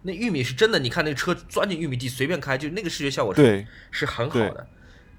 [0.02, 4.68] 那玉米是真的，你看那个车钻进玉米地随便开，就那个视觉效果是，是很好的。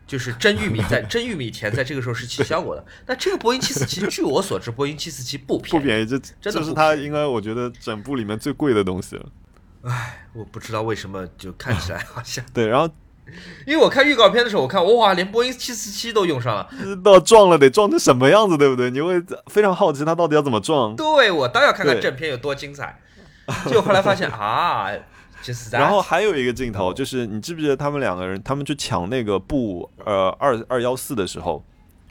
[0.06, 2.84] 就是真玉米在 真玉米田在这个时候是起效果的。
[3.06, 9.26] 那这个波音七四七，据我所知，波音七四七不便宜，不便宜，这真的这是不便宜他应该我觉得整部里面最贵的东西了。
[10.32, 12.88] 我不知道为什么就看起来 好像，对，然后
[13.66, 16.68] 因为我看预告片的时候，我看哇，连波音七四七都用上了。
[17.02, 18.90] 到撞了得撞成什么样子，对不对？
[18.90, 20.94] 你会非常好奇他到底要怎么撞。
[20.96, 23.00] 对我倒要看看正片有多精彩。
[23.70, 24.90] 就后来发现啊，
[25.40, 31.64] 就是然后还有一个镜头，就是你记不记得他们两个人，他们去抢那个布呃二二幺四的时候，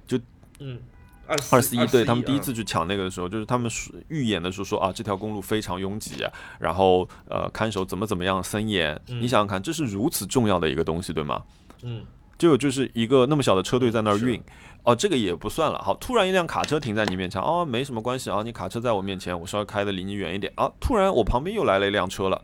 [0.08, 0.18] 就
[0.60, 0.80] 嗯
[1.28, 3.70] 二二四一，对他们第一嗯次去抢那个的时候，就是他们
[4.10, 6.26] 预演的时候说啊，这条公路非常拥挤，
[6.60, 9.00] 然后呃看守怎么怎么样森严。
[9.08, 11.44] 嗯你想想看，这是如此重要的一个东西，对吗？
[11.84, 12.04] 嗯
[12.38, 14.42] 就就是一个那么小的车队在那儿运，
[14.84, 15.82] 哦，这个也不算了。
[15.82, 20.70] 好，突然一辆卡车停在你面前，哦，没什么关系啊，你卡车在我面前，我稍微开的离你远一点啊。
[20.82, 22.42] 突然我旁边又来了一辆车了，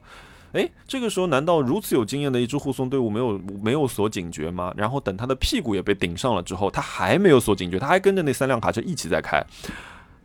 [0.53, 4.73] 诶，这个时候难道如此有经验的一支护送队伍没有没有锁警觉吗？
[4.75, 9.43] 然后等他的屁股也被顶上了之后，他还没有锁警觉，他还跟着那三辆卡车一起在开。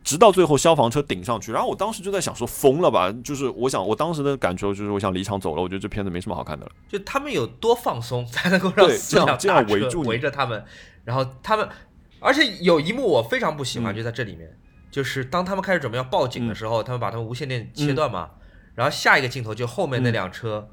[0.03, 6.71] 直到最后消防车顶上去，然后我当时就在想说疯了吧，就是我想我当时的感受就是我想离场走了，我觉得这片子没什么好看的了。
[6.87, 10.63] 就他们有多放松，才能够让对四辆这样围住围着他们，
[11.03, 11.67] 然后他们，
[12.21, 14.49] 而且有一幕我非常不喜欢，嗯就在这里面，
[14.89, 18.29] 就是当他们开始准备要报警的时候，他们把他们无线电切断嘛，
[18.77, 20.69] 然后下一个镜头就后面那辆车。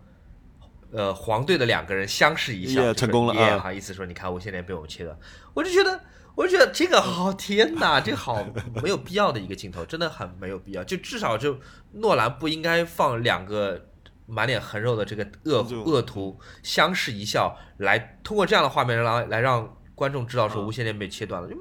[0.92, 5.18] 呃，黄队的两个人相视一笑 Yeah，成功了啊好意思说，你看无线电被我们切断，
[5.52, 6.00] 我就觉得，
[6.36, 8.46] 我就觉得这个好天哪， 这个好
[8.80, 10.84] 没有必要的一个镜头，真的很没有必要。
[10.84, 11.58] 就至少就
[11.94, 13.88] 诺兰不应该放两个
[14.26, 21.56] 满脸横肉的这个恶恶徒相视一笑，来通过这样的画面来来让观众知道说嗯无线电被切断了，就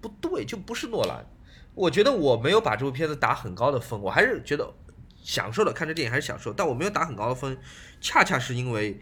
[0.00, 1.26] 不对，就不是诺兰。
[1.74, 4.72] 我觉得我没有把这部片子打很高的分，我还是觉得
[5.22, 7.56] 享受的看这电影还是享受，但我没有打很高的分，
[8.00, 9.00] 恰恰是因为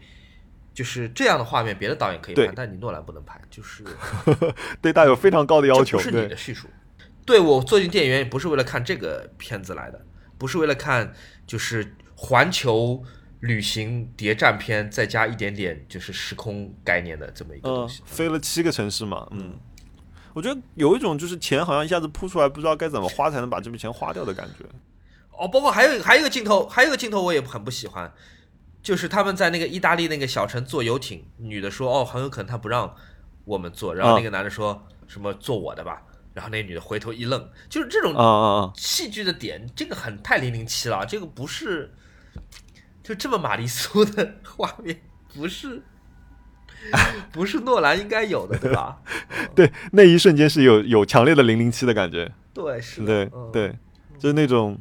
[0.73, 3.83] 就是这样的画面，别的导演可以拍，但你诺兰不能拍，就是
[4.81, 6.67] 对他有非常高的要求，不是你对的叙述。
[7.25, 10.05] 对我坐进电影院也不是为了看这个片子来的，
[10.37, 11.13] 不是为了看
[11.45, 13.03] 就是环球
[13.41, 18.01] 旅行谍战片，再加一点点就是时空概念的这么一个嗯东西，。
[18.05, 19.59] 飞了七个城市嘛，嗯，
[20.33, 24.65] 我觉得有一种就是钱好像一下子扑出来，不知道该怎么花才能把这笔钱花掉的感觉。
[25.37, 28.11] 哦，包括还有还有一个镜头，还有一个镜头我也很不喜欢，
[28.81, 32.95] 就是他们在那个意大利那个小城坐游艇，女的说哦很有可能他不让
[33.45, 36.01] 我们坐，然后啊那个男的说什么坐我的吧，
[36.33, 38.71] 然后那女的回头一愣，就是这种啊啊啊！
[38.75, 41.93] 戏剧的点，这个很太零零七了，这个不是
[43.03, 44.99] 就这么玛丽苏的 画面，
[45.35, 45.83] 不是
[47.31, 48.99] 不是诺兰应该有的，对吧？
[49.53, 53.77] 对，那一瞬间是有有强烈的零零七的感觉，对，是的，对，
[54.17, 54.75] 就是那种。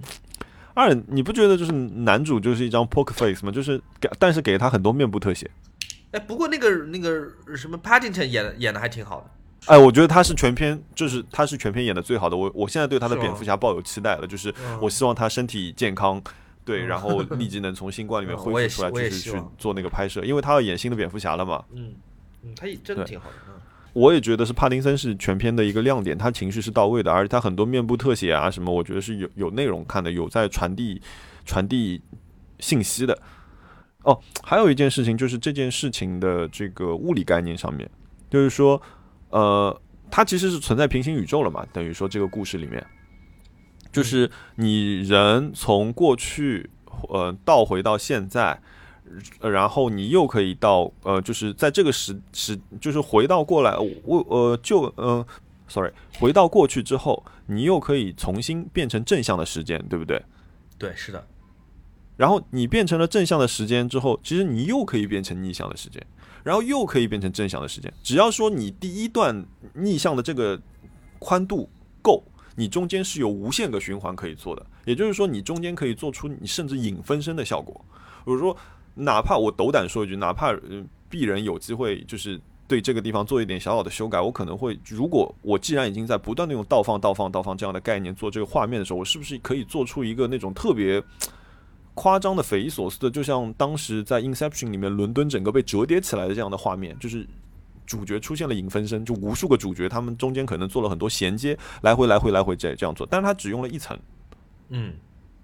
[0.77, 3.51] 二，你不觉得就是男主就是一张 poker face 吗？
[3.51, 5.51] 就是给，但是给他很多面部特写。
[6.11, 7.27] 哎，不过那个那个
[7.57, 12.37] 什么 Paddington 演的演的还挺好的，哎，我觉得他是全片，就是他是全片演的最好的。
[12.37, 16.23] 我我现在对他的蝙蝠侠抱有期待了，就是嗯我希望他身体健康，
[16.63, 21.65] 对，然后立即能从新冠里面恢复出来，就是去做那个拍摄，因为他要演新的蝙蝠侠了嘛。
[21.73, 21.95] 嗯
[22.43, 23.35] 嗯，他也真的挺好的。
[23.97, 31.01] 我也觉得是帕丁森是全片的一个亮点，他情绪是到位的，而且他很多面部特写啊什么，我觉得是有有内容看的，有在传递
[31.47, 32.03] 传递
[32.61, 33.19] 信息的。
[34.03, 37.89] 哦，还有一件事情就是这件事情的这个物理概念上面，
[38.29, 38.81] 就是说，
[39.31, 42.87] 呃，它其实是存在平行宇宙了嘛，等于说这个故事里面，
[43.91, 46.69] 就是你人从过去
[47.09, 48.61] 呃倒回到现在。
[49.41, 55.25] 呃然后你又可以到呃，就是在这个时时，就是回到过来，我呃就呃
[55.69, 60.23] ，sorry，回到过去之后，你又可以重新变成正向的时间，对不对？
[60.79, 61.27] 对，是的，
[62.17, 66.05] 然后你变成了正向的时间之后，其实你又可以变成逆向的时间，
[66.43, 67.93] 然后又可以变成正向的时间。
[68.03, 70.61] 只要说你第一段逆向的这个
[71.19, 71.69] 宽度
[72.03, 72.23] 够，
[72.57, 74.67] 你中间是有无限个循环可以做的。
[74.85, 77.85] 也就是说，你中间可以做出你甚至影分身的效果。
[78.25, 78.57] 比如说，
[78.97, 91.01] 哪怕我斗胆说一句，哪怕呃鄙人有机会就是对这个地方做一点小小的修改，我可能会，如果我既然已经在不断的用倒放、倒放、倒放这样的概念做这个画面的时候，我是不是可以做出一个那种特别
[91.95, 97.25] 夸张的、匪夷所思的，就像当时在《Inception》里面伦敦整个被折叠起来的这样的画面，就是
[97.87, 103.97] 主角出现了影分身，就无数个主角他们中间可能做了很多衔接，来回来回来回这这样做，但是他只用了一层。
[104.71, 104.95] 嗯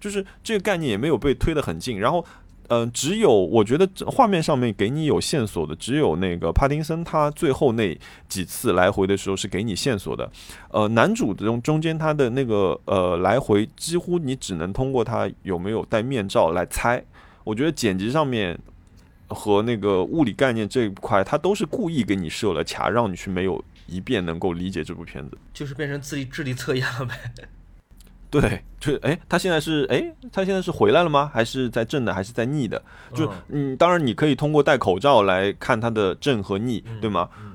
[0.00, 2.24] 就是这个概念也没有被推得很近，然后。
[2.74, 7.94] 嗯、只有我觉得画面上面给你有线索的，只有那个帕丁森他最后那
[8.30, 10.30] 几次来回的时候是给你线索的。
[10.70, 17.04] 呃，男主中中间他的那个呃来回，几乎你只能通过他有没有戴面罩来猜。
[17.44, 18.58] 我觉得剪辑上面
[19.28, 25.36] 和那个物理概念这一块，他都是故意给你设了卡，让你去没有一遍能够理解这部片子。
[25.52, 27.14] 就是变成智力智力测验了呗。
[28.32, 31.30] 对，就是哎，他现在是哎，他现在是回来了吗？
[31.32, 32.82] 还是在正的，还是在逆的？
[33.14, 37.28] 就嗯，当然你可以通过戴口罩来看他的正和逆，对吗？
[37.38, 37.50] 嗯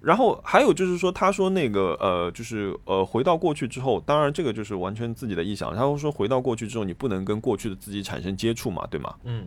[0.00, 5.76] 然后还有就是说，他说那个呃，就是呃，回到过去之后，当然这个就是完全自己的臆想。
[5.76, 9.14] 他会说回到过去之后，你不能跟过去的自己产生接触嘛，对吗？
[9.24, 9.46] 嗯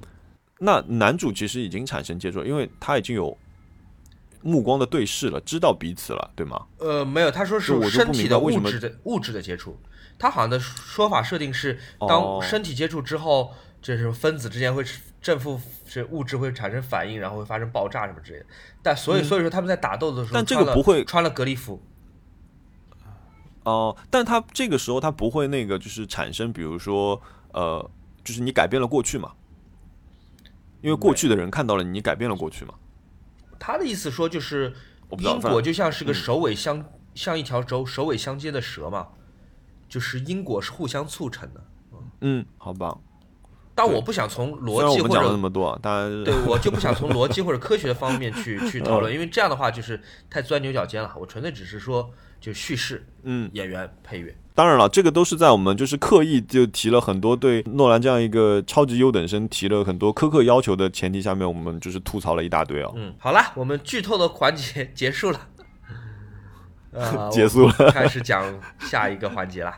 [0.59, 3.35] 那男主其实已经产生接触，因为他已经有
[4.43, 6.61] 目光的对视了，知道彼此了，对吗？
[6.77, 9.75] 呃，没有，他说是身体的物质的物质的接触。
[10.17, 14.83] 他好像的说法设定是，哦当身体接触之后，就是分子之间会
[15.21, 18.45] 正负是物质会产生反应，然后会发生爆炸什么之类的。
[18.81, 21.81] 但所以所以说他们在打斗的时候，嗯但这个不会穿了隔离服。
[23.65, 27.21] 哦、但他这个时候他不会那个，就是产生，比如说，
[27.53, 27.89] 呃，
[28.21, 29.31] 就是你改变了过去嘛，
[30.81, 32.73] 因为过去的人看到了你改变了过去嘛。
[33.57, 34.73] 他的意思说就是
[35.17, 36.83] 因果就像是个嗯首尾相、
[37.15, 39.07] 像一条轴首尾相接的蛇嘛，
[39.93, 41.63] 就是因果是互相促成的。
[42.21, 42.97] 嗯，好吧。
[43.75, 50.01] 但我不想从虽然我们讲了那逻辑或者么多啊，当然对 我就不想从逻辑或者科学的方面去 去讨嗯论，因为这样的话就是
[50.31, 51.13] 太钻牛角尖了。
[51.19, 52.09] 我纯粹只是说
[52.41, 54.35] 就叙事、嗯，演员、配乐。
[54.55, 62.91] 当然了，这个都是在我们就是刻意就提了很多对诺兰这样一个超级优等生提了很多苛刻要求的前提下面，我们就是吐槽了一大堆啊。
[62.95, 65.47] 嗯，好了，我们剧透的环节结束了，
[66.93, 68.45] 呃，结束了开始讲
[68.93, 69.75] 下一个环节了，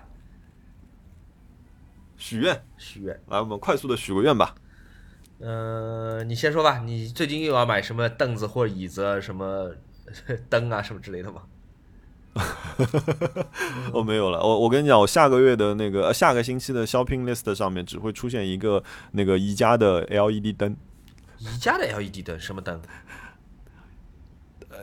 [2.20, 3.18] 许愿，许愿。
[3.30, 4.54] 来，我们快速的许个愿吧。
[5.40, 9.72] 呃，你先说吧，你最近又要买什么凳子或椅子啊、什么
[10.52, 11.44] 灯啊什么之类的吗？
[13.94, 14.40] 哦，没有了。
[14.42, 20.76] 我我跟你讲，我下个月的那个、呃下个星期的 shopping list 上面只会出现一个那个宜家的 LED 灯。
[21.38, 22.82] 宜家的 LED 灯什么灯？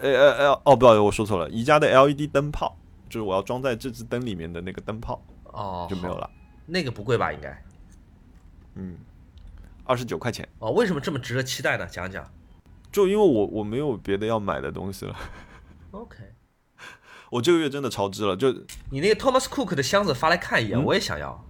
[0.01, 2.79] 呃呃呃，哦，不好意思，我说错了，宜家的 LED 灯泡，
[3.13, 6.31] 就是我要装在这只灯里面的那个灯泡哦，就没有了。
[6.65, 7.31] 那个不贵吧？
[7.31, 7.63] 应该。
[8.75, 8.97] 嗯，
[9.85, 10.49] 二十九块钱。
[10.61, 11.87] 哦，为什么这么值得期待呢？
[11.87, 12.27] 讲讲。
[12.91, 15.15] 就因为我我没有别的要买的东西了
[15.91, 16.17] ，OK。
[17.31, 18.35] 我这个月真的超支了。
[18.35, 18.51] 就
[18.91, 21.47] 你那个 Thomas Cook 的箱子发来看一眼，嗯我也想要，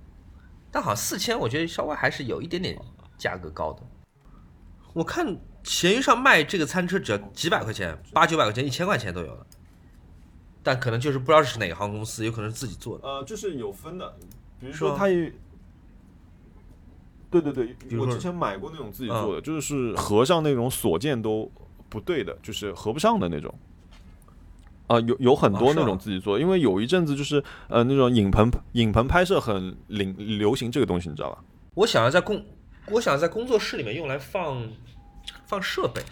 [0.73, 2.77] 但好像四千，我觉得稍微还是有一点点
[3.17, 3.83] 价格高的。
[4.93, 9.47] 我看闲鱼上卖这个餐车只要几百块钱，八九百块钱、一千块钱都有的，
[10.63, 13.07] 但可能就是不知道是哪个航空公司，有可能是自己做的。
[13.09, 14.15] 呃，就是有分的，
[14.61, 15.33] 比如说它也。
[17.31, 21.51] 对对对，我之前买过那种自己做的，就是合上那种锁件都
[21.89, 23.55] 不对的，就是合不上的那种。
[24.89, 31.43] 啊、有有很多那种自己做，因为有一阵子就是呃那种影棚影棚拍摄很领流行这个东西，你知道吧？
[31.73, 32.45] 我想要在工，
[32.91, 34.63] 我想在工作室里面用来放
[35.47, 36.03] 放设备，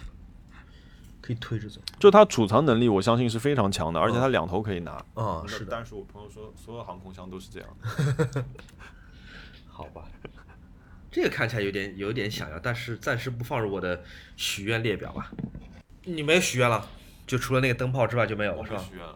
[1.21, 1.79] 可以推着走。
[1.99, 4.91] 就它储藏能力，我相信是非常强的，而且它两头可以拿。
[5.13, 7.69] 啊、是的，但是我朋友说，所有航空箱都是这样。
[9.69, 10.03] 好吧。
[11.11, 14.03] 这个看起来有点有点想要，但是暂时不放入我的
[14.35, 15.31] 许愿列表吧。
[16.03, 16.87] 你没有许愿了？
[17.27, 19.15] 就除了那个灯泡之外就没有了，是吧？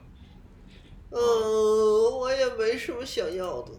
[1.10, 1.20] 呃，
[2.18, 3.72] 我也没什么想要的。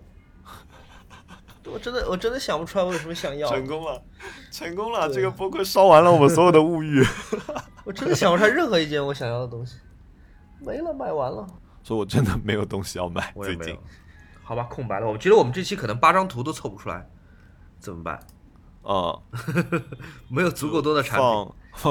[1.72, 3.48] 我真的我真的想不出来我有什么想要。
[3.48, 4.02] 成功了，
[4.50, 5.08] 成功了！
[5.12, 7.04] 这个播客烧完了我们所有的物欲。
[7.84, 9.76] 我真的想不出来任何一件我想要的东西，
[10.60, 11.46] 没了，买完了。
[11.82, 13.76] 所以我真的没有东西要买，最近。
[14.42, 15.06] 好吧，空白了。
[15.06, 17.08] 我觉得我们这期可能八张图都凑不出来，
[17.78, 18.18] 怎么办？
[18.82, 19.18] 啊，
[20.30, 21.52] 没有足够多的产品，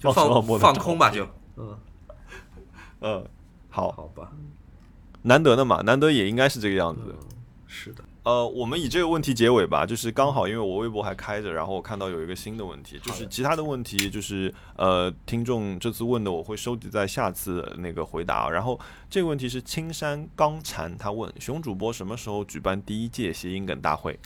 [0.00, 1.26] 放放放空吧，就
[1.56, 1.76] 嗯
[3.00, 3.28] 嗯，
[3.68, 4.30] 好，好吧，
[5.22, 7.14] 难得的嘛，难得也应该是这个样子。
[7.66, 8.04] 是的。
[8.24, 18.48] 呃，我们以这个问题结尾吧，就是刚好，因为我微博还开着，然后我看到有一个新的问题，就是其他的问题，就是呃，听众这次问的，我会收集在下次那个回答。
[18.48, 18.80] 然后
[19.10, 24.18] 这个问题是青山刚禅，他问熊主播什么时候举办第一届谐音梗大会？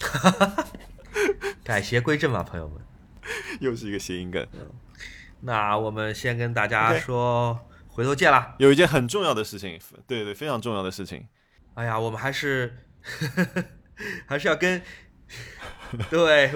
[1.64, 2.78] 改邪归正吧，朋友们，
[3.58, 4.46] 又是一个谐音梗。
[5.40, 7.58] 那我们先跟大家说，
[7.88, 8.54] 回头见啦。
[8.58, 9.76] 有一件很重要的事情，
[10.06, 11.26] 对对，非常重要的事情。
[11.74, 12.76] 哎呀，我们还是。
[14.26, 14.80] 还是要跟
[16.10, 16.52] 对，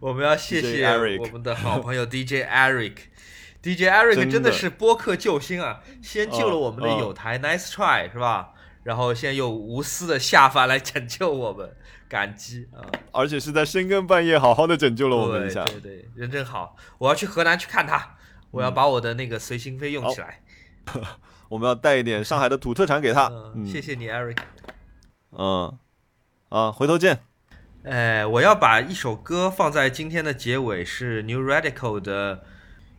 [0.00, 0.86] 我们要谢谢
[1.18, 5.80] 我们的好朋友 DJ Eric，DJ Eric 真的是播客救星啊！
[6.02, 8.52] 先救了我们的有台，Nice try 是吧？
[8.84, 11.76] 然后现在又无私的下凡来拯救我们，
[12.08, 12.80] 感激啊！
[13.12, 16.76] 而且是在深更半夜好好的拯救了我们一下，对对，人真好！
[16.98, 18.16] 我要去河南去看他，
[18.50, 20.40] 我要把我的那个随心飞用起来。
[21.50, 23.30] 我们要带一点上海的土特产给他。
[23.66, 24.38] 谢谢你，Eric。
[25.32, 25.78] 嗯。
[26.48, 27.20] 啊，回头见。
[27.84, 32.44] 哎，我要把一首歌放在今天的结尾，是 New Radical 的，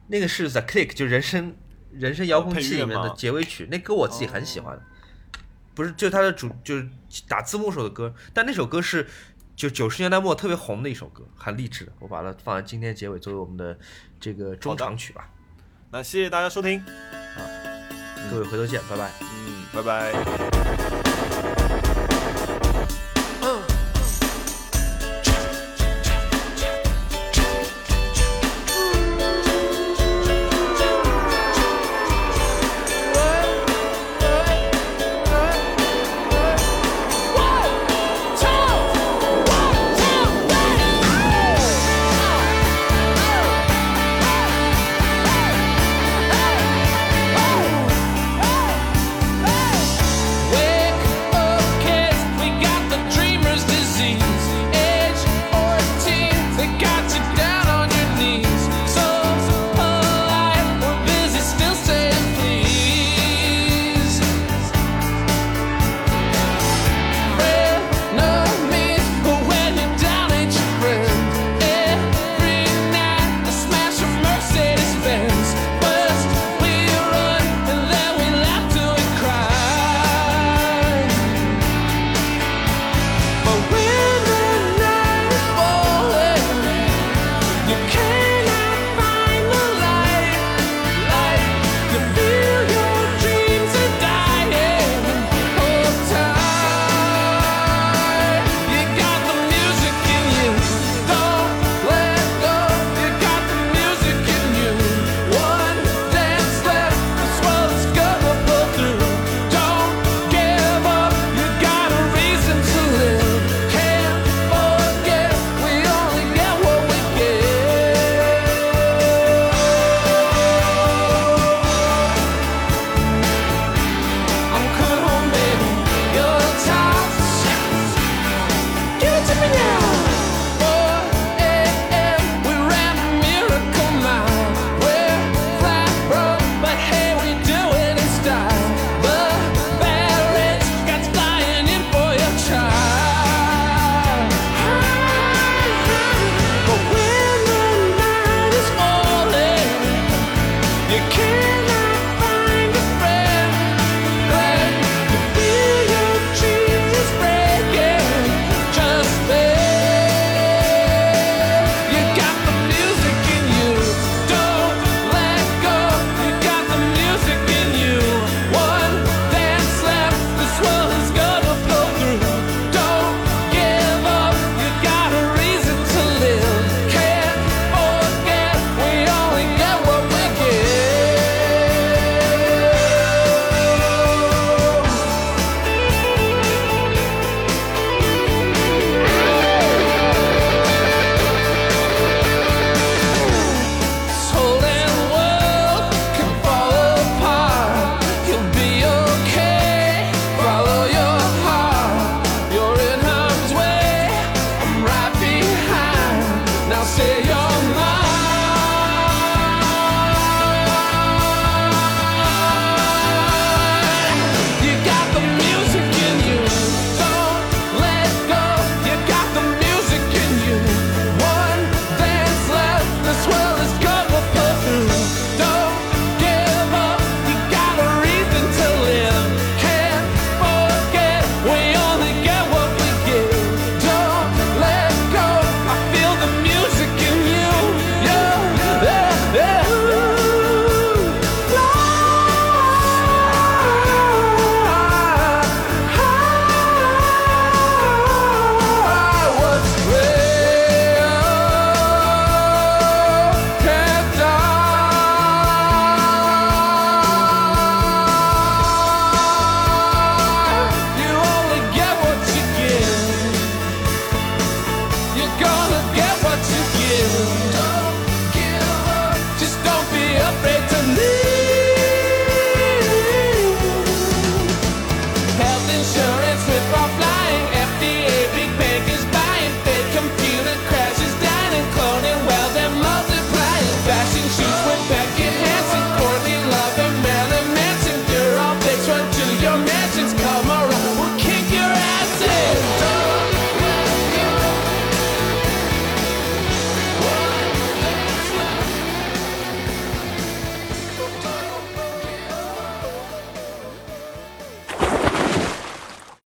[0.07, 1.55] 那个是 The Click，就人生
[1.91, 3.67] 人生遥控器里面的结尾曲。
[3.69, 4.79] 那歌我自己很喜欢，
[5.75, 6.87] 不是就它的主就是
[7.27, 9.07] 打字幕时候的歌，但那首歌是
[9.55, 11.91] 就九十年代末特别红的一首歌，很励志的。
[11.99, 13.77] 我把它放在今天结尾，作为我们的
[14.19, 15.29] 这个中场曲吧。
[15.91, 17.41] 那谢谢大家收听，啊，
[18.31, 19.11] 各位回头见，拜拜。
[19.21, 20.68] 嗯，拜拜。